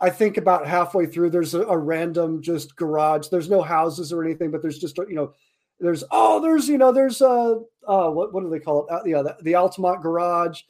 I 0.00 0.10
think 0.10 0.38
about 0.38 0.66
halfway 0.66 1.06
through, 1.06 1.30
there's 1.30 1.54
a, 1.54 1.62
a, 1.62 1.76
random 1.76 2.40
just 2.40 2.74
garage. 2.74 3.28
There's 3.28 3.50
no 3.50 3.60
houses 3.60 4.12
or 4.12 4.24
anything, 4.24 4.50
but 4.50 4.62
there's 4.62 4.78
just 4.78 4.96
you 4.96 5.14
know, 5.14 5.34
there's 5.78 6.04
oh, 6.10 6.40
there's 6.40 6.68
you 6.68 6.78
know, 6.78 6.92
there's 6.92 7.20
uh, 7.20 7.56
uh 7.86 8.10
what 8.10 8.32
what 8.32 8.42
do 8.42 8.50
they 8.50 8.60
call 8.60 8.86
it? 8.86 8.92
Uh, 8.92 9.02
yeah, 9.04 9.22
the, 9.22 9.36
the 9.42 9.54
Altamont 9.54 10.02
garage, 10.02 10.62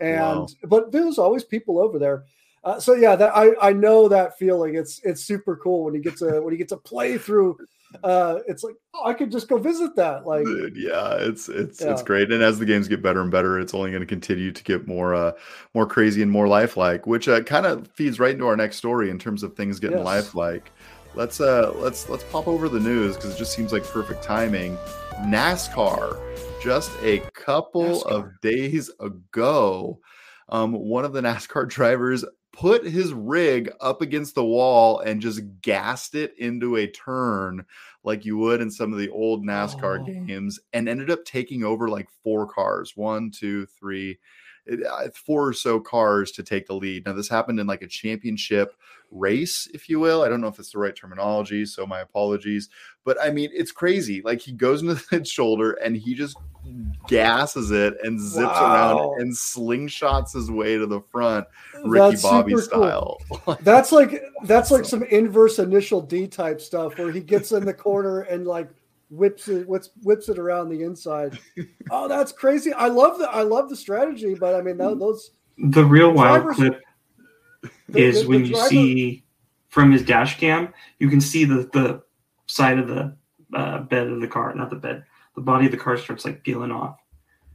and 0.00 0.20
wow. 0.20 0.48
but 0.64 0.92
there's 0.92 1.18
always 1.18 1.44
people 1.44 1.78
over 1.78 1.98
there. 1.98 2.24
Uh, 2.62 2.80
so 2.80 2.94
yeah, 2.94 3.16
that 3.16 3.34
I 3.36 3.52
I 3.60 3.72
know 3.72 4.08
that 4.08 4.38
feeling. 4.38 4.74
It's 4.74 5.00
it's 5.04 5.24
super 5.24 5.56
cool 5.56 5.84
when 5.84 5.94
you 5.94 6.02
get 6.02 6.16
to 6.18 6.40
when 6.40 6.52
you 6.52 6.58
get 6.58 6.68
to 6.68 6.76
play 6.76 7.18
through 7.18 7.58
uh, 8.02 8.40
it's 8.46 8.64
like 8.64 8.74
oh, 8.94 9.06
I 9.06 9.14
could 9.14 9.30
just 9.30 9.48
go 9.48 9.58
visit 9.58 9.94
that. 9.96 10.26
Like, 10.26 10.44
Dude, 10.44 10.76
yeah, 10.76 11.16
it's 11.18 11.48
it's 11.48 11.80
yeah. 11.80 11.92
it's 11.92 12.02
great. 12.02 12.32
And 12.32 12.42
as 12.42 12.58
the 12.58 12.66
games 12.66 12.88
get 12.88 13.02
better 13.02 13.20
and 13.20 13.30
better, 13.30 13.58
it's 13.58 13.74
only 13.74 13.90
going 13.90 14.00
to 14.00 14.06
continue 14.06 14.52
to 14.52 14.64
get 14.64 14.86
more 14.86 15.14
uh 15.14 15.32
more 15.74 15.86
crazy 15.86 16.22
and 16.22 16.30
more 16.30 16.48
lifelike, 16.48 17.06
which 17.06 17.28
uh, 17.28 17.42
kind 17.42 17.66
of 17.66 17.88
feeds 17.88 18.18
right 18.18 18.32
into 18.32 18.46
our 18.46 18.56
next 18.56 18.76
story 18.76 19.10
in 19.10 19.18
terms 19.18 19.42
of 19.42 19.54
things 19.54 19.78
getting 19.78 19.98
yes. 19.98 20.06
lifelike. 20.06 20.72
Let's 21.14 21.40
uh 21.40 21.72
let's 21.76 22.08
let's 22.08 22.24
pop 22.24 22.48
over 22.48 22.68
the 22.68 22.80
news 22.80 23.16
because 23.16 23.34
it 23.34 23.38
just 23.38 23.54
seems 23.54 23.72
like 23.72 23.84
perfect 23.84 24.22
timing. 24.22 24.76
NASCAR, 25.20 26.18
just 26.60 26.90
a 27.02 27.20
couple 27.34 27.82
NASCAR. 27.82 28.06
of 28.06 28.40
days 28.40 28.90
ago, 28.98 30.00
um, 30.48 30.72
one 30.72 31.04
of 31.04 31.12
the 31.12 31.20
NASCAR 31.20 31.68
drivers 31.68 32.24
put 32.56 32.86
his 32.86 33.12
rig 33.12 33.70
up 33.80 34.00
against 34.00 34.34
the 34.34 34.44
wall 34.44 35.00
and 35.00 35.20
just 35.20 35.42
gassed 35.60 36.14
it 36.14 36.34
into 36.38 36.76
a 36.76 36.86
turn 36.86 37.64
like 38.04 38.24
you 38.24 38.36
would 38.38 38.60
in 38.60 38.70
some 38.70 38.92
of 38.92 38.98
the 38.98 39.10
old 39.10 39.44
NASCAR 39.44 40.00
oh. 40.00 40.04
games 40.04 40.60
and 40.72 40.88
ended 40.88 41.10
up 41.10 41.24
taking 41.24 41.64
over 41.64 41.88
like 41.88 42.08
four 42.22 42.46
cars 42.46 42.92
one, 42.96 43.30
two, 43.30 43.66
three, 43.66 44.18
Uh, 44.70 45.08
four 45.14 45.48
or 45.48 45.52
so 45.52 45.78
cars 45.78 46.30
to 46.32 46.42
take 46.42 46.66
the 46.66 46.74
lead. 46.74 47.04
Now, 47.04 47.12
this 47.12 47.28
happened 47.28 47.60
in 47.60 47.66
like 47.66 47.82
a 47.82 47.86
championship 47.86 48.74
race, 49.10 49.68
if 49.72 49.88
you 49.88 50.00
will. 50.00 50.22
I 50.22 50.28
don't 50.28 50.40
know 50.40 50.48
if 50.48 50.58
it's 50.58 50.72
the 50.72 50.78
right 50.78 50.94
terminology, 50.94 51.64
so 51.64 51.86
my 51.86 52.00
apologies. 52.00 52.68
But 53.04 53.16
I 53.20 53.30
mean, 53.30 53.50
it's 53.52 53.72
crazy. 53.72 54.22
Like 54.22 54.40
he 54.40 54.52
goes 54.52 54.82
into 54.82 54.94
the 55.10 55.24
shoulder 55.24 55.72
and 55.74 55.96
he 55.96 56.14
just 56.14 56.36
gasses 57.06 57.70
it 57.70 57.94
and 58.02 58.20
zips 58.20 58.46
wow. 58.46 58.74
around 58.74 59.20
and 59.20 59.32
slingshots 59.32 60.32
his 60.32 60.50
way 60.50 60.76
to 60.76 60.86
the 60.86 61.00
front, 61.12 61.46
Ricky 61.84 62.10
that's 62.10 62.22
Bobby 62.22 62.56
style. 62.56 63.18
Cool. 63.44 63.58
that's 63.60 63.92
like 63.92 64.22
that's 64.44 64.70
like 64.70 64.84
some 64.84 65.02
inverse 65.04 65.58
initial 65.58 66.00
D 66.00 66.26
type 66.26 66.60
stuff 66.60 66.98
where 66.98 67.10
he 67.10 67.20
gets 67.20 67.52
in 67.52 67.64
the 67.64 67.74
corner 67.74 68.20
and 68.22 68.46
like 68.46 68.70
whips 69.14 69.48
it 69.48 69.66
whips 69.68 69.90
whips 70.02 70.28
it 70.28 70.38
around 70.38 70.68
the 70.68 70.82
inside. 70.82 71.38
oh, 71.90 72.08
that's 72.08 72.32
crazy! 72.32 72.72
I 72.72 72.88
love 72.88 73.18
the 73.18 73.28
I 73.30 73.42
love 73.42 73.68
the 73.68 73.76
strategy, 73.76 74.34
but 74.34 74.54
I 74.54 74.62
mean 74.62 74.76
that, 74.78 74.98
those 74.98 75.30
the 75.58 75.84
real 75.84 76.12
wild 76.12 76.54
clip 76.54 76.80
the, 77.88 77.98
is 77.98 78.22
the, 78.22 78.28
when 78.28 78.42
the 78.42 78.48
you 78.48 78.54
driver, 78.54 78.68
see 78.68 79.24
from 79.68 79.92
his 79.92 80.02
dash 80.02 80.38
cam, 80.38 80.72
you 80.98 81.08
can 81.08 81.20
see 81.20 81.44
the 81.44 81.68
the 81.72 82.02
side 82.46 82.78
of 82.78 82.88
the 82.88 83.16
uh, 83.54 83.80
bed 83.80 84.08
of 84.08 84.20
the 84.20 84.28
car, 84.28 84.54
not 84.54 84.70
the 84.70 84.76
bed, 84.76 85.04
the 85.34 85.40
body 85.40 85.66
of 85.66 85.72
the 85.72 85.78
car 85.78 85.96
starts 85.96 86.24
like 86.24 86.42
peeling 86.42 86.70
off. 86.70 86.98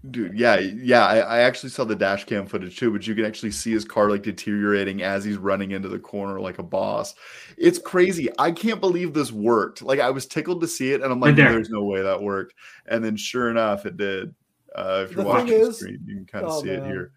Dude, 0.10 0.40
yeah, 0.40 0.58
yeah. 0.60 1.06
I, 1.06 1.18
I, 1.18 1.40
actually 1.40 1.72
saw 1.72 1.84
the 1.84 1.96
dash 1.96 2.24
cam 2.24 2.46
footage 2.46 2.78
too, 2.78 2.90
but 2.90 3.06
you 3.06 3.14
can 3.16 3.26
actually 3.26 3.52
see 3.52 3.72
his 3.72 3.84
car 3.84 4.10
like 4.10 4.24
deteriorating 4.24 5.04
as 5.04 5.26
he's 5.26 5.36
running 5.36 5.72
into 5.72 5.90
the 5.90 6.00
corner 6.00 6.40
like 6.40 6.58
a 6.58 6.64
boss. 6.64 7.16
It's 7.58 7.78
crazy. 7.78 8.30
I 8.40 8.52
can't 8.52 8.80
believe 8.80 9.14
this 9.14 9.34
worked. 9.34 9.82
Like 9.82 10.00
I 10.00 10.10
was 10.10 10.26
tickled 10.26 10.62
to 10.62 10.70
see 10.70 10.94
it, 10.94 11.02
and 11.02 11.12
I'm 11.12 11.20
like, 11.20 11.36
no, 11.36 11.52
there's 11.52 11.70
no 11.70 11.84
way 11.84 12.02
that 12.02 12.22
worked. 12.22 12.54
And 12.86 13.04
then 13.04 13.18
sure 13.18 13.50
enough, 13.50 13.86
it 13.86 13.98
did. 13.98 14.34
Uh, 14.74 15.04
if 15.04 15.12
you're 15.12 15.24
the 15.24 15.30
watching 15.30 15.66
the 15.66 15.74
screen, 15.74 16.00
you 16.06 16.16
can 16.16 16.26
kind 16.26 16.46
of 16.46 16.52
oh, 16.52 16.62
see 16.62 16.68
man. 16.70 16.84
it 16.84 16.88
here. 16.88 17.12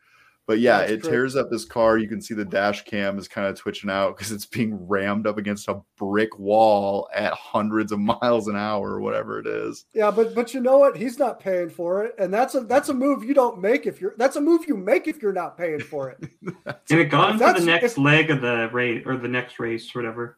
But 0.53 0.61
yeah, 0.61 0.80
That's 0.80 0.92
it 0.92 1.05
tears 1.05 1.34
up 1.34 1.50
his 1.50 1.64
car. 1.64 1.96
You 1.96 2.07
can 2.07 2.20
see 2.20 2.34
the 2.34 2.44
dash 2.44 2.84
cam 2.84 3.18
is 3.18 3.26
kind 3.26 3.46
of 3.46 3.57
twitching 3.57 3.88
out 3.88 4.14
because 4.14 4.30
it's 4.32 4.44
being 4.44 4.86
rammed 4.86 5.26
up 5.26 5.38
against 5.38 5.66
a 5.66 5.80
brick 5.96 6.38
wall 6.38 7.09
at 7.14 7.32
hundreds 7.32 7.90
of 7.90 7.98
miles 8.00 8.48
an 8.48 8.57
hour 8.57 8.90
or 8.90 9.00
whatever 9.00 9.38
it 9.38 9.46
is. 9.46 9.86
Yeah, 9.94 10.11
but 10.11 10.34
but 10.34 10.53
you 10.53 10.61
know 10.61 10.76
what? 10.76 10.94
He's 10.94 11.18
not 11.18 11.40
paying 11.40 11.70
for 11.70 12.05
it, 12.05 12.14
and 12.18 12.34
that's 12.34 12.55
a 12.55 12.61
that's 12.61 12.90
a 12.90 12.92
move 12.92 13.24
you 13.24 13.32
don't 13.32 13.62
make 13.62 13.86
if 13.86 13.98
you're 13.98 14.12
that's 14.18 14.36
a 14.36 14.42
move 14.42 14.66
you 14.68 14.76
make 14.76 15.09
if 15.09 15.22
you're 15.22 15.32
not 15.32 15.57
paying 15.57 15.80
for 15.80 16.11
it. 16.11 16.18
and 16.66 17.00
it 17.00 17.07
gone 17.07 17.38
for 17.38 17.55
the 17.55 17.64
next 17.64 17.92
if, 17.92 17.98
leg 17.98 18.28
of 18.28 18.42
the 18.42 18.68
race 18.74 19.03
or 19.07 19.16
the 19.16 19.28
next 19.28 19.59
race, 19.59 19.96
or 19.96 20.00
whatever. 20.00 20.36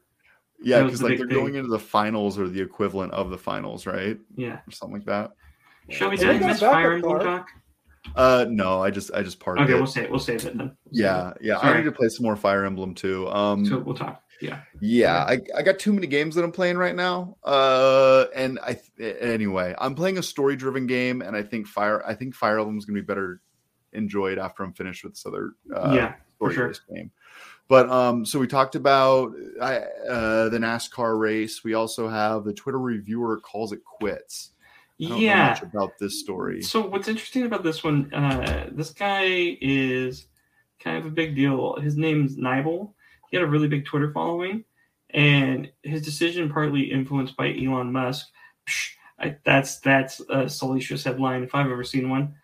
Yeah, 0.63 0.85
because 0.85 1.01
the 1.01 1.07
like 1.09 1.19
they're 1.19 1.27
thing. 1.27 1.39
going 1.39 1.55
into 1.57 1.71
the 1.71 1.81
finals 1.81 2.39
or 2.39 2.49
the 2.49 2.63
equivalent 2.63 3.13
of 3.15 3.31
the 3.31 3.39
finals, 3.39 3.85
right? 3.85 4.17
Yeah, 4.37 4.61
or 4.65 4.71
something 4.71 4.99
like 4.99 5.07
that. 5.07 5.33
Shall 5.89 6.11
we 6.11 6.19
did 6.19 6.41
miss 6.41 6.61
Fire 6.61 6.93
Emblem 6.93 7.19
talk? 7.19 7.51
Uh, 8.15 8.47
no, 8.49 8.83
I 8.83 8.91
just 8.91 9.13
I 9.13 9.23
just 9.23 9.41
parked. 9.41 9.61
Okay, 9.61 9.73
it. 9.73 9.77
we'll 9.77 9.87
save 9.87 10.11
we'll 10.11 10.19
save 10.19 10.45
it 10.45 10.57
then. 10.57 10.77
We'll 10.85 11.03
yeah, 11.03 11.31
it. 11.31 11.39
yeah. 11.41 11.61
Sorry. 11.61 11.75
I 11.75 11.77
need 11.79 11.85
to 11.85 11.93
play 11.93 12.09
some 12.09 12.25
more 12.25 12.37
Fire 12.37 12.65
Emblem 12.65 12.95
too. 12.95 13.29
Um, 13.29 13.65
so 13.67 13.79
we'll 13.79 13.95
talk. 13.95 14.23
Yeah, 14.41 14.61
yeah. 14.81 15.25
I, 15.25 15.41
I 15.57 15.63
got 15.63 15.79
too 15.79 15.93
many 15.93 16.07
games 16.07 16.35
that 16.35 16.45
I'm 16.45 16.53
playing 16.53 16.77
right 16.77 16.95
now. 16.95 17.37
Uh, 17.43 18.27
and 18.35 18.59
I 18.61 18.79
anyway, 19.01 19.75
I'm 19.79 19.95
playing 19.95 20.19
a 20.19 20.23
story 20.23 20.57
driven 20.57 20.87
game, 20.87 21.23
and 21.23 21.37
I 21.37 21.43
think 21.43 21.67
Fire 21.67 22.05
I 22.07 22.15
think 22.15 22.35
Fire 22.35 22.59
Emblem 22.59 22.79
is 22.79 22.85
gonna 22.85 23.01
be 23.01 23.07
better 23.07 23.41
enjoyed 23.93 24.39
after 24.39 24.65
I'm 24.65 24.73
finished 24.73 25.05
with 25.05 25.15
this 25.15 25.27
other 25.27 25.53
uh, 25.75 25.93
yeah 25.95 26.15
story 26.37 26.55
sure. 26.55 26.75
game. 26.95 27.11
But 27.67 27.89
um, 27.89 28.27
so 28.27 28.39
we 28.39 28.47
talked 28.47 28.75
about 28.75 29.33
uh, 29.59 30.49
the 30.51 30.59
NASCAR 30.59 31.19
race. 31.19 31.65
We 31.65 31.73
also 31.73 32.09
have 32.09 32.45
the 32.45 32.53
Twitter 32.53 32.79
reviewer 32.79 33.41
calls 33.41 33.73
it 33.73 33.83
quits 33.83 34.51
yeah. 34.99 35.59
about 35.63 35.99
this 35.99 36.21
story. 36.21 36.63
So 36.63 36.87
what's 36.87 37.09
interesting 37.09 37.45
about 37.45 37.65
this 37.65 37.83
one 37.83 38.13
uh, 38.15 38.69
this 38.73 38.91
guy 38.91 39.57
is 39.61 40.27
kind 40.81 40.99
of 40.99 41.07
a 41.07 41.11
big 41.11 41.35
deal. 41.35 41.77
His 41.81 41.97
name's 41.97 42.37
Nibel. 42.37 42.93
he 43.31 43.37
had 43.37 43.45
a 43.45 43.51
really 43.51 43.69
big 43.69 43.85
twitter 43.85 44.13
following 44.13 44.65
and 45.11 45.71
his 45.83 46.03
decision 46.03 46.51
partly 46.51 46.83
influenced 46.83 47.37
by 47.37 47.55
elon 47.55 47.93
musk. 47.93 48.27
Psh, 48.69 48.91
I, 49.19 49.37
that's 49.45 49.79
that's 49.81 50.21
a 50.29 50.49
salacious 50.49 51.05
headline 51.05 51.43
if 51.43 51.55
i've 51.55 51.71
ever 51.71 51.85
seen 51.85 52.09
one. 52.09 52.35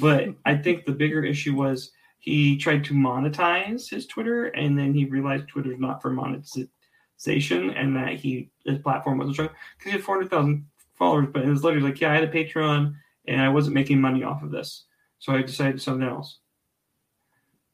But 0.00 0.28
i 0.44 0.56
think 0.56 0.84
the 0.84 0.92
bigger 0.92 1.24
issue 1.24 1.54
was 1.54 1.92
he 2.18 2.56
tried 2.56 2.84
to 2.84 2.94
monetize 2.94 3.88
his 3.88 4.06
twitter 4.06 4.46
and 4.46 4.76
then 4.78 4.92
he 4.92 5.04
realized 5.04 5.48
twitter's 5.48 5.78
not 5.78 6.02
for 6.02 6.10
monetization 6.10 7.70
and 7.70 7.94
that 7.96 8.14
he 8.14 8.50
his 8.64 8.78
platform 8.78 9.18
wasn't 9.18 9.34
strong. 9.34 9.50
Because 9.78 9.92
he 9.92 9.98
had 9.98 10.04
400000 10.04 10.66
followers, 10.96 11.28
but 11.32 11.42
it 11.42 11.48
was 11.48 11.64
literally 11.64 11.88
like, 11.88 12.00
yeah, 12.00 12.10
I 12.10 12.14
had 12.14 12.24
a 12.24 12.28
Patreon 12.28 12.94
and 13.26 13.40
I 13.40 13.48
wasn't 13.48 13.74
making 13.74 14.00
money 14.00 14.22
off 14.22 14.42
of 14.42 14.50
this. 14.50 14.84
So 15.18 15.32
I 15.32 15.42
decided 15.42 15.80
something 15.80 16.06
else. 16.06 16.38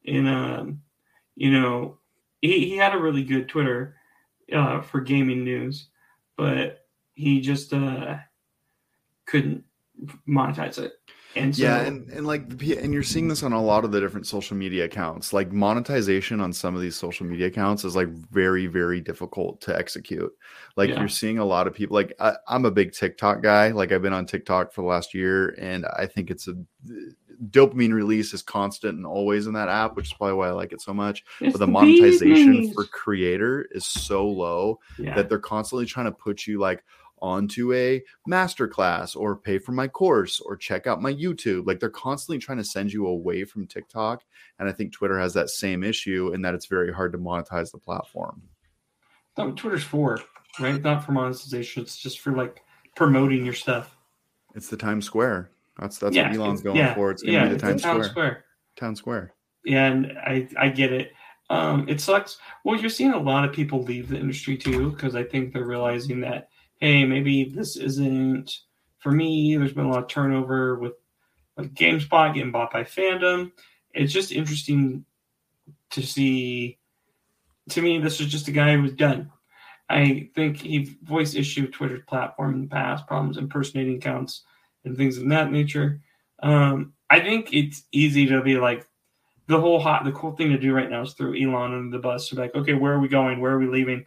And, 0.06 0.28
um, 0.28 0.82
you 1.36 1.52
know, 1.52 1.98
he, 2.40 2.68
he 2.68 2.76
had 2.76 2.94
a 2.94 2.98
really 3.00 3.22
good 3.22 3.48
Twitter 3.48 3.96
uh, 4.52 4.80
for 4.80 5.00
gaming 5.00 5.44
news, 5.44 5.88
but 6.36 6.86
he 7.14 7.40
just 7.40 7.72
uh, 7.72 8.16
couldn't 9.26 9.64
monetize 10.28 10.78
it. 10.78 10.94
And 11.34 11.56
so, 11.56 11.62
yeah, 11.62 11.80
and, 11.80 12.08
and 12.10 12.26
like 12.26 12.42
and 12.62 12.92
you're 12.92 13.02
seeing 13.02 13.28
this 13.28 13.42
on 13.42 13.52
a 13.52 13.62
lot 13.62 13.84
of 13.84 13.92
the 13.92 14.00
different 14.00 14.26
social 14.26 14.56
media 14.56 14.84
accounts. 14.84 15.32
Like 15.32 15.50
monetization 15.50 16.40
on 16.40 16.52
some 16.52 16.74
of 16.74 16.82
these 16.82 16.96
social 16.96 17.26
media 17.26 17.46
accounts 17.46 17.84
is 17.84 17.96
like 17.96 18.08
very, 18.08 18.66
very 18.66 19.00
difficult 19.00 19.60
to 19.62 19.76
execute. 19.76 20.32
Like 20.76 20.90
yeah. 20.90 20.98
you're 20.98 21.08
seeing 21.08 21.38
a 21.38 21.44
lot 21.44 21.66
of 21.66 21.74
people 21.74 21.94
like 21.94 22.12
I, 22.20 22.34
am 22.48 22.64
a 22.64 22.70
big 22.70 22.92
TikTok 22.92 23.42
guy. 23.42 23.68
Like 23.68 23.92
I've 23.92 24.02
been 24.02 24.12
on 24.12 24.26
TikTok 24.26 24.72
for 24.72 24.82
the 24.82 24.88
last 24.88 25.14
year, 25.14 25.56
and 25.58 25.86
I 25.96 26.06
think 26.06 26.30
it's 26.30 26.48
a 26.48 26.54
dopamine 27.50 27.92
release 27.92 28.32
is 28.34 28.42
constant 28.42 28.96
and 28.96 29.06
always 29.06 29.46
in 29.46 29.54
that 29.54 29.68
app, 29.68 29.96
which 29.96 30.06
is 30.06 30.12
probably 30.12 30.34
why 30.34 30.48
I 30.48 30.52
like 30.52 30.72
it 30.72 30.80
so 30.80 30.94
much. 30.94 31.24
It's 31.40 31.52
but 31.52 31.58
the, 31.58 31.66
the 31.66 31.72
monetization 31.72 32.72
for 32.72 32.84
creator 32.84 33.66
is 33.72 33.84
so 33.84 34.26
low 34.26 34.78
yeah. 34.98 35.14
that 35.14 35.28
they're 35.28 35.38
constantly 35.38 35.86
trying 35.86 36.06
to 36.06 36.12
put 36.12 36.46
you 36.46 36.60
like 36.60 36.84
onto 37.22 37.72
a 37.72 38.02
masterclass 38.28 39.16
or 39.16 39.36
pay 39.36 39.58
for 39.58 39.72
my 39.72 39.86
course 39.86 40.40
or 40.40 40.56
check 40.56 40.86
out 40.86 41.00
my 41.00 41.14
YouTube. 41.14 41.66
Like 41.66 41.78
they're 41.80 41.88
constantly 41.88 42.38
trying 42.38 42.58
to 42.58 42.64
send 42.64 42.92
you 42.92 43.06
away 43.06 43.44
from 43.44 43.66
TikTok. 43.66 44.24
And 44.58 44.68
I 44.68 44.72
think 44.72 44.92
Twitter 44.92 45.18
has 45.18 45.32
that 45.34 45.48
same 45.48 45.84
issue 45.84 46.32
in 46.34 46.42
that 46.42 46.54
it's 46.54 46.66
very 46.66 46.92
hard 46.92 47.12
to 47.12 47.18
monetize 47.18 47.70
the 47.70 47.78
platform. 47.78 48.42
No, 49.38 49.52
Twitter's 49.52 49.84
for, 49.84 50.20
right? 50.60 50.82
Not 50.82 51.04
for 51.04 51.12
monetization. 51.12 51.82
It's 51.82 51.96
just 51.96 52.20
for 52.20 52.32
like 52.32 52.62
promoting 52.96 53.44
your 53.44 53.54
stuff. 53.54 53.96
It's 54.54 54.68
the 54.68 54.76
Times 54.76 55.06
Square. 55.06 55.50
That's 55.78 55.98
that's 55.98 56.14
yeah, 56.14 56.28
what 56.28 56.36
Elon's 56.36 56.60
going 56.60 56.76
yeah, 56.76 56.94
for. 56.94 57.10
It's 57.10 57.22
gonna 57.22 57.32
yeah, 57.32 57.48
be 57.48 57.54
the 57.54 57.58
Times 57.58 57.82
Square. 57.82 58.04
Square. 58.04 58.44
Town 58.76 58.94
Square. 58.96 59.34
Yeah, 59.64 59.86
and 59.86 60.18
I 60.18 60.48
I 60.58 60.68
get 60.68 60.92
it. 60.92 61.12
Um, 61.48 61.88
it 61.88 62.00
sucks. 62.00 62.38
Well, 62.64 62.78
you're 62.78 62.90
seeing 62.90 63.12
a 63.12 63.18
lot 63.18 63.44
of 63.44 63.52
people 63.54 63.82
leave 63.82 64.08
the 64.08 64.18
industry 64.18 64.56
too 64.56 64.90
because 64.90 65.14
I 65.14 65.22
think 65.22 65.52
they're 65.52 65.66
realizing 65.66 66.20
that 66.20 66.48
hey, 66.82 67.04
maybe 67.04 67.44
this 67.44 67.76
isn't 67.76 68.58
for 68.98 69.12
me. 69.12 69.56
There's 69.56 69.72
been 69.72 69.84
a 69.84 69.90
lot 69.90 70.02
of 70.02 70.08
turnover 70.08 70.74
with 70.74 70.94
like 71.56 71.72
GameSpot 71.74 72.34
getting 72.34 72.50
bought 72.50 72.72
by 72.72 72.82
fandom. 72.82 73.52
It's 73.94 74.12
just 74.12 74.32
interesting 74.32 75.04
to 75.90 76.02
see. 76.02 76.78
To 77.70 77.80
me, 77.80 78.00
this 78.00 78.18
was 78.18 78.28
just 78.28 78.48
a 78.48 78.52
guy 78.52 78.74
who 78.74 78.82
was 78.82 78.94
done. 78.94 79.30
I 79.88 80.28
think 80.34 80.56
he 80.56 80.96
voiced 81.04 81.36
issue 81.36 81.62
with 81.62 81.72
Twitter's 81.72 82.02
platform 82.08 82.54
in 82.54 82.62
the 82.62 82.66
past, 82.66 83.06
problems 83.06 83.36
impersonating 83.36 83.98
accounts 83.98 84.42
and 84.84 84.96
things 84.96 85.18
of 85.18 85.28
that 85.28 85.52
nature. 85.52 86.00
Um, 86.42 86.94
I 87.10 87.20
think 87.20 87.52
it's 87.52 87.84
easy 87.92 88.26
to 88.26 88.42
be 88.42 88.56
like, 88.56 88.88
the 89.46 89.60
whole 89.60 89.78
hot 89.78 90.04
the 90.04 90.10
cool 90.12 90.32
thing 90.32 90.50
to 90.50 90.58
do 90.58 90.72
right 90.72 90.90
now 90.90 91.02
is 91.02 91.12
throw 91.12 91.32
Elon 91.32 91.74
under 91.74 91.96
the 91.96 92.02
bus. 92.02 92.28
So 92.28 92.36
like, 92.36 92.56
okay, 92.56 92.74
where 92.74 92.92
are 92.92 93.00
we 93.00 93.06
going? 93.06 93.38
Where 93.38 93.52
are 93.52 93.58
we 93.60 93.68
leaving? 93.68 94.04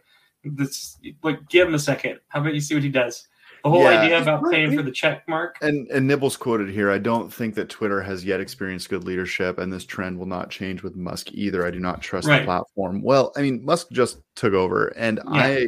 This 0.54 0.98
like 1.22 1.48
give 1.48 1.68
him 1.68 1.74
a 1.74 1.78
second. 1.78 2.20
How 2.28 2.40
about 2.40 2.54
you 2.54 2.60
see 2.60 2.74
what 2.74 2.82
he 2.84 2.88
does? 2.90 3.26
The 3.64 3.70
whole 3.70 3.82
Yeah. 3.82 4.00
idea 4.00 4.22
about 4.22 4.48
paying 4.50 4.76
for 4.76 4.82
the 4.82 4.92
check 4.92 5.26
mark. 5.28 5.56
And 5.60 5.88
and 5.90 6.06
Nibel's 6.06 6.36
quoted 6.36 6.68
here, 6.70 6.90
I 6.90 6.98
don't 6.98 7.32
think 7.32 7.56
that 7.56 7.68
Twitter 7.68 8.00
has 8.00 8.24
yet 8.24 8.40
experienced 8.40 8.88
good 8.88 9.02
leadership, 9.04 9.58
and 9.58 9.72
this 9.72 9.84
trend 9.84 10.18
will 10.18 10.26
not 10.26 10.50
change 10.50 10.82
with 10.84 10.94
Musk 10.94 11.32
either. 11.32 11.66
I 11.66 11.70
do 11.72 11.80
not 11.80 12.00
trust 12.00 12.28
Right. 12.28 12.40
the 12.40 12.44
platform. 12.44 13.02
Well, 13.02 13.32
I 13.36 13.42
mean, 13.42 13.64
Musk 13.64 13.88
just 13.90 14.20
took 14.36 14.52
over, 14.54 14.88
and 14.96 15.18
Yeah. 15.24 15.30
I 15.40 15.66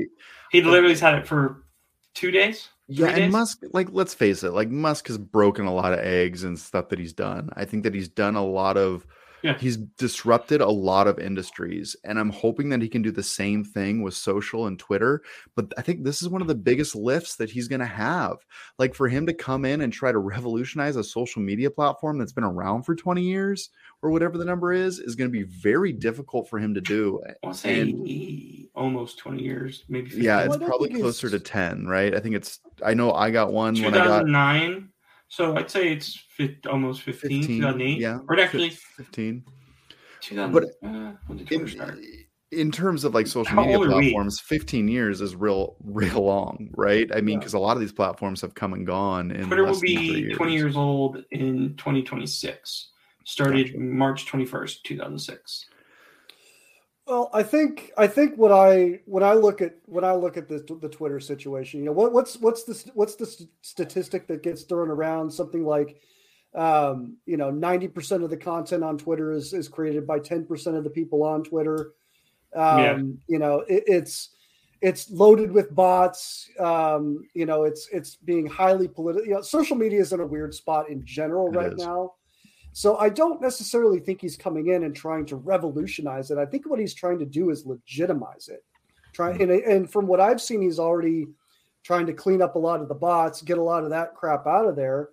He 0.52 0.62
uh, 0.62 0.66
literally 0.66 0.90
has 0.94 1.00
had 1.00 1.14
it 1.16 1.26
for 1.26 1.64
two 2.14 2.30
days. 2.30 2.68
yeah, 2.86 3.08
and 3.08 3.16
days? 3.16 3.32
Musk, 3.32 3.58
like, 3.72 3.88
let's 3.90 4.14
face 4.14 4.42
it, 4.44 4.52
like 4.52 4.70
Musk 4.70 5.08
has 5.08 5.18
broken 5.18 5.66
a 5.66 5.74
lot 5.74 5.92
of 5.92 5.98
eggs 5.98 6.44
and 6.44 6.56
stuff 6.58 6.88
that 6.90 6.98
he's 7.00 7.12
done. 7.12 7.50
I 7.56 7.64
think 7.64 7.82
that 7.82 7.94
he's 7.94 8.08
done 8.08 8.36
a 8.36 8.44
lot 8.44 8.76
of 8.76 9.06
Yeah. 9.42 9.56
he's 9.58 9.76
disrupted 9.76 10.60
a 10.60 10.68
lot 10.68 11.06
of 11.06 11.18
industries, 11.18 11.94
and 12.04 12.18
I'm 12.18 12.30
hoping 12.30 12.68
that 12.70 12.82
he 12.82 12.88
can 12.88 13.02
do 13.02 13.10
the 13.12 13.22
same 13.22 13.64
thing 13.64 14.02
with 14.02 14.14
social 14.14 14.66
and 14.66 14.78
Twitter. 14.78 15.22
But 15.54 15.72
I 15.78 15.82
think 15.82 16.02
this 16.04 16.22
is 16.22 16.28
one 16.28 16.42
of 16.42 16.48
the 16.48 16.54
biggest 16.54 16.96
lifts 16.96 17.36
that 17.36 17.50
he's 17.50 17.68
going 17.68 17.80
to 17.80 17.86
have. 17.86 18.38
Like 18.78 18.94
for 18.94 19.08
him 19.08 19.26
to 19.26 19.32
come 19.34 19.64
in 19.64 19.82
and 19.82 19.92
try 19.92 20.10
to 20.12 20.18
revolutionize 20.18 20.96
a 20.96 21.04
social 21.04 21.40
media 21.42 21.70
platform 21.70 22.18
that's 22.18 22.32
been 22.32 22.44
around 22.44 22.82
for 22.82 22.94
20 22.94 23.22
years 23.22 23.70
or 24.02 24.10
whatever 24.10 24.38
the 24.38 24.44
number 24.44 24.72
is, 24.72 24.98
is 24.98 25.14
going 25.14 25.28
to 25.30 25.32
be 25.32 25.42
very 25.44 25.92
difficult 25.92 26.48
for 26.48 26.58
him 26.58 26.74
to 26.74 26.80
do. 26.80 27.20
I'll 27.44 27.54
say 27.54 27.80
And- 27.80 28.66
almost 28.74 29.18
twenty 29.18 29.42
years, 29.42 29.84
maybe. 29.88 30.06
15. 30.08 30.24
yeah, 30.24 30.40
it's 30.42 30.56
don't 30.56 30.66
probably 30.66 30.88
think 30.88 31.00
closer 31.00 31.28
to 31.28 31.38
10, 31.40 31.86
right? 31.86 32.14
I 32.14 32.20
think 32.20 32.36
it's, 32.36 32.60
I 32.84 32.94
know 32.94 33.12
I 33.12 33.30
got 33.30 33.52
one 33.52 33.74
when 33.74 33.86
I 33.94 33.98
got 33.98 34.20
2009. 34.26 34.88
So 35.28 35.56
I'd 35.56 35.70
say 35.70 35.92
it's 35.92 36.16
fif- 36.30 36.56
almost 36.70 37.02
15, 37.02 37.42
15, 37.42 37.56
2008. 37.60 37.98
yeah, 37.98 38.18
Or 38.28 38.40
actually, 38.40 38.70
15. 38.70 39.44
2000. 40.20 40.52
But 40.52 40.64
uh, 40.86 41.12
when 41.26 41.38
did 41.38 41.46
Twitter 41.46 41.64
in, 41.64 41.68
start? 41.70 41.98
in 42.50 42.72
terms 42.72 43.04
of 43.04 43.14
like 43.14 43.26
social 43.26 43.54
How 43.54 43.60
media 43.62 43.76
old 43.78 43.88
are 43.88 43.96
we? 43.96 44.02
platforms 44.10 44.40
15 44.40 44.88
years 44.88 45.20
is 45.20 45.36
real 45.36 45.76
real 45.84 46.24
long 46.24 46.70
right 46.76 47.08
i 47.14 47.20
mean 47.20 47.34
Yeah. 47.34 47.38
because 47.40 47.52
a 47.52 47.58
lot 47.58 47.76
of 47.76 47.80
these 47.80 47.92
platforms 47.92 48.40
have 48.40 48.54
come 48.54 48.72
and 48.72 48.86
gone 48.86 49.30
in 49.30 49.46
Twitter 49.46 49.64
will 49.64 49.72
less 49.72 49.80
than 49.82 50.30
20 50.34 50.52
years 50.54 50.74
old 50.76 51.18
in 51.30 51.74
2026. 51.76 52.90
Started 53.24 53.66
Gotcha. 53.66 53.78
March 53.78 54.26
21st, 54.26 54.82
2006. 54.84 55.66
Well, 57.08 57.30
I 57.32 57.42
think 57.42 57.90
I 57.96 58.06
think 58.06 58.36
what 58.36 58.52
I 58.52 59.00
when 59.06 59.22
I 59.22 59.32
look 59.32 59.62
at 59.62 59.76
when 59.86 60.04
I 60.04 60.12
look 60.12 60.36
at 60.36 60.46
the 60.46 60.58
the 60.82 60.90
Twitter 60.90 61.18
situation, 61.20 61.80
you 61.80 61.86
know, 61.86 61.92
what, 61.92 62.12
what's 62.12 62.36
what's 62.36 62.64
the 62.64 62.90
what's 62.92 63.14
the 63.14 63.48
statistic 63.62 64.26
that 64.26 64.42
gets 64.42 64.62
thrown 64.64 64.90
around? 64.90 65.30
Something 65.30 65.64
like, 65.64 66.02
um, 66.54 67.16
you 67.24 67.38
know, 67.38 67.50
ninety 67.50 67.88
percent 67.88 68.24
of 68.24 68.28
the 68.28 68.36
content 68.36 68.84
on 68.84 68.98
Twitter 68.98 69.32
is 69.32 69.54
is 69.54 69.68
created 69.68 70.06
by 70.06 70.18
ten 70.18 70.44
percent 70.44 70.76
of 70.76 70.84
the 70.84 70.90
people 70.90 71.22
on 71.22 71.42
Twitter. 71.44 71.92
Um, 72.54 72.78
Yeah. 72.78 72.98
You 73.26 73.38
know, 73.38 73.60
it, 73.60 73.84
it's 73.86 74.34
it's 74.82 75.10
loaded 75.10 75.50
with 75.50 75.74
bots. 75.74 76.50
Um, 76.60 77.26
you 77.32 77.46
know, 77.46 77.64
it's 77.64 77.88
it's 77.90 78.16
being 78.16 78.46
highly 78.46 78.86
political. 78.86 79.26
You 79.26 79.34
know, 79.36 79.40
social 79.40 79.76
media 79.76 80.00
is 80.00 80.12
in 80.12 80.20
a 80.20 80.26
weird 80.26 80.54
spot 80.54 80.90
in 80.90 81.06
general 81.06 81.48
It 81.48 81.56
right 81.56 81.72
is. 81.72 81.78
now. 81.78 82.16
So 82.78 82.96
I 82.96 83.08
don't 83.08 83.42
necessarily 83.42 83.98
think 83.98 84.20
he's 84.20 84.36
coming 84.36 84.68
in 84.68 84.84
and 84.84 84.94
trying 84.94 85.26
to 85.26 85.34
revolutionize 85.34 86.30
it. 86.30 86.38
I 86.38 86.46
think 86.46 86.70
what 86.70 86.78
he's 86.78 86.94
trying 86.94 87.18
to 87.18 87.26
do 87.26 87.50
is 87.50 87.66
legitimize 87.66 88.46
it. 88.46 88.64
Try 89.12 89.32
hmm. 89.32 89.42
and, 89.42 89.50
and 89.50 89.90
from 89.90 90.06
what 90.06 90.20
I've 90.20 90.40
seen, 90.40 90.62
he's 90.62 90.78
already 90.78 91.26
trying 91.82 92.06
to 92.06 92.12
clean 92.12 92.40
up 92.40 92.54
a 92.54 92.58
lot 92.60 92.80
of 92.80 92.86
the 92.86 92.94
bots, 92.94 93.42
get 93.42 93.58
a 93.58 93.62
lot 93.64 93.82
of 93.82 93.90
that 93.90 94.14
crap 94.14 94.46
out 94.46 94.64
of 94.64 94.76
there, 94.76 95.08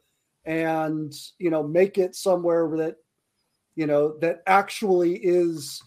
and 0.46 1.12
you 1.40 1.50
know, 1.50 1.64
make 1.64 1.98
it 1.98 2.14
somewhere 2.14 2.70
that 2.78 2.98
you 3.74 3.88
know 3.88 4.16
that 4.20 4.44
actually 4.46 5.16
is 5.16 5.82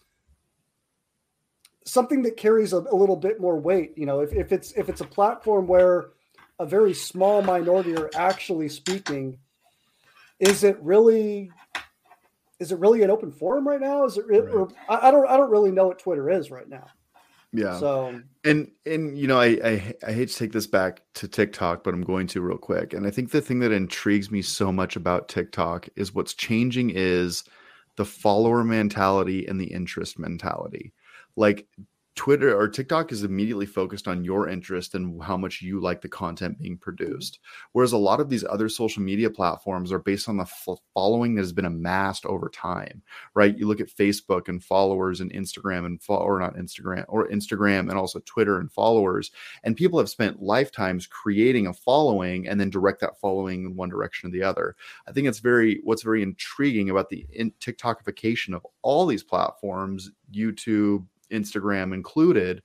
something 1.85 2.23
that 2.23 2.35
carries 2.35 2.73
a, 2.73 2.79
a 2.79 2.93
little 2.93 3.15
bit 3.15 3.39
more 3.39 3.57
weight. 3.57 3.93
You 3.95 4.05
know, 4.05 4.19
if, 4.19 4.33
if 4.33 4.51
it's 4.51 4.73
if 4.73 4.89
it's 4.89 4.99
a 4.99 5.05
platform 5.05 5.65
where 5.65 6.09
a 6.59 6.65
very 6.65 6.93
small 6.93 7.41
minority 7.41 7.95
are 7.95 8.09
actually 8.15 8.67
speaking, 8.67 9.37
is 10.41 10.65
it 10.65 10.77
really 10.81 11.51
is 12.59 12.71
it 12.71 12.79
really 12.79 13.03
an 13.03 13.09
open 13.09 13.31
forum 13.31 13.67
right 13.67 13.79
now? 13.79 14.05
Is 14.05 14.17
it? 14.17 14.25
Right. 14.27 14.41
Or, 14.41 14.69
I, 14.87 15.07
I 15.07 15.11
don't. 15.11 15.27
I 15.27 15.37
don't 15.37 15.49
really 15.49 15.71
know 15.71 15.87
what 15.87 15.99
Twitter 15.99 16.29
is 16.29 16.51
right 16.51 16.67
now. 16.67 16.85
yeah 17.53 17.77
So 17.79 18.21
and 18.43 18.71
and 18.85 19.17
you 19.17 19.27
know 19.27 19.39
I, 19.39 19.59
I 19.63 19.93
i 20.07 20.11
hate 20.11 20.29
to 20.29 20.35
take 20.35 20.51
this 20.51 20.67
back 20.67 21.01
to 21.15 21.27
tiktok 21.27 21.83
but 21.83 21.93
i'm 21.93 22.03
going 22.03 22.27
to 22.27 22.41
real 22.41 22.57
quick 22.57 22.93
and 22.93 23.07
i 23.07 23.11
think 23.11 23.31
the 23.31 23.41
thing 23.41 23.59
that 23.59 23.71
intrigues 23.71 24.29
me 24.29 24.41
so 24.41 24.71
much 24.71 24.95
about 24.95 25.29
tiktok 25.29 25.89
is 25.95 26.13
what's 26.13 26.33
changing 26.33 26.91
is 26.91 27.43
the 27.95 28.05
follower 28.05 28.63
mentality 28.63 29.47
and 29.47 29.59
the 29.59 29.73
interest 29.73 30.19
mentality 30.19 30.93
like 31.35 31.67
twitter 32.19 32.53
or 32.53 32.67
tiktok 32.67 33.13
is 33.13 33.23
immediately 33.23 33.65
focused 33.65 34.05
on 34.05 34.25
your 34.25 34.49
interest 34.49 34.93
and 34.93 35.23
how 35.23 35.37
much 35.37 35.61
you 35.61 35.79
like 35.79 36.01
the 36.01 36.09
content 36.09 36.59
being 36.59 36.73
mm-hmm. 36.73 36.81
produced 36.81 37.39
whereas 37.71 37.93
a 37.93 37.97
lot 37.97 38.19
of 38.19 38.27
these 38.27 38.43
other 38.43 38.67
social 38.67 39.01
media 39.01 39.29
platforms 39.29 39.89
are 39.89 39.99
based 39.99 40.27
on 40.27 40.35
the 40.35 40.43
f- 40.43 40.67
following 40.93 41.33
that 41.33 41.41
has 41.41 41.53
been 41.53 41.63
amassed 41.63 42.25
over 42.25 42.49
time 42.49 43.01
right? 43.35 43.57
You 43.57 43.67
look 43.67 43.79
at 43.79 43.87
facebook 43.87 44.49
and 44.49 44.61
followers 44.61 45.21
and 45.21 45.31
instagram 45.31 45.85
and 45.85 46.01
fo- 46.01 46.17
or 46.17 46.41
not 46.41 46.55
instagram 46.55 47.05
or 47.07 47.29
instagram 47.29 47.87
and 47.87 47.93
also 47.93 48.19
twitter 48.25 48.59
and 48.59 48.69
followers 48.69 49.31
and 49.63 49.77
people 49.77 49.97
have 49.97 50.09
spent 50.09 50.41
lifetimes 50.41 51.07
creating 51.07 51.67
a 51.67 51.73
following 51.73 52.49
and 52.49 52.59
then 52.59 52.69
direct 52.69 52.99
that 52.99 53.17
following 53.21 53.63
in 53.63 53.77
one 53.77 53.87
direction 53.87 54.27
or 54.27 54.31
the 54.33 54.43
other. 54.43 54.75
I 55.07 55.13
think 55.13 55.25
it's 55.25 55.39
very 55.39 55.79
what's 55.85 56.03
very 56.03 56.21
intriguing 56.21 56.89
about 56.89 57.09
the 57.09 57.25
in 57.31 57.51
tiktokification 57.61 58.53
of 58.53 58.67
all 58.81 59.05
these 59.05 59.23
platforms 59.23 60.11
youtube 60.33 61.05
instagram 61.31 61.93
included 61.93 62.61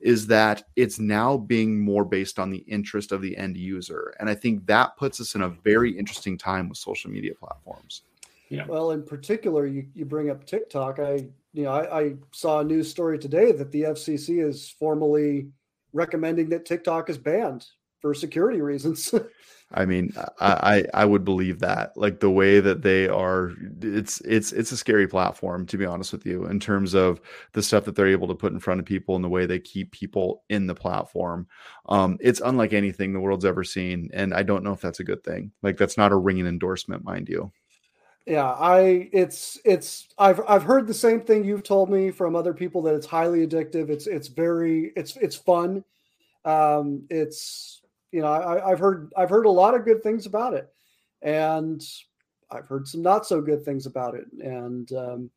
is 0.00 0.26
that 0.26 0.62
it's 0.76 0.98
now 0.98 1.36
being 1.36 1.80
more 1.80 2.04
based 2.04 2.38
on 2.38 2.50
the 2.50 2.58
interest 2.58 3.12
of 3.12 3.22
the 3.22 3.36
end 3.36 3.56
user 3.56 4.14
and 4.20 4.28
i 4.28 4.34
think 4.34 4.64
that 4.66 4.96
puts 4.96 5.20
us 5.20 5.34
in 5.34 5.42
a 5.42 5.48
very 5.48 5.96
interesting 5.96 6.36
time 6.36 6.68
with 6.68 6.78
social 6.78 7.10
media 7.10 7.34
platforms 7.34 8.02
Yeah. 8.48 8.66
Well, 8.66 8.92
in 8.92 9.02
particular, 9.02 9.66
you, 9.66 9.86
you 9.94 10.04
bring 10.04 10.30
up 10.30 10.46
TikTok. 10.46 10.98
I 10.98 11.26
you 11.52 11.64
know 11.64 11.70
I, 11.70 12.00
I 12.00 12.14
saw 12.32 12.60
a 12.60 12.64
news 12.64 12.90
story 12.90 13.18
today 13.18 13.52
that 13.52 13.72
the 13.72 13.82
FCC 13.82 14.44
is 14.46 14.68
formally 14.68 15.48
recommending 15.92 16.48
that 16.50 16.66
TikTok 16.66 17.10
is 17.10 17.18
banned 17.18 17.66
for 18.00 18.14
security 18.14 18.60
reasons. 18.60 19.12
I 19.72 19.84
mean, 19.84 20.12
I, 20.40 20.84
I 20.94 21.02
I 21.02 21.04
would 21.04 21.24
believe 21.24 21.58
that. 21.60 21.96
Like 21.96 22.20
the 22.20 22.30
way 22.30 22.60
that 22.60 22.82
they 22.82 23.08
are, 23.08 23.52
it's 23.82 24.20
it's 24.20 24.52
it's 24.52 24.70
a 24.72 24.76
scary 24.76 25.08
platform 25.08 25.66
to 25.66 25.76
be 25.76 25.84
honest 25.84 26.12
with 26.12 26.24
you, 26.24 26.46
in 26.46 26.60
terms 26.60 26.94
of 26.94 27.20
the 27.52 27.62
stuff 27.62 27.84
that 27.84 27.96
they're 27.96 28.06
able 28.06 28.28
to 28.28 28.34
put 28.34 28.52
in 28.52 28.60
front 28.60 28.80
of 28.80 28.86
people 28.86 29.16
and 29.16 29.24
the 29.24 29.28
way 29.28 29.44
they 29.44 29.58
keep 29.58 29.90
people 29.90 30.44
in 30.48 30.66
the 30.68 30.74
platform. 30.74 31.48
Um, 31.88 32.16
it's 32.20 32.40
unlike 32.40 32.72
anything 32.72 33.12
the 33.12 33.20
world's 33.20 33.44
ever 33.44 33.64
seen, 33.64 34.10
and 34.14 34.32
I 34.34 34.44
don't 34.44 34.62
know 34.62 34.72
if 34.72 34.80
that's 34.80 35.00
a 35.00 35.04
good 35.04 35.24
thing. 35.24 35.50
Like 35.62 35.76
that's 35.76 35.96
not 35.98 36.12
a 36.12 36.16
ringing 36.16 36.46
endorsement, 36.46 37.04
mind 37.04 37.28
you. 37.28 37.52
yeah, 38.26 38.50
I 38.50 39.08
it's 39.12 39.58
it's 39.64 40.08
I've 40.18 40.40
I've 40.48 40.64
heard 40.64 40.86
the 40.88 40.94
same 40.94 41.20
thing 41.20 41.44
you've 41.44 41.62
told 41.62 41.90
me 41.90 42.10
from 42.10 42.34
other 42.34 42.52
people 42.52 42.82
that 42.82 42.94
it's 42.94 43.06
highly 43.06 43.46
addictive. 43.46 43.88
It's 43.88 44.06
it's 44.08 44.28
very 44.28 44.92
it's 44.96 45.16
it's 45.16 45.36
fun. 45.36 45.84
Um, 46.44 47.06
it's 47.10 47.82
you 48.16 48.22
know 48.22 48.28
I, 48.28 48.70
I've 48.70 48.78
heard 48.78 49.12
I've 49.14 49.28
heard 49.28 49.44
a 49.44 49.50
lot 49.50 49.74
of 49.74 49.84
good 49.84 50.02
things 50.02 50.24
about 50.24 50.54
it, 50.54 50.72
and 51.20 51.82
I've 52.50 52.66
heard 52.66 52.88
some 52.88 53.02
not 53.02 53.26
so 53.26 53.42
good 53.42 53.62
things 53.62 53.84
about 53.84 54.14
it. 54.14 54.24
And 54.40 54.90
um, 54.92 55.30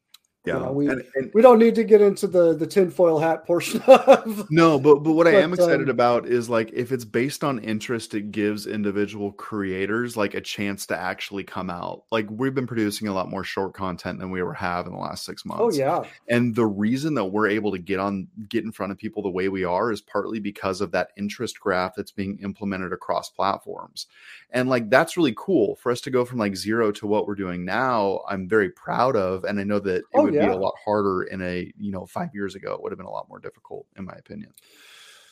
Yeah, 0.46 0.60
know, 0.60 0.72
we- 0.72 0.88
and, 0.88 1.04
and 1.16 1.32
we 1.34 1.42
don't 1.42 1.60
need 1.60 1.76
to 1.76 1.84
get 1.84 2.00
into 2.00 2.26
the 2.26 2.56
the 2.56 2.66
tinfoil 2.66 3.20
hat 3.20 3.46
portion 3.46 3.82
of 3.88 4.50
No, 4.50 4.80
but 4.80 5.00
but 5.00 5.12
what 5.12 5.28
I 5.28 5.32
am 5.32 5.54
excited 5.54 5.88
um, 5.88 5.90
about 5.90 6.28
is 6.28 6.50
like 6.50 6.72
if 6.74 6.94
it's 6.94 7.04
based 7.04 7.44
on 7.44 7.60
interest, 7.60 8.14
it 8.14 8.32
gives 8.32 8.66
individual 8.66 9.34
creators 9.34 10.16
like 10.16 10.36
a 10.36 10.42
chance 10.42 10.86
to 10.88 10.98
actually 10.98 11.44
come 11.44 11.70
out. 11.70 12.04
Like 12.10 12.28
we've 12.30 12.56
been 12.56 12.68
producing 12.68 13.10
a 13.10 13.14
lot 13.14 13.30
more 13.30 13.44
short 13.44 13.74
content 13.74 14.20
than 14.20 14.32
we 14.32 14.40
ever 14.40 14.54
have 14.54 14.86
in 14.86 14.94
the 14.94 15.00
last 15.00 15.26
six 15.26 15.44
months. 15.44 15.62
Oh 15.62 15.78
yeah, 15.78 16.04
And 16.30 16.56
the 16.56 16.66
reason 16.66 17.16
that 17.16 17.26
we're 17.26 17.50
able 17.50 17.74
to 17.74 17.80
get 17.80 18.00
on 18.00 18.30
get 18.48 18.64
in 18.64 18.72
front 18.72 18.94
of 18.94 18.98
people 18.98 19.22
the 19.22 19.30
way 19.30 19.50
we 19.50 19.66
are 19.66 19.92
is 19.92 20.00
partly 20.00 20.40
because 20.40 20.80
of 20.80 20.92
that 20.92 21.10
interest 21.18 21.60
graph 21.60 21.96
that's 21.96 22.12
being 22.12 22.40
implemented 22.42 22.94
across 22.94 23.30
platforms. 23.30 24.08
And 24.52 24.70
like 24.70 24.90
that's 24.90 25.18
really 25.18 25.36
cool 25.36 25.76
for 25.76 25.92
us 25.92 26.00
to 26.02 26.12
go 26.12 26.24
from 26.24 26.40
like 26.40 26.56
zero 26.56 26.94
to 26.94 27.06
what 27.06 27.28
we're 27.28 27.36
doing 27.36 27.66
now. 27.66 28.22
I'm 28.30 28.48
very 28.48 28.70
proud 28.70 29.18
of 29.18 29.44
and 29.44 29.60
I 29.60 29.64
know 29.64 29.80
that 29.80 30.04
Oh, 30.14 30.29
would 30.32 30.40
be 30.40 30.52
a 30.54 30.58
lot 30.58 30.74
harder 30.84 31.24
in 31.24 31.42
a, 31.42 31.72
you 31.78 31.92
know, 31.92 32.06
5 32.06 32.30
years 32.34 32.56
ago 32.56 32.74
it 32.74 32.82
would 32.82 32.92
have 32.92 32.98
been 33.00 33.06
a 33.08 33.12
lot 33.12 33.28
more 33.30 33.40
difficult 33.40 33.86
in 33.98 34.06
my 34.06 34.14
opinion. 34.14 34.52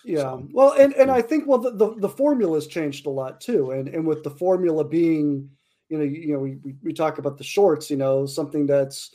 yeah. 0.03 0.17
So- 0.19 0.47
Well, 0.51 0.73
and 0.73 0.93
and 0.93 1.11
I 1.11 1.21
think 1.21 1.47
well 1.47 1.59
the, 1.59 1.71
the 1.71 1.95
the 1.95 2.09
formula's 2.09 2.67
changed 2.67 3.05
a 3.05 3.09
lot 3.09 3.41
too, 3.41 3.71
and 3.71 3.87
and 3.87 4.05
with 4.05 4.23
the 4.23 4.31
formula 4.31 4.83
being, 4.83 5.49
you 5.89 5.97
know, 5.97 6.03
you, 6.03 6.33
know, 6.33 6.39
we, 6.39 6.57
we 6.63 6.75
we 6.83 6.93
talk 6.93 7.17
about 7.17 7.37
the 7.37 7.43
shorts, 7.43 7.89
you 7.89 7.97
know, 7.97 8.25
something 8.25 8.65
that's, 8.67 9.11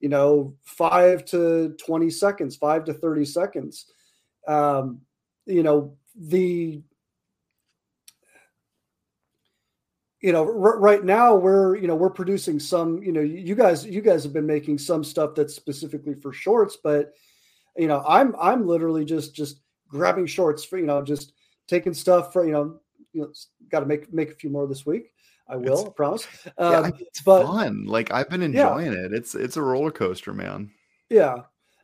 you 0.00 0.08
know, 0.08 0.54
five 0.64 1.24
to 1.26 1.74
twenty 1.84 2.10
seconds, 2.10 2.56
five 2.56 2.84
to 2.84 2.92
thirty 2.94 3.24
seconds. 3.24 3.86
Um, 4.48 5.00
you 5.46 5.62
know, 5.62 5.96
the 6.16 6.82
you 10.26 10.32
know 10.32 10.42
r- 10.44 10.78
right 10.80 11.04
now 11.04 11.34
we're 11.34 11.76
you 11.76 11.86
know 11.88 11.94
we're 11.94 12.10
producing 12.20 12.58
some 12.58 13.00
you 13.06 13.12
know 13.12 13.20
you 13.20 13.54
guys 13.54 13.86
you 13.86 14.00
guys 14.00 14.24
have 14.24 14.32
been 14.32 14.46
making 14.56 14.76
some 14.78 15.02
stuff 15.04 15.34
that's 15.36 15.54
specifically 15.54 16.14
for 16.22 16.32
shorts 16.32 16.76
but 16.82 17.12
you 17.76 17.86
know 17.86 18.02
i'm 18.08 18.34
i'm 18.40 18.66
literally 18.66 19.04
just 19.04 19.34
just 19.34 19.60
grabbing 19.88 20.26
shorts 20.26 20.64
for 20.64 20.78
you 20.78 20.86
know 20.86 21.00
just 21.02 21.32
taking 21.68 21.94
stuff 21.94 22.32
for 22.32 22.44
you 22.44 22.52
know 22.52 22.80
you 23.12 23.20
know 23.22 23.28
got 23.70 23.80
to 23.80 23.86
make 23.86 24.12
make 24.12 24.30
a 24.32 24.34
few 24.34 24.50
more 24.50 24.66
this 24.66 24.84
week 24.84 25.12
i 25.48 25.54
will 25.56 25.64
It's- 25.72 25.86
I 25.86 25.90
promise 25.90 26.26
Yeah, 26.58 26.80
um, 26.80 26.92
it's 26.98 27.20
but 27.22 27.46
fun. 27.46 27.84
Like 27.86 28.10
I've 28.10 28.28
been 28.28 28.40
Yeah. 28.42 28.48
enjoying 28.76 28.92
it. 29.04 29.12
It's 29.12 29.34
it's 29.34 29.56
a 29.56 29.62
roller 29.62 29.92
coaster, 29.92 30.32
man. 30.34 30.70
yeah 31.08 31.36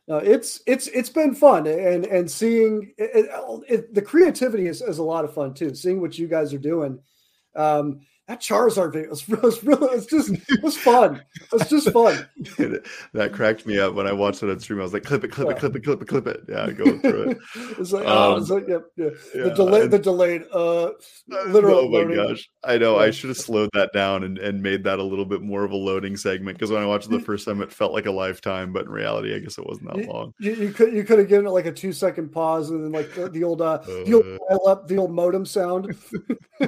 no, 0.09 0.17
it's 0.17 0.61
it's 0.67 0.87
it's 0.87 1.09
been 1.09 1.33
fun 1.33 1.65
and 1.65 2.05
and 2.05 2.29
seeing 2.29 2.91
it, 2.97 3.09
it, 3.19 3.25
it- 3.73 3.93
the 3.93 4.01
creativity 4.01 4.67
is, 4.67 4.81
is 4.81 4.97
a 4.97 5.03
lot 5.13 5.23
of 5.23 5.33
fun 5.33 5.53
too 5.53 5.73
seeing 5.75 6.01
what 6.01 6.17
you 6.19 6.27
guys 6.27 6.53
are 6.53 6.57
doing 6.73 6.99
um 7.55 8.01
that 8.27 8.39
charizard 8.41 8.93
video 8.93 9.09
was, 9.09 9.27
was 9.43 9.63
really 9.63 9.87
it's 9.97 10.05
just 10.05 10.31
it 10.49 10.63
was 10.63 10.77
fun 10.77 11.21
it's 11.51 11.69
just 11.69 11.91
fun 11.91 12.25
that 13.13 13.31
cracked 13.33 13.65
me 13.65 13.77
up 13.79 13.93
when 13.95 14.07
I 14.07 14.13
watched 14.13 14.43
it 14.43 14.49
on 14.49 14.59
stream. 14.59 14.79
I 14.79 14.83
was 14.83 14.93
like, 14.93 15.03
clip 15.03 15.23
it, 15.25 15.31
clip 15.31 15.47
Yeah. 15.49 15.53
it, 15.55 15.59
clip 15.59 15.75
it, 15.75 15.83
clip 15.83 16.01
it, 16.01 16.07
clip 16.07 16.27
it. 16.27 16.41
Yeah, 16.47 16.71
going 16.71 17.01
through 17.01 17.31
it. 17.31 17.37
it's 17.79 17.91
like 17.91 18.05
oh 18.07 18.33
Um, 18.35 18.41
it's 18.41 18.49
like 18.49 18.65
yeah, 18.67 18.77
yeah. 18.95 19.09
Yeah, 19.35 19.43
the 19.45 19.49
delay 19.51 19.87
the 19.87 19.99
delayed 19.99 20.43
uh 20.53 20.91
literal 21.47 21.79
oh 21.79 21.89
my 21.89 21.97
loading. 21.99 22.15
gosh 22.15 22.49
i 22.63 22.77
know 22.77 22.97
i 22.97 23.11
should 23.11 23.29
have 23.29 23.37
slowed 23.37 23.69
that 23.73 23.91
down 23.93 24.23
and, 24.23 24.37
and 24.37 24.61
made 24.63 24.83
that 24.85 24.99
a 24.99 25.03
little 25.03 25.25
bit 25.25 25.41
more 25.41 25.63
of 25.65 25.71
a 25.71 25.75
loading 25.75 26.15
segment 26.15 26.57
because 26.57 26.71
when 26.71 26.81
i 26.81 26.85
watched 26.85 27.07
it 27.07 27.11
the 27.11 27.19
first 27.19 27.45
time 27.45 27.61
it 27.61 27.71
felt 27.71 27.91
like 27.93 28.05
a 28.05 28.11
lifetime 28.11 28.71
but 28.71 28.85
in 28.85 28.91
reality 28.91 29.35
i 29.35 29.39
guess 29.39 29.57
it 29.57 29.65
wasn't 29.65 29.85
that 29.93 30.07
long 30.07 30.33
You, 30.39 30.53
you 30.53 30.71
could 30.71 30.93
you 30.93 31.03
could 31.03 31.19
have 31.19 31.27
given 31.27 31.45
it 31.47 31.49
like 31.51 31.65
a 31.65 31.71
two 31.73 31.91
second 31.91 32.31
pause 32.31 32.69
and 32.69 32.83
then 32.83 32.91
like 32.91 33.13
the, 33.13 33.29
the 33.29 33.43
old 33.43 33.61
uh 33.61 33.77
the 33.79 34.13
old 34.13 34.25
Uh. 34.25 34.37
dial 34.49 34.67
up 34.67 34.87
the 34.87 34.97
old 34.97 35.11
modem 35.11 35.45
sound. 35.45 35.93
uh, 36.61 36.67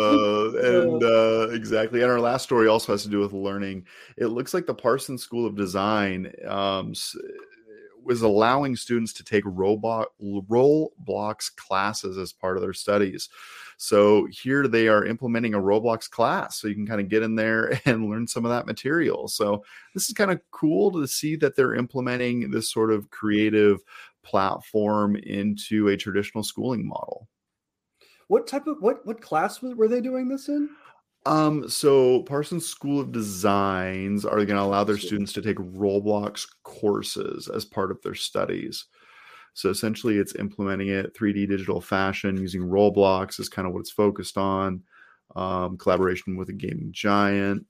and 0.64 1.02
uh, 1.02 1.48
exactly 1.54 2.02
and 2.02 2.10
our 2.10 2.20
last 2.20 2.42
story 2.42 2.68
also 2.68 2.92
has 2.92 3.02
to 3.02 3.08
do 3.08 3.20
with 3.20 3.32
learning. 3.32 3.86
It 4.16 4.26
looks 4.26 4.54
like 4.54 4.66
the 4.66 4.74
parsons 4.74 5.22
school 5.22 5.46
of 5.46 5.56
design 5.56 6.32
um, 6.46 6.94
was 8.04 8.22
allowing 8.22 8.76
students 8.76 9.12
to 9.14 9.24
take 9.24 9.44
robot 9.46 10.08
roblox 10.22 11.54
classes 11.56 12.18
as 12.18 12.32
part 12.32 12.56
of 12.56 12.62
their 12.62 12.72
studies. 12.72 13.28
So 13.76 14.26
here 14.30 14.68
they 14.68 14.88
are 14.88 15.06
implementing 15.06 15.54
a 15.54 15.58
roblox 15.58 16.08
class 16.10 16.58
so 16.58 16.68
you 16.68 16.74
can 16.74 16.86
kind 16.86 17.00
of 17.00 17.08
get 17.08 17.22
in 17.22 17.34
there 17.34 17.80
and 17.86 18.10
learn 18.10 18.26
some 18.26 18.44
of 18.44 18.50
that 18.50 18.66
material. 18.66 19.28
So 19.28 19.64
this 19.94 20.08
is 20.08 20.14
kind 20.14 20.30
of 20.30 20.40
cool 20.50 20.90
to 20.92 21.06
see 21.06 21.36
that 21.36 21.56
they're 21.56 21.74
implementing 21.74 22.50
this 22.50 22.70
sort 22.70 22.92
of 22.92 23.10
creative 23.10 23.80
platform 24.22 25.16
into 25.16 25.88
a 25.88 25.96
traditional 25.96 26.44
schooling 26.44 26.86
model 26.86 27.26
What 28.30 28.46
type 28.46 28.68
of 28.68 28.76
what 28.78 29.04
what 29.04 29.20
class 29.20 29.60
were 29.60 29.88
they 29.88 30.00
doing 30.00 30.28
this 30.28 30.48
in? 30.48 30.68
Um, 31.26 31.68
so 31.68 32.22
Parsons 32.22 32.64
School 32.64 33.00
of 33.00 33.10
Designs 33.10 34.24
are 34.24 34.36
going 34.36 34.56
to 34.56 34.62
allow 34.62 34.84
their 34.84 34.98
students 34.98 35.32
to 35.32 35.42
take 35.42 35.56
Roblox 35.56 36.46
courses 36.62 37.48
as 37.48 37.64
part 37.64 37.90
of 37.90 38.00
their 38.02 38.14
studies. 38.14 38.86
So 39.54 39.68
essentially, 39.68 40.18
it's 40.18 40.36
implementing 40.36 40.90
it 40.90 41.12
3D 41.16 41.48
digital 41.48 41.80
fashion 41.80 42.36
using 42.36 42.62
Roblox 42.62 43.40
is 43.40 43.48
kind 43.48 43.66
of 43.66 43.74
what 43.74 43.80
it's 43.80 43.90
focused 43.90 44.38
on. 44.38 44.84
Um, 45.34 45.76
collaboration 45.76 46.36
with 46.36 46.50
a 46.50 46.52
gaming 46.52 46.92
giant, 46.92 47.66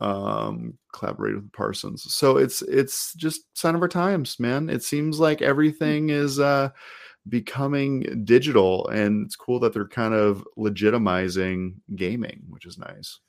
um, 0.00 0.78
collaborated 0.94 1.42
with 1.42 1.52
Parsons. 1.52 2.14
So 2.14 2.38
it's 2.38 2.62
it's 2.62 3.12
just 3.12 3.42
sign 3.52 3.74
of 3.74 3.82
our 3.82 3.88
times, 3.88 4.40
man. 4.40 4.70
It 4.70 4.82
seems 4.82 5.20
like 5.20 5.42
everything 5.42 6.08
is 6.08 6.40
uh, 6.40 6.70
becoming 7.28 8.24
digital, 8.24 8.88
and 8.88 9.26
it's 9.26 9.36
cool 9.36 9.60
that 9.60 9.72
they're 9.72 9.88
kind 9.88 10.14
of 10.14 10.46
legitimizing 10.56 11.74
gaming, 11.94 12.42
which 12.48 12.66
is 12.66 12.78
nice. 12.78 13.20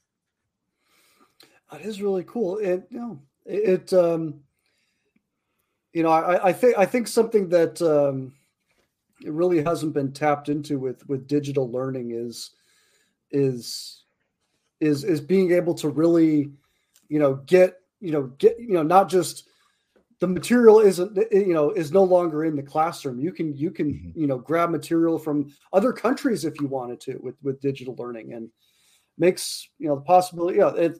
That 1.71 1.81
is 1.81 2.01
really 2.01 2.23
cool. 2.23 2.57
And 2.57 2.83
you 2.89 2.97
know, 2.97 3.21
it, 3.45 3.91
it 3.91 3.93
um 3.93 4.41
you 5.93 6.03
know, 6.03 6.09
I, 6.09 6.49
I 6.49 6.53
think 6.53 6.77
I 6.77 6.85
think 6.85 7.07
something 7.07 7.49
that 7.49 7.81
um 7.81 8.33
it 9.23 9.31
really 9.31 9.61
hasn't 9.63 9.93
been 9.93 10.11
tapped 10.11 10.49
into 10.49 10.79
with 10.79 11.07
with 11.07 11.27
digital 11.27 11.69
learning 11.71 12.11
is 12.11 12.51
is 13.31 14.03
is 14.79 15.03
is 15.03 15.21
being 15.21 15.51
able 15.51 15.73
to 15.75 15.89
really, 15.89 16.51
you 17.09 17.19
know, 17.19 17.35
get 17.45 17.81
you 17.99 18.11
know 18.11 18.23
get 18.37 18.57
you 18.59 18.73
know 18.73 18.83
not 18.83 19.09
just 19.09 19.49
the 20.19 20.27
material 20.27 20.79
isn't 20.79 21.17
you 21.31 21.53
know 21.53 21.71
is 21.71 21.91
no 21.91 22.03
longer 22.03 22.43
in 22.45 22.55
the 22.55 22.63
classroom 22.63 23.19
you 23.19 23.31
can 23.31 23.55
you 23.55 23.71
can 23.71 23.93
Mhm. 23.93 24.15
you 24.15 24.27
know 24.27 24.37
grab 24.37 24.69
material 24.69 25.17
from 25.17 25.51
other 25.73 25.93
countries 25.93 26.45
if 26.45 26.59
you 26.59 26.67
wanted 26.67 26.99
to 27.01 27.17
with 27.21 27.35
with 27.41 27.61
digital 27.61 27.95
learning 27.97 28.33
and 28.33 28.49
makes 29.17 29.69
you 29.79 29.87
know 29.87 29.95
the 29.95 30.01
possibility 30.01 30.57
yeah 30.59 30.73
it 30.75 30.99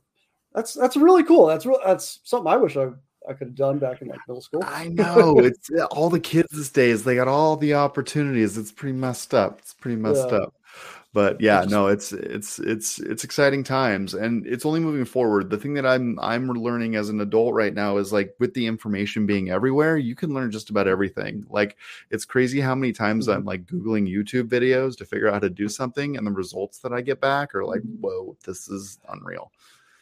that's 0.53 0.73
that's 0.73 0.95
really 0.97 1.23
cool 1.23 1.45
that's 1.47 1.65
real 1.65 1.79
that's 1.85 2.19
something 2.23 2.51
i 2.51 2.57
wish 2.57 2.75
i 2.77 2.87
i 3.29 3.33
could 3.33 3.47
have 3.47 3.55
done 3.55 3.77
back 3.77 4.01
in 4.01 4.07
like 4.07 4.19
middle 4.27 4.41
school 4.41 4.63
I 4.65 4.87
know 4.87 5.39
it's 5.39 5.69
all 5.91 6.09
the 6.09 6.19
kids 6.19 6.49
these 6.51 6.69
days. 6.69 7.03
They 7.03 7.15
got 7.15 7.27
all 7.27 7.55
the 7.55 7.73
opportunities. 7.75 8.57
It's 8.57 8.71
pretty 8.71 8.97
messed 8.97 9.33
up. 9.33 9.59
It's 9.59 9.73
pretty 9.73 9.95
messed 9.97 10.31
Yeah. 10.31 10.37
up. 10.37 10.53
But 11.11 11.41
yeah, 11.41 11.65
no, 11.67 11.87
it's 11.87 12.11
it's 12.13 12.59
it's 12.59 12.99
it's 12.99 13.23
exciting 13.23 13.63
times, 13.63 14.13
and 14.13 14.45
it's 14.45 14.63
only 14.65 14.79
moving 14.79 15.05
forward. 15.05 15.49
The 15.49 15.57
thing 15.57 15.73
that 15.73 15.85
I'm 15.85 16.19
I'm 16.19 16.47
learning 16.49 16.95
as 16.95 17.09
an 17.09 17.19
adult 17.19 17.55
right 17.55 17.73
now 17.73 17.97
is 17.97 18.13
like 18.13 18.35
with 18.39 18.53
the 18.53 18.67
information 18.67 19.25
being 19.25 19.49
everywhere, 19.49 19.97
you 19.97 20.15
can 20.15 20.35
learn 20.35 20.51
just 20.51 20.69
about 20.69 20.87
everything. 20.87 21.45
Like 21.49 21.77
it's 22.11 22.25
crazy 22.25 22.59
how 22.61 22.75
many 22.75 22.91
times 22.93 23.27
Mhm. 23.27 23.37
I'm 23.37 23.43
like 23.45 23.65
googling 23.65 24.07
YouTube 24.07 24.49
videos 24.49 24.95
to 24.97 25.05
figure 25.05 25.27
out 25.27 25.33
how 25.33 25.39
to 25.39 25.49
do 25.49 25.67
something, 25.67 26.15
and 26.15 26.27
the 26.27 26.31
results 26.31 26.77
that 26.79 26.93
I 26.93 27.01
get 27.01 27.19
back 27.19 27.55
are 27.55 27.65
like, 27.65 27.81
whoa, 27.99 28.37
this 28.45 28.69
is 28.69 28.99
unreal. 29.09 29.51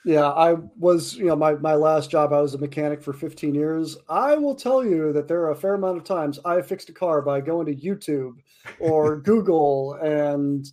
Yeah, 0.04 0.30
I 0.30 0.54
was, 0.78 1.16
you 1.16 1.26
know, 1.26 1.36
my, 1.36 1.56
my 1.56 1.76
last 1.76 2.10
job, 2.10 2.32
I 2.32 2.40
was 2.42 2.54
a 2.54 2.58
mechanic 2.58 3.02
for 3.02 3.12
15 3.12 3.54
years. 3.54 3.98
I 4.08 4.36
will 4.38 4.56
tell 4.56 4.84
you 4.86 5.12
that 5.12 5.28
there 5.28 5.42
are 5.42 5.52
a 5.52 5.56
fair 5.56 5.74
amount 5.74 5.98
of 5.98 6.06
times 6.06 6.40
I 6.46 6.62
fixed 6.62 6.88
a 6.90 6.94
car 6.94 7.22
by 7.22 7.42
going 7.42 7.66
to 7.66 7.76
YouTube 7.76 8.36
or 8.80 9.18
Google 9.22 9.96
and, 9.96 10.66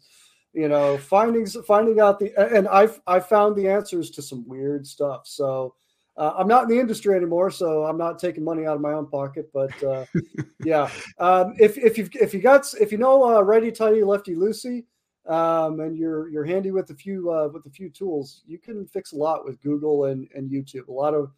you 0.54 0.68
know, 0.68 0.96
finding 0.96 1.46
finding 1.46 2.00
out 2.00 2.18
the 2.18 2.32
and 2.38 2.68
I've 2.68 3.00
I 3.06 3.20
found 3.20 3.56
the 3.56 3.68
answers 3.68 4.10
to 4.12 4.22
some 4.22 4.46
weird 4.48 4.86
stuff. 4.86 5.26
So 5.26 5.74
uh, 6.16 6.32
I'm 6.38 6.46
not 6.46 6.64
in 6.64 6.68
the 6.68 6.78
industry 6.78 7.14
anymore, 7.16 7.50
so 7.50 7.84
I'm 7.84 7.98
not 7.98 8.20
taking 8.20 8.44
money 8.44 8.64
out 8.66 8.76
of 8.76 8.80
my 8.80 8.92
own 8.92 9.08
pocket. 9.08 9.50
But 9.52 9.82
uh, 9.82 10.04
yeah, 10.64 10.88
um, 11.18 11.54
if 11.58 11.76
if 11.76 11.98
you 11.98 12.08
if 12.14 12.32
you 12.32 12.40
got 12.40 12.72
if 12.80 12.92
you 12.92 12.98
know 12.98 13.36
uh, 13.36 13.40
righty 13.40 13.72
tighty 13.72 14.04
lefty 14.04 14.36
loosey, 14.36 14.84
um, 15.26 15.80
and 15.80 15.98
you're 15.98 16.28
you're 16.28 16.44
handy 16.44 16.70
with 16.70 16.88
a 16.90 16.94
few 16.94 17.32
uh, 17.32 17.48
with 17.48 17.66
a 17.66 17.70
few 17.70 17.90
tools, 17.90 18.42
you 18.46 18.58
can 18.58 18.86
fix 18.86 19.12
a 19.12 19.16
lot 19.16 19.44
with 19.44 19.60
Google 19.60 20.04
and 20.04 20.28
and 20.36 20.48
YouTube. 20.48 20.86
A 20.86 20.92
lot 20.92 21.14
of 21.14 21.32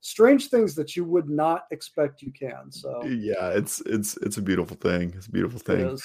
strange 0.00 0.48
things 0.48 0.74
that 0.74 0.96
you 0.96 1.04
would 1.04 1.28
not 1.28 1.66
expect 1.70 2.20
you 2.20 2.32
can. 2.32 2.70
So 2.70 3.04
Yeah, 3.04 3.50
it's 3.50 3.80
it's 3.86 4.16
it's 4.18 4.38
a 4.38 4.42
beautiful 4.42 4.76
thing. 4.76 5.14
It's 5.16 5.28
a 5.28 5.30
beautiful 5.30 5.60
thing. 5.60 5.96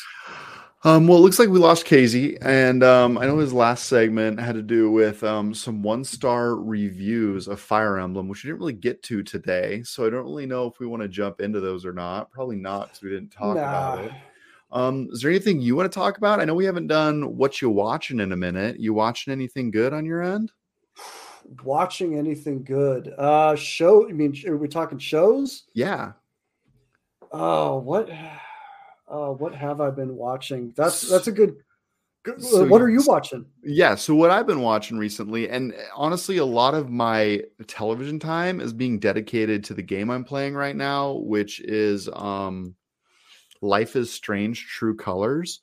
Um, 0.84 1.06
well, 1.06 1.20
it 1.20 1.22
looks 1.22 1.38
like 1.38 1.50
we 1.50 1.60
lost 1.60 1.86
Casey, 1.86 2.40
and 2.42 2.84
um, 2.84 3.16
I 3.20 3.28
know 3.28 3.38
his 3.38 3.54
last 3.54 3.86
segment 3.86 4.40
had 4.40 4.56
to 4.56 4.64
do 4.64 4.90
with 4.90 5.24
um, 5.24 5.54
some 5.54 5.84
one-star 5.84 6.56
reviews 6.56 7.48
of 7.48 7.60
Fire 7.60 8.00
Emblem, 8.00 8.28
which 8.28 8.44
we 8.44 8.48
didn't 8.48 8.62
really 8.62 8.74
get 8.74 9.04
to 9.04 9.22
today. 9.22 9.84
So 9.84 10.08
I 10.08 10.10
don't 10.10 10.24
really 10.24 10.48
know 10.48 10.66
if 10.66 10.80
we 10.80 10.88
want 10.88 11.04
to 11.04 11.08
jump 11.08 11.40
into 11.40 11.60
those 11.60 11.86
or 11.86 11.94
not. 11.94 12.32
Probably 12.32 12.56
not, 12.56 12.88
because 12.88 13.04
we 13.04 13.12
didn't 13.12 13.30
talk 13.30 13.58
about 13.58 14.00
Nah. 14.00 14.06
it. 14.06 14.12
Um, 14.72 15.10
is 15.12 15.22
there 15.22 15.30
anything 15.30 15.62
you 15.62 15.76
want 15.76 15.92
to 15.92 15.96
talk 15.96 16.18
about? 16.18 16.40
I 16.40 16.46
know 16.46 16.56
we 16.56 16.66
haven't 16.66 16.88
done 16.88 17.38
what 17.38 17.62
you're 17.62 17.70
watching 17.70 18.20
in 18.20 18.32
a 18.32 18.38
minute. 18.38 18.80
You 18.80 18.96
watching 18.96 19.32
anything 19.32 19.70
good 19.70 19.94
on 19.94 20.04
your 20.04 20.24
end? 20.24 20.52
Watching 21.64 22.18
anything 22.18 22.64
good? 22.64 23.14
Uh, 23.20 23.56
show. 23.56 24.10
I 24.10 24.14
mean, 24.14 24.34
are 24.48 24.58
we 24.58 24.68
talking 24.68 24.98
shows? 24.98 25.66
Yeah. 25.74 26.14
Oh, 27.32 27.78
what? 27.78 28.10
Uh, 29.12 29.32
what 29.34 29.53
have 29.53 29.82
I 29.82 29.89
been 29.89 30.16
watching? 30.16 30.74
That's 30.78 31.01
that's 31.01 31.28
a 31.28 31.32
good. 31.34 31.57
good 32.24 32.41
So 32.41 32.66
what 32.66 32.82
are 32.82 32.89
you- 32.89 33.01
you 33.01 33.05
watching? 33.07 33.45
Yeah, 33.64 33.95
so 33.95 34.16
what 34.16 34.32
I've 34.32 34.47
been 34.47 34.62
watching 34.62 34.97
recently, 34.97 35.49
and 35.49 35.76
honestly, 35.95 36.38
a 36.38 36.45
lot 36.45 36.74
of 36.74 36.89
my 36.89 37.43
television 37.68 38.20
time 38.20 38.62
is 38.62 38.72
being 38.72 38.99
dedicated 38.99 39.66
to 39.66 39.74
the 39.74 39.82
game 39.82 40.09
I'm 40.09 40.24
playing 40.24 40.53
right 40.53 40.76
now, 40.76 41.14
which 41.14 41.59
is 41.59 42.07
um 42.14 42.76
Life 43.62 43.95
is 43.95 44.12
Strange 44.12 44.66
True 44.68 44.95
Colors. 44.95 45.62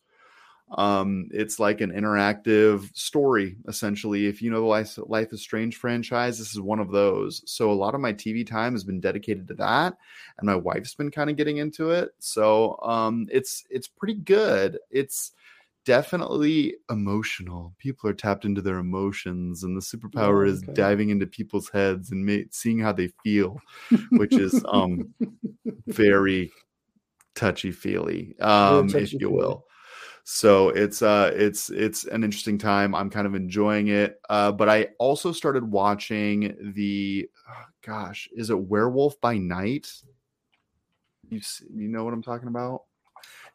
Um, 0.76 1.28
it's 1.32 1.58
like 1.58 1.80
an 1.80 1.92
interactive 1.92 2.94
story, 2.96 3.56
essentially. 3.66 4.26
If 4.26 4.42
you 4.42 4.50
know 4.50 4.60
the 4.60 4.66
Life, 4.66 4.98
Life 5.06 5.32
is 5.32 5.40
Strange 5.40 5.76
franchise, 5.76 6.38
this 6.38 6.52
is 6.52 6.60
one 6.60 6.78
of 6.78 6.90
those. 6.90 7.42
So 7.46 7.70
a 7.70 7.72
lot 7.72 7.94
of 7.94 8.00
my 8.00 8.12
TV 8.12 8.44
time 8.46 8.72
has 8.74 8.84
been 8.84 9.00
dedicated 9.00 9.48
to 9.48 9.54
that, 9.54 9.96
and 10.38 10.46
my 10.46 10.56
wife's 10.56 10.94
been 10.94 11.10
kind 11.10 11.30
of 11.30 11.36
getting 11.36 11.56
into 11.56 11.90
it. 11.90 12.10
So 12.18 12.78
um 12.82 13.26
it's 13.30 13.64
it's 13.70 13.88
pretty 13.88 14.14
good. 14.14 14.78
It's 14.90 15.32
definitely 15.84 16.74
emotional. 16.90 17.74
People 17.78 18.10
are 18.10 18.14
tapped 18.14 18.44
into 18.44 18.60
their 18.60 18.78
emotions, 18.78 19.64
and 19.64 19.76
the 19.76 19.80
superpower 19.80 20.46
Oh, 20.46 20.46
is 20.46 20.62
diving 20.62 21.08
into 21.10 21.26
people's 21.26 21.70
heads 21.70 22.10
and 22.10 22.26
ma- 22.26 22.46
seeing 22.50 22.78
how 22.78 22.92
they 22.92 23.08
feel, 23.24 23.62
which 24.14 24.38
is 24.38 24.62
um 24.70 25.06
very 25.86 26.52
touchy 27.34 27.72
feely, 27.72 28.38
um, 28.40 28.96
if 28.96 29.20
you 29.20 29.30
will. 29.30 29.64
So 30.30 30.68
it's 30.68 31.00
uh 31.00 31.32
it's 31.34 31.70
it's 31.70 32.04
an 32.04 32.22
interesting 32.22 32.58
time. 32.58 32.94
I'm 32.94 33.08
kind 33.08 33.26
of 33.26 33.34
enjoying 33.34 33.88
it. 33.88 34.20
Uh, 34.28 34.52
but 34.52 34.68
I 34.68 34.88
also 34.98 35.32
started 35.32 35.64
watching 35.64 36.54
the 36.74 37.30
oh, 37.48 37.64
gosh, 37.80 38.28
is 38.36 38.50
it 38.50 38.58
Werewolf 38.60 39.18
by 39.22 39.38
Night? 39.38 39.90
You 41.30 41.40
you 41.74 41.88
know 41.88 42.04
what 42.04 42.12
I'm 42.12 42.22
talking 42.22 42.48
about? 42.48 42.82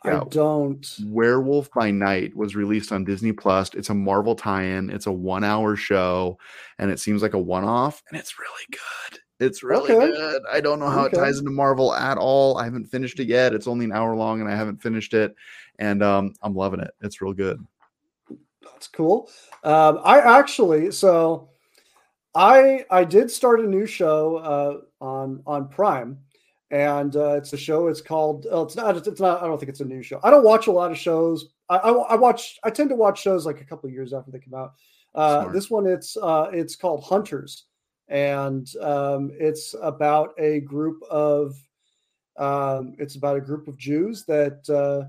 Yeah. 0.03 0.21
I 0.21 0.23
don't. 0.23 0.97
Werewolf 1.05 1.69
by 1.71 1.91
Night 1.91 2.35
was 2.35 2.55
released 2.55 2.91
on 2.91 3.03
Disney 3.03 3.33
Plus. 3.33 3.71
It's 3.75 3.91
a 3.91 3.93
Marvel 3.93 4.35
tie-in. 4.35 4.89
It's 4.89 5.05
a 5.05 5.11
one-hour 5.11 5.75
show, 5.75 6.39
and 6.79 6.89
it 6.89 6.99
seems 6.99 7.21
like 7.21 7.35
a 7.35 7.39
one-off, 7.39 8.01
and 8.09 8.19
it's 8.19 8.39
really 8.39 8.65
good. 8.71 9.19
It's 9.39 9.63
really 9.63 9.91
okay. 9.91 10.11
good. 10.11 10.41
I 10.51 10.61
don't 10.61 10.79
know 10.79 10.89
how 10.89 11.05
okay. 11.05 11.17
it 11.17 11.19
ties 11.19 11.39
into 11.39 11.51
Marvel 11.51 11.93
at 11.93 12.17
all. 12.17 12.57
I 12.57 12.65
haven't 12.65 12.85
finished 12.85 13.19
it 13.19 13.27
yet. 13.27 13.53
It's 13.53 13.67
only 13.67 13.85
an 13.85 13.91
hour 13.91 14.15
long, 14.15 14.41
and 14.41 14.49
I 14.49 14.55
haven't 14.55 14.81
finished 14.81 15.13
it, 15.13 15.35
and 15.79 16.03
um, 16.03 16.33
I'm 16.41 16.55
loving 16.55 16.79
it. 16.79 16.91
It's 17.01 17.21
real 17.21 17.33
good. 17.33 17.65
That's 18.61 18.87
cool. 18.87 19.29
Um, 19.63 19.99
I 20.03 20.19
actually 20.19 20.91
so 20.91 21.49
I 22.35 22.85
I 22.89 23.03
did 23.03 23.31
start 23.31 23.59
a 23.59 23.67
new 23.67 23.85
show 23.85 24.37
uh, 24.37 25.03
on 25.03 25.41
on 25.45 25.67
Prime 25.67 26.19
and 26.73 27.15
uh, 27.15 27.35
it's 27.35 27.53
a 27.53 27.57
show. 27.57 27.87
It's 27.87 28.01
called. 28.01 28.47
Oh, 28.49 28.63
it's 28.63 28.75
not. 28.75 28.97
It's 29.05 29.21
not. 29.21 29.43
I 29.43 29.47
don't 29.47 29.59
think 29.59 29.69
it's 29.69 29.81
a 29.81 29.85
new 29.85 30.01
show. 30.01 30.19
I 30.23 30.31
don't 30.31 30.43
watch 30.43 30.65
a 30.65 30.71
lot 30.71 30.91
of 30.91 30.97
shows. 30.97 31.49
I, 31.69 31.77
I, 31.77 31.91
I 31.91 32.15
watch. 32.15 32.57
I 32.63 32.71
tend 32.71 32.89
to 32.89 32.95
watch 32.95 33.21
shows 33.21 33.45
like 33.45 33.61
a 33.61 33.63
couple 33.63 33.87
years 33.91 34.11
after 34.11 34.31
they 34.31 34.39
come 34.39 34.55
out. 34.55 34.73
Uh, 35.13 35.49
this 35.49 35.69
one, 35.69 35.85
it's 35.85 36.17
uh, 36.17 36.49
it's 36.51 36.75
called 36.75 37.03
Hunters, 37.03 37.65
and 38.07 38.67
um, 38.81 39.31
it's 39.39 39.75
about 39.81 40.33
a 40.37 40.61
group 40.61 41.01
of. 41.09 41.55
Um, 42.35 42.95
it's 42.97 43.15
about 43.15 43.37
a 43.37 43.41
group 43.41 43.67
of 43.67 43.77
Jews 43.77 44.25
that 44.25 44.67
uh, 44.67 45.07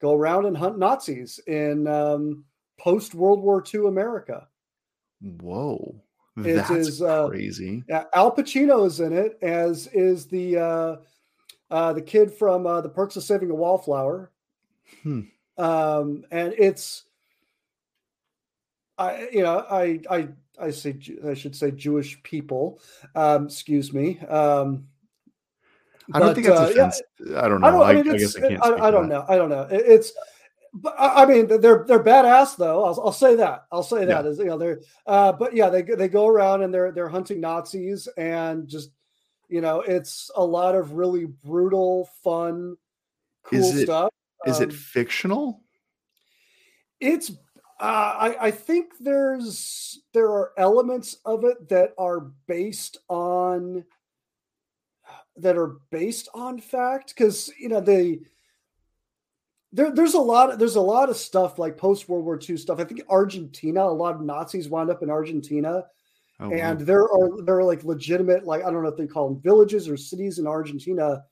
go 0.00 0.12
around 0.12 0.46
and 0.46 0.56
hunt 0.56 0.76
Nazis 0.76 1.38
in 1.46 1.86
um, 1.86 2.44
post 2.80 3.14
World 3.14 3.40
War 3.40 3.62
II 3.72 3.86
America. 3.86 4.48
Whoa. 5.40 6.02
That's 6.36 6.70
it 6.70 6.76
is 6.78 7.02
uh, 7.02 7.28
crazy. 7.28 7.84
Al 8.12 8.34
Pacino 8.34 8.86
is 8.86 9.00
in 9.00 9.12
it, 9.12 9.38
as 9.40 9.86
is 9.88 10.26
the 10.26 10.56
uh, 10.58 10.96
uh, 11.70 11.92
the 11.92 12.02
kid 12.02 12.32
from 12.32 12.66
uh, 12.66 12.80
The 12.80 12.88
Perks 12.88 13.16
of 13.16 13.22
Saving 13.22 13.50
a 13.50 13.54
Wallflower. 13.54 14.32
Hmm. 15.02 15.20
Um, 15.56 16.24
and 16.32 16.52
it's, 16.58 17.04
I 18.98 19.28
you 19.32 19.42
know 19.42 19.64
I 19.70 20.00
I 20.10 20.28
I 20.60 20.70
say 20.70 20.96
I 21.26 21.34
should 21.34 21.56
say 21.56 21.70
Jewish 21.70 22.22
people. 22.22 22.80
Um, 23.14 23.46
excuse 23.46 23.92
me. 23.92 24.18
Um, 24.20 24.86
I 26.12 26.18
don't 26.18 26.28
but, 26.28 26.34
think 26.34 26.46
that's 26.46 26.60
uh, 26.60 26.64
offense. 26.64 27.02
Yeah, 27.26 27.44
I 27.44 27.48
don't 27.48 27.60
know. 27.60 27.66
I, 27.66 27.70
don't, 27.70 27.82
I, 27.82 27.92
mean, 27.94 28.14
I 28.14 28.18
guess 28.18 28.36
I 28.36 28.40
can't. 28.40 28.62
I, 28.62 28.90
don't 28.90 29.08
know. 29.08 29.24
I 29.28 29.36
don't 29.36 29.48
know. 29.48 29.62
It, 29.62 29.82
it's 29.86 30.12
but 30.74 30.94
I 30.98 31.24
mean, 31.24 31.46
they're 31.46 31.84
they're 31.86 32.02
badass 32.02 32.56
though. 32.56 32.84
I'll, 32.84 33.00
I'll 33.00 33.12
say 33.12 33.36
that. 33.36 33.66
I'll 33.70 33.84
say 33.84 34.04
that 34.04 34.26
as 34.26 34.38
you 34.38 34.46
know 34.46 34.58
they're. 34.58 34.80
Uh, 35.06 35.32
but 35.32 35.54
yeah, 35.54 35.70
they 35.70 35.82
they 35.82 36.08
go 36.08 36.26
around 36.26 36.62
and 36.62 36.74
they're 36.74 36.90
they're 36.90 37.08
hunting 37.08 37.40
Nazis 37.40 38.08
and 38.16 38.66
just 38.66 38.90
you 39.48 39.60
know 39.60 39.82
it's 39.82 40.32
a 40.34 40.44
lot 40.44 40.74
of 40.74 40.92
really 40.92 41.26
brutal, 41.26 42.10
fun, 42.24 42.76
cool 43.44 43.60
is 43.60 43.76
it, 43.76 43.84
stuff. 43.84 44.10
Is 44.46 44.56
um, 44.56 44.64
it 44.64 44.72
fictional? 44.72 45.62
It's. 47.00 47.30
Uh, 47.80 48.16
I 48.18 48.46
I 48.46 48.50
think 48.50 48.92
there's 49.00 50.00
there 50.12 50.28
are 50.28 50.52
elements 50.56 51.18
of 51.24 51.44
it 51.44 51.68
that 51.68 51.92
are 51.98 52.30
based 52.46 52.98
on 53.08 53.84
that 55.36 55.58
are 55.58 55.78
based 55.90 56.28
on 56.34 56.60
fact 56.60 57.14
because 57.14 57.50
you 57.58 57.68
know 57.68 57.80
they 57.80 58.20
there, 59.74 59.90
there's 59.90 60.14
a 60.14 60.20
lot 60.20 60.52
of, 60.52 60.58
there's 60.60 60.76
a 60.76 60.80
lot 60.80 61.10
of 61.10 61.16
stuff 61.16 61.58
like 61.58 61.76
post 61.76 62.08
World 62.08 62.24
War 62.24 62.38
II 62.48 62.56
stuff. 62.56 62.78
I 62.78 62.84
think 62.84 63.02
Argentina, 63.08 63.82
a 63.82 63.86
lot 63.86 64.14
of 64.14 64.20
Nazis 64.20 64.68
wound 64.68 64.88
up 64.88 65.02
in 65.02 65.10
Argentina. 65.10 65.84
Oh, 66.38 66.52
and 66.52 66.78
wow. 66.78 66.84
there 66.84 67.02
are 67.02 67.42
there 67.42 67.58
are 67.58 67.64
like 67.64 67.82
legitimate, 67.82 68.44
like 68.44 68.64
I 68.64 68.70
don't 68.70 68.84
know 68.84 68.88
if 68.88 68.96
they 68.96 69.08
call 69.08 69.28
them 69.28 69.42
villages 69.42 69.88
or 69.88 69.96
cities 69.96 70.38
in 70.38 70.46
Argentina 70.46 71.24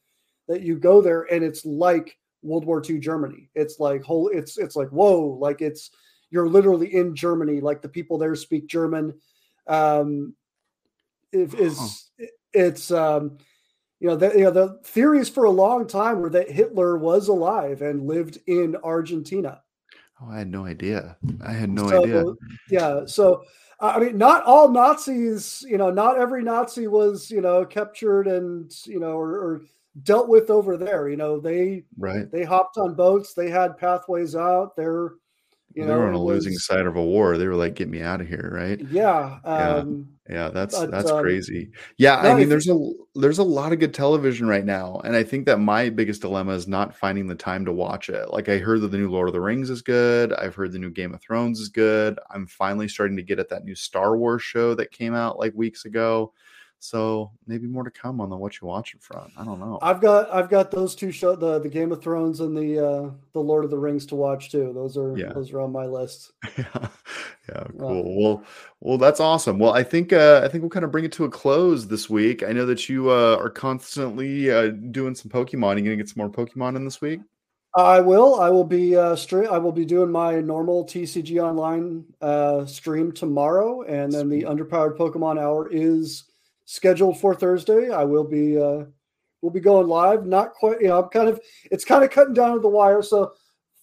that 0.49 0.63
you 0.63 0.77
go 0.77 1.01
there 1.01 1.23
and 1.33 1.45
it's 1.45 1.65
like 1.65 2.19
World 2.43 2.65
War 2.65 2.83
II 2.85 2.99
Germany. 2.99 3.49
It's 3.55 3.79
like 3.79 4.03
whole 4.03 4.29
it's 4.29 4.59
it's 4.59 4.75
like 4.75 4.89
whoa, 4.89 5.39
like 5.41 5.61
it's 5.61 5.91
you're 6.33 6.49
literally 6.49 6.93
in 6.93 7.15
Germany, 7.15 7.61
like 7.61 7.83
the 7.83 7.89
people 7.89 8.19
there 8.19 8.35
speak 8.35 8.67
German. 8.67 9.15
Um 9.69 10.35
it 11.31 11.55
is 11.55 12.11
it's 12.53 12.91
um 12.91 13.39
you 14.01 14.09
know, 14.09 14.17
the, 14.17 14.33
you 14.37 14.43
know, 14.43 14.51
the 14.51 14.81
theories 14.83 15.29
for 15.29 15.45
a 15.45 15.51
long 15.51 15.87
time 15.87 16.19
were 16.19 16.31
that 16.31 16.51
Hitler 16.51 16.99
was 16.99 17.29
alive 17.29 17.83
and 17.83 18.09
lived 18.09 18.37
in 18.49 18.75
Argentina. 18.83 19.63
Oh, 20.21 20.29
I 20.29 20.39
had 20.39 20.51
no 20.51 20.67
idea. 20.67 21.17
I 21.41 21.53
had 21.53 21.71
no 21.71 21.89
so, 21.89 22.03
idea. 22.03 22.25
Yeah. 22.69 23.07
So, 23.07 23.45
I 23.79 24.01
mean, 24.01 24.19
not 24.19 24.43
all 24.43 24.69
Nazis, 24.69 25.65
you 25.69 25.79
know, 25.79 25.93
not 25.93 26.19
every 26.19 26.43
Nazi 26.43 26.89
was, 26.89 27.31
you 27.31 27.41
know, 27.41 27.65
captured 27.65 28.27
and, 28.27 28.75
you 28.87 28.99
know, 28.99 29.13
or, 29.13 29.39
or 29.39 29.63
dealt 30.03 30.29
with 30.29 30.51
over 30.51 30.77
there. 30.77 31.09
You 31.09 31.17
know, 31.17 31.39
they, 31.39 31.85
right. 31.97 32.29
They 32.29 32.43
hopped 32.43 32.79
on 32.79 32.95
boats. 32.95 33.35
They 33.35 33.51
had 33.51 33.79
pathways 33.79 34.35
out. 34.35 34.75
They're, 34.75 35.13
you 35.75 35.83
they 35.85 35.89
know, 35.89 35.99
were 35.99 36.09
on 36.09 36.15
a 36.15 36.19
was, 36.19 36.45
losing 36.45 36.55
side 36.55 36.87
of 36.87 36.97
a 36.97 37.03
war. 37.03 37.37
They 37.39 37.47
were 37.47 37.55
like, 37.55 37.75
"Get 37.75 37.89
me 37.89 38.03
out 38.03 38.21
of 38.21 38.29
here!" 38.29 38.51
Right? 38.53 38.81
Yeah. 38.91 39.39
Um, 39.45 40.09
yeah. 40.29 40.35
Yeah. 40.35 40.49
That's 40.51 40.79
but, 40.79 40.91
that's 40.91 41.11
um, 41.11 41.23
crazy. 41.23 41.71
Yeah. 41.99 42.17
I 42.17 42.35
mean, 42.35 42.49
there's 42.49 42.69
a 42.69 42.79
there's 43.15 43.39
a 43.39 43.45
lot 43.45 43.73
of 43.73 43.79
good 43.79 43.95
television 43.95 44.47
right 44.47 44.65
now, 44.65 45.01
and 45.05 45.15
I 45.17 45.23
think 45.23 45.47
that 45.47 45.59
my 45.59 45.91
biggest 45.91 46.23
dilemma 46.23 46.53
is 46.53 46.69
not 46.69 46.95
finding 46.95 47.27
the 47.27 47.35
time 47.35 47.65
to 47.65 47.73
watch 47.73 48.09
it. 48.09 48.31
Like, 48.31 48.49
I 48.49 48.59
heard 48.59 48.81
that 48.83 48.89
the 48.89 48.99
new 48.99 49.11
Lord 49.11 49.29
of 49.29 49.35
the 49.35 49.41
Rings 49.41 49.71
is 49.71 49.83
good. 49.83 50.33
I've 50.33 50.55
heard 50.55 50.73
the 50.73 50.79
new 50.79 50.91
Game 50.91 51.15
of 51.15 51.21
Thrones 51.21 51.61
is 51.61 51.69
good. 51.69 52.19
I'm 52.31 52.47
finally 52.47 52.89
starting 52.89 53.17
to 53.17 53.23
get 53.23 53.39
at 53.39 53.49
that 53.51 53.65
new 53.65 53.75
Star 53.75 54.17
Wars 54.17 54.43
show 54.43 54.75
that 54.75 54.93
came 54.93 55.15
out 55.15 55.39
like 55.39 55.53
weeks 55.55 55.85
ago. 55.85 56.33
So 56.83 57.31
maybe 57.47 57.69
more 57.69 57.85
to 57.85 57.93
come 57.93 58.21
on 58.21 58.29
the 58.29 58.37
what 58.37 58.61
you 58.61 58.67
watching 58.67 58.99
front. 58.99 59.31
I 59.39 59.45
don't 59.45 59.61
know. 59.61 59.79
I've 59.81 60.01
got 60.01 60.29
I've 60.33 60.51
got 60.51 60.73
those 60.73 60.97
two 60.97 61.13
show 61.13 61.37
the 61.37 61.61
the 61.61 61.69
Game 61.69 61.93
of 61.93 62.03
Thrones 62.03 62.41
and 62.41 62.57
the 62.57 62.85
uh 62.85 63.11
the 63.33 63.41
Lord 63.41 63.65
of 63.65 63.71
the 63.71 63.79
Rings 63.79 64.05
to 64.07 64.17
watch 64.17 64.51
too. 64.51 64.73
Those 64.75 64.97
are 64.97 65.17
yeah. 65.17 65.33
those 65.33 65.53
are 65.53 65.61
on 65.61 65.71
my 65.71 65.87
list. 65.87 66.33
yeah, 66.59 66.89
yeah, 67.49 67.65
cool. 67.79 68.21
well, 68.21 68.45
well, 68.81 68.99
that's 68.99 69.21
awesome. 69.21 69.61
Well, 69.61 69.73
I 69.73 69.85
think 69.85 70.13
uh 70.13 70.41
I 70.43 70.49
think 70.49 70.63
we'll 70.63 70.71
kind 70.71 70.85
of 70.85 70.91
bring 70.91 71.05
it 71.05 71.13
to 71.13 71.25
a 71.25 71.31
close 71.31 71.87
this 71.87 72.11
week. 72.11 72.43
I 72.43 72.51
know 72.51 72.67
that 72.67 72.89
you 72.89 73.11
uh 73.11 73.37
are 73.39 73.51
constantly 73.51 74.51
uh 74.51 74.71
doing 74.91 75.15
some 75.15 75.31
Pokemon. 75.31 75.79
You 75.79 75.85
gonna 75.85 75.97
get 75.97 76.09
some 76.09 76.19
more 76.19 76.31
Pokemon 76.31 76.75
in 76.75 76.85
this 76.85 77.01
week? 77.01 77.21
I 77.77 78.01
will. 78.01 78.41
I 78.41 78.49
will 78.49 78.65
be 78.65 78.97
uh 78.97 79.15
straight. 79.15 79.49
I 79.49 79.59
will 79.59 79.71
be 79.71 79.85
doing 79.85 80.11
my 80.11 80.41
normal 80.41 80.85
TCG 80.85 81.41
online 81.41 82.07
uh 82.21 82.67
stream 82.67 83.13
tomorrow, 83.13 83.83
and 83.83 84.11
then 84.11 84.29
the 84.29 84.43
underpowered 84.43 84.97
Pokemon 84.99 85.41
hour 85.41 85.69
is 85.71 86.25
scheduled 86.73 87.21
for 87.21 87.35
Thursday. 87.35 87.91
I 87.91 88.05
will 88.05 88.25
be 88.25 88.59
uh, 88.59 88.85
we'll 89.43 89.53
be 89.53 89.61
going 89.61 89.89
live. 89.89 90.27
Not 90.27 90.55
quite, 90.55 90.81
you 90.81 90.89
know, 90.89 91.03
I'm 91.03 91.11
kind 91.11 91.29
of 91.29 91.41
it's 91.71 91.85
kind 91.85 92.03
of 92.03 92.11
cutting 92.11 92.35
down 92.35 92.55
to 92.55 92.61
the 92.61 92.69
wire. 92.69 93.03
So, 93.03 93.33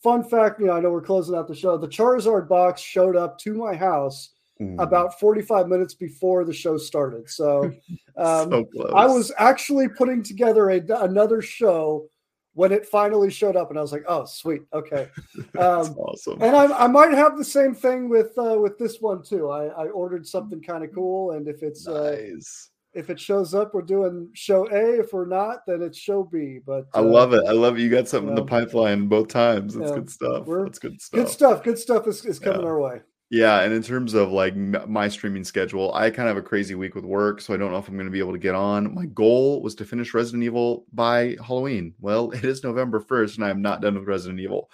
fun 0.01 0.23
fact, 0.23 0.59
you 0.59 0.65
know, 0.65 0.73
I 0.73 0.79
know 0.79 0.89
we're 0.89 1.01
closing 1.01 1.35
out 1.35 1.47
the 1.47 1.55
show. 1.55 1.77
The 1.77 1.87
Charizard 1.87 2.47
box 2.49 2.81
showed 2.81 3.15
up 3.15 3.37
to 3.39 3.53
my 3.53 3.75
house 3.75 4.33
mm. 4.59 4.81
about 4.81 5.19
45 5.19 5.67
minutes 5.67 5.93
before 5.93 6.43
the 6.45 6.53
show 6.53 6.77
started. 6.77 7.29
So, 7.29 7.65
um, 8.17 8.49
so 8.49 8.89
I 8.95 9.05
was 9.05 9.31
actually 9.37 9.87
putting 9.87 10.23
together 10.23 10.71
a, 10.71 10.81
another 11.03 11.43
show 11.43 12.09
when 12.53 12.71
it 12.71 12.85
finally 12.85 13.29
showed 13.29 13.55
up, 13.55 13.69
and 13.69 13.77
I 13.77 13.81
was 13.81 13.91
like, 13.91 14.05
"Oh, 14.07 14.25
sweet, 14.25 14.63
okay." 14.73 15.09
Um, 15.57 15.95
awesome. 15.97 16.41
And 16.41 16.55
I, 16.55 16.85
I, 16.85 16.87
might 16.87 17.11
have 17.11 17.37
the 17.37 17.43
same 17.43 17.75
thing 17.75 18.07
with 18.07 18.37
uh, 18.37 18.57
with 18.59 18.77
this 18.77 19.01
one 19.01 19.21
too. 19.23 19.49
I, 19.49 19.65
I 19.65 19.87
ordered 19.87 20.25
something 20.25 20.61
kind 20.61 20.83
of 20.83 20.93
cool, 20.93 21.31
and 21.31 21.47
if 21.47 21.63
it's 21.63 21.85
uh, 21.85 22.11
nice. 22.11 22.69
uh, 22.71 22.78
if 22.93 23.09
it 23.09 23.19
shows 23.19 23.53
up, 23.53 23.73
we're 23.73 23.81
doing 23.81 24.29
show 24.33 24.67
A. 24.69 24.99
If 24.99 25.13
we're 25.13 25.25
not, 25.25 25.59
then 25.67 25.81
it's 25.81 25.97
show 25.97 26.23
B. 26.23 26.59
But 26.65 26.87
uh, 26.93 26.97
I 26.97 26.99
love 27.01 27.33
it. 27.33 27.43
I 27.47 27.51
love 27.51 27.77
it. 27.77 27.81
You 27.81 27.89
got 27.89 28.07
something 28.07 28.29
in 28.29 28.35
the 28.35 28.43
pipeline 28.43 29.07
both 29.07 29.27
times. 29.27 29.75
That's 29.75 29.91
good 29.91 30.09
stuff. 30.09 30.45
That's 30.47 30.79
good 30.79 31.01
stuff. 31.01 31.19
Good 31.19 31.29
stuff. 31.29 31.63
Good 31.63 31.79
stuff 31.79 32.07
is, 32.07 32.25
is 32.25 32.39
coming 32.39 32.61
yeah. 32.61 32.67
our 32.67 32.79
way. 32.79 33.01
Yeah, 33.31 33.61
and 33.61 33.71
in 33.71 33.83
terms 33.83 34.15
of 34.15 34.31
like 34.31 34.55
my 34.55 35.07
streaming 35.07 35.43
schedule, 35.43 35.93
I 35.93 36.09
kind 36.09 36.27
of 36.27 36.35
have 36.35 36.43
a 36.43 36.47
crazy 36.47 36.73
week 36.73 36.95
with 36.95 37.05
work, 37.05 37.41
so 37.41 37.53
I 37.53 37.57
don't 37.57 37.71
know 37.71 37.77
if 37.77 37.87
I'm 37.87 37.93
going 37.93 38.07
to 38.07 38.11
be 38.11 38.17
able 38.17 38.31
to 38.31 38.39
get 38.39 38.55
on. 38.55 38.95
My 38.95 39.05
goal 39.05 39.61
was 39.61 39.75
to 39.75 39.85
finish 39.85 40.15
Resident 40.15 40.43
Evil 40.43 40.85
by 40.93 41.37
Halloween. 41.45 41.93
Well, 41.99 42.31
it 42.35 42.43
is 42.43 42.63
November 42.63 42.99
1st, 42.99 43.35
and 43.35 43.45
I 43.45 43.51
am 43.51 43.61
not 43.61 43.81
done 43.81 43.95
with 43.95 44.07
Resident 44.07 44.39
Evil. 44.39 44.71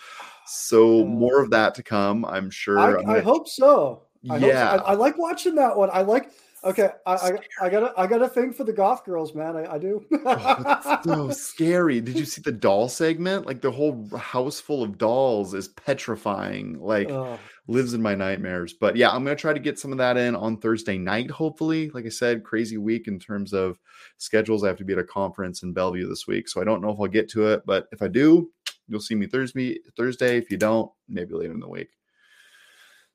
So 0.48 1.06
more 1.06 1.42
of 1.42 1.50
that 1.50 1.76
to 1.76 1.84
come, 1.84 2.24
I'm 2.24 2.50
sure. 2.50 2.80
I, 2.80 2.94
gonna... 2.94 3.14
I 3.14 3.20
hope 3.20 3.50
so. 3.50 4.04
I 4.30 4.38
yeah, 4.38 4.70
hope 4.70 4.80
so. 4.80 4.86
I, 4.86 4.92
I, 4.92 4.96
like 4.96 5.18
watching 5.18 5.56
that 5.56 5.76
one. 5.76 5.90
I 5.92 6.04
like 6.04 6.32
Okay, 6.66 6.90
I, 7.06 7.14
I, 7.14 7.32
I 7.62 7.70
got 7.70 7.84
a 7.84 7.94
I 7.96 8.08
got 8.08 8.24
a 8.24 8.28
thing 8.28 8.52
for 8.52 8.64
the 8.64 8.74
goth 8.74 9.06
girls, 9.06 9.36
man. 9.36 9.56
I, 9.56 9.76
I 9.76 9.78
do. 9.78 10.04
oh, 10.26 11.00
so 11.04 11.30
scary. 11.30 12.02
Did 12.02 12.18
you 12.18 12.26
see 12.26 12.42
the 12.42 12.52
doll 12.52 12.90
segment? 12.90 13.46
Like 13.46 13.62
the 13.62 13.70
whole 13.70 14.10
house 14.18 14.60
full 14.60 14.82
of 14.82 14.98
dolls 14.98 15.54
is 15.54 15.68
petrifying. 15.68 16.82
Like 16.82 17.12
oh. 17.12 17.38
lives 17.68 17.94
in 17.94 18.02
my 18.02 18.16
nightmares. 18.16 18.74
But 18.74 18.96
yeah, 18.96 19.12
I'm 19.12 19.24
gonna 19.24 19.36
try 19.36 19.54
to 19.54 19.60
get 19.60 19.78
some 19.78 19.92
of 19.92 20.00
that 20.00 20.18
in 20.18 20.36
on 20.36 20.58
Thursday 20.58 20.98
night. 20.98 21.30
Hopefully, 21.30 21.92
like 21.92 22.08
I 22.08 22.10
said, 22.10 22.44
crazy 22.44 22.80
week 22.80 23.08
in 23.08 23.20
terms 23.20 23.54
of 23.54 23.80
schedules. 24.18 24.64
I 24.64 24.68
have 24.68 24.78
to 24.78 24.86
be 24.86 24.94
at 24.94 25.00
a 25.00 25.04
conference 25.04 25.62
in 25.62 25.72
Bellevue 25.72 26.10
this 26.10 26.26
week, 26.26 26.50
so 26.50 26.62
I 26.62 26.64
don't 26.64 26.82
know 26.82 26.90
if 26.90 27.00
I'll 27.00 27.06
get 27.06 27.30
to 27.32 27.46
it. 27.50 27.62
But 27.68 27.88
if 27.92 28.02
I 28.02 28.08
do, 28.08 28.50
you'll 28.88 29.02
see 29.02 29.14
me 29.14 29.28
Thursday. 29.28 29.78
Thursday. 29.96 30.40
If 30.40 30.50
you 30.50 30.58
don't, 30.58 30.92
maybe 31.08 31.36
later 31.36 31.54
in 31.54 31.60
the 31.60 31.70
week. 31.70 31.90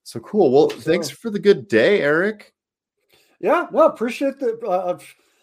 So 0.05 0.21
cool. 0.21 0.53
Well, 0.53 0.69
thanks 0.69 1.11
for 1.11 1.31
the 1.31 1.41
good 1.41 1.67
day, 1.67 2.01
Eric. 2.01 2.55
Yeah, 3.41 3.67
no, 3.73 3.87
appreciate 3.87 4.39
the. 4.39 4.59
Uh, 4.67 4.99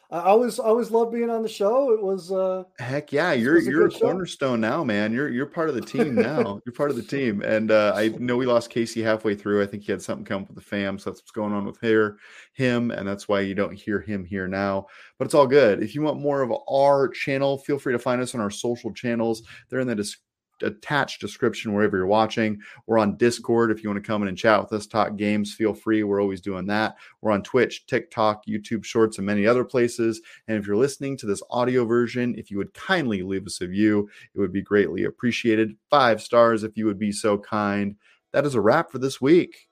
I 0.09 0.21
always 0.21 0.57
always 0.57 0.89
love 0.89 1.11
being 1.11 1.29
on 1.29 1.43
the 1.43 1.49
show. 1.49 1.91
It 1.91 2.01
was 2.01 2.31
uh 2.31 2.63
heck 2.79 3.11
yeah, 3.11 3.33
you're 3.33 3.59
you're 3.59 3.87
a 3.87 3.91
cornerstone 3.91 4.61
show. 4.61 4.69
now, 4.69 4.83
man. 4.83 5.11
You're 5.11 5.27
you're 5.27 5.47
part 5.47 5.67
of 5.67 5.75
the 5.75 5.81
team 5.81 6.15
now. 6.15 6.61
you're 6.65 6.73
part 6.73 6.91
of 6.91 6.95
the 6.95 7.03
team. 7.03 7.41
And 7.41 7.71
uh, 7.71 7.91
I 7.93 8.07
know 8.19 8.37
we 8.37 8.45
lost 8.45 8.69
Casey 8.69 9.01
halfway 9.01 9.35
through. 9.35 9.61
I 9.61 9.65
think 9.65 9.83
he 9.83 9.91
had 9.91 10.01
something 10.01 10.23
come 10.23 10.43
up 10.43 10.47
with 10.47 10.55
the 10.55 10.63
fam, 10.63 10.97
so 10.97 11.09
that's 11.09 11.21
what's 11.21 11.31
going 11.31 11.51
on 11.51 11.65
with 11.65 11.77
her, 11.81 12.17
him, 12.53 12.91
and 12.91 13.05
that's 13.05 13.27
why 13.27 13.41
you 13.41 13.53
don't 13.53 13.73
hear 13.73 13.99
him 13.99 14.23
here 14.23 14.47
now. 14.47 14.87
But 15.17 15.25
it's 15.25 15.33
all 15.33 15.47
good. 15.47 15.83
If 15.83 15.93
you 15.93 16.01
want 16.01 16.21
more 16.21 16.41
of 16.41 16.53
our 16.71 17.09
channel, 17.09 17.57
feel 17.57 17.77
free 17.77 17.93
to 17.93 17.99
find 17.99 18.21
us 18.21 18.33
on 18.33 18.39
our 18.39 18.51
social 18.51 18.93
channels. 18.93 19.43
They're 19.69 19.81
in 19.81 19.87
the 19.87 19.95
description 19.95 20.26
attached 20.61 21.21
description 21.21 21.73
wherever 21.73 21.97
you're 21.97 22.07
watching. 22.07 22.59
We're 22.85 22.97
on 22.97 23.17
Discord. 23.17 23.71
If 23.71 23.83
you 23.83 23.89
want 23.89 24.03
to 24.03 24.07
come 24.07 24.21
in 24.21 24.27
and 24.27 24.37
chat 24.37 24.59
with 24.61 24.73
us, 24.73 24.87
talk 24.87 25.15
games, 25.15 25.53
feel 25.53 25.73
free. 25.73 26.03
We're 26.03 26.21
always 26.21 26.41
doing 26.41 26.65
that. 26.67 26.95
We're 27.21 27.31
on 27.31 27.43
Twitch, 27.43 27.85
TikTok, 27.85 28.45
YouTube 28.45 28.83
Shorts, 28.83 29.17
and 29.17 29.25
many 29.25 29.45
other 29.45 29.63
places. 29.63 30.21
And 30.47 30.57
if 30.57 30.67
you're 30.67 30.75
listening 30.75 31.17
to 31.17 31.25
this 31.25 31.41
audio 31.49 31.85
version, 31.85 32.35
if 32.37 32.51
you 32.51 32.57
would 32.57 32.73
kindly 32.73 33.21
leave 33.21 33.45
us 33.45 33.61
a 33.61 33.67
review, 33.67 34.09
it 34.33 34.39
would 34.39 34.53
be 34.53 34.61
greatly 34.61 35.05
appreciated. 35.05 35.75
Five 35.89 36.21
stars 36.21 36.63
if 36.63 36.77
you 36.77 36.85
would 36.85 36.99
be 36.99 37.11
so 37.11 37.37
kind. 37.37 37.95
That 38.31 38.45
is 38.45 38.55
a 38.55 38.61
wrap 38.61 38.91
for 38.91 38.99
this 38.99 39.21
week. 39.21 39.69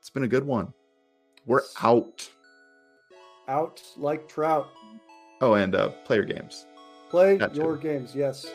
It's 0.00 0.10
been 0.10 0.24
a 0.24 0.28
good 0.28 0.44
one. 0.44 0.72
We're 1.46 1.62
out. 1.82 2.28
Out 3.48 3.82
like 3.96 4.28
trout. 4.28 4.68
Oh, 5.40 5.54
and 5.54 5.74
uh, 5.74 5.88
player 6.04 6.24
games. 6.24 6.66
Play 7.10 7.38
your 7.54 7.76
games. 7.76 8.14
Yes. 8.14 8.46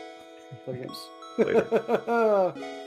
Play 0.65 0.77
games. 0.77 0.97
Later. 1.37 2.53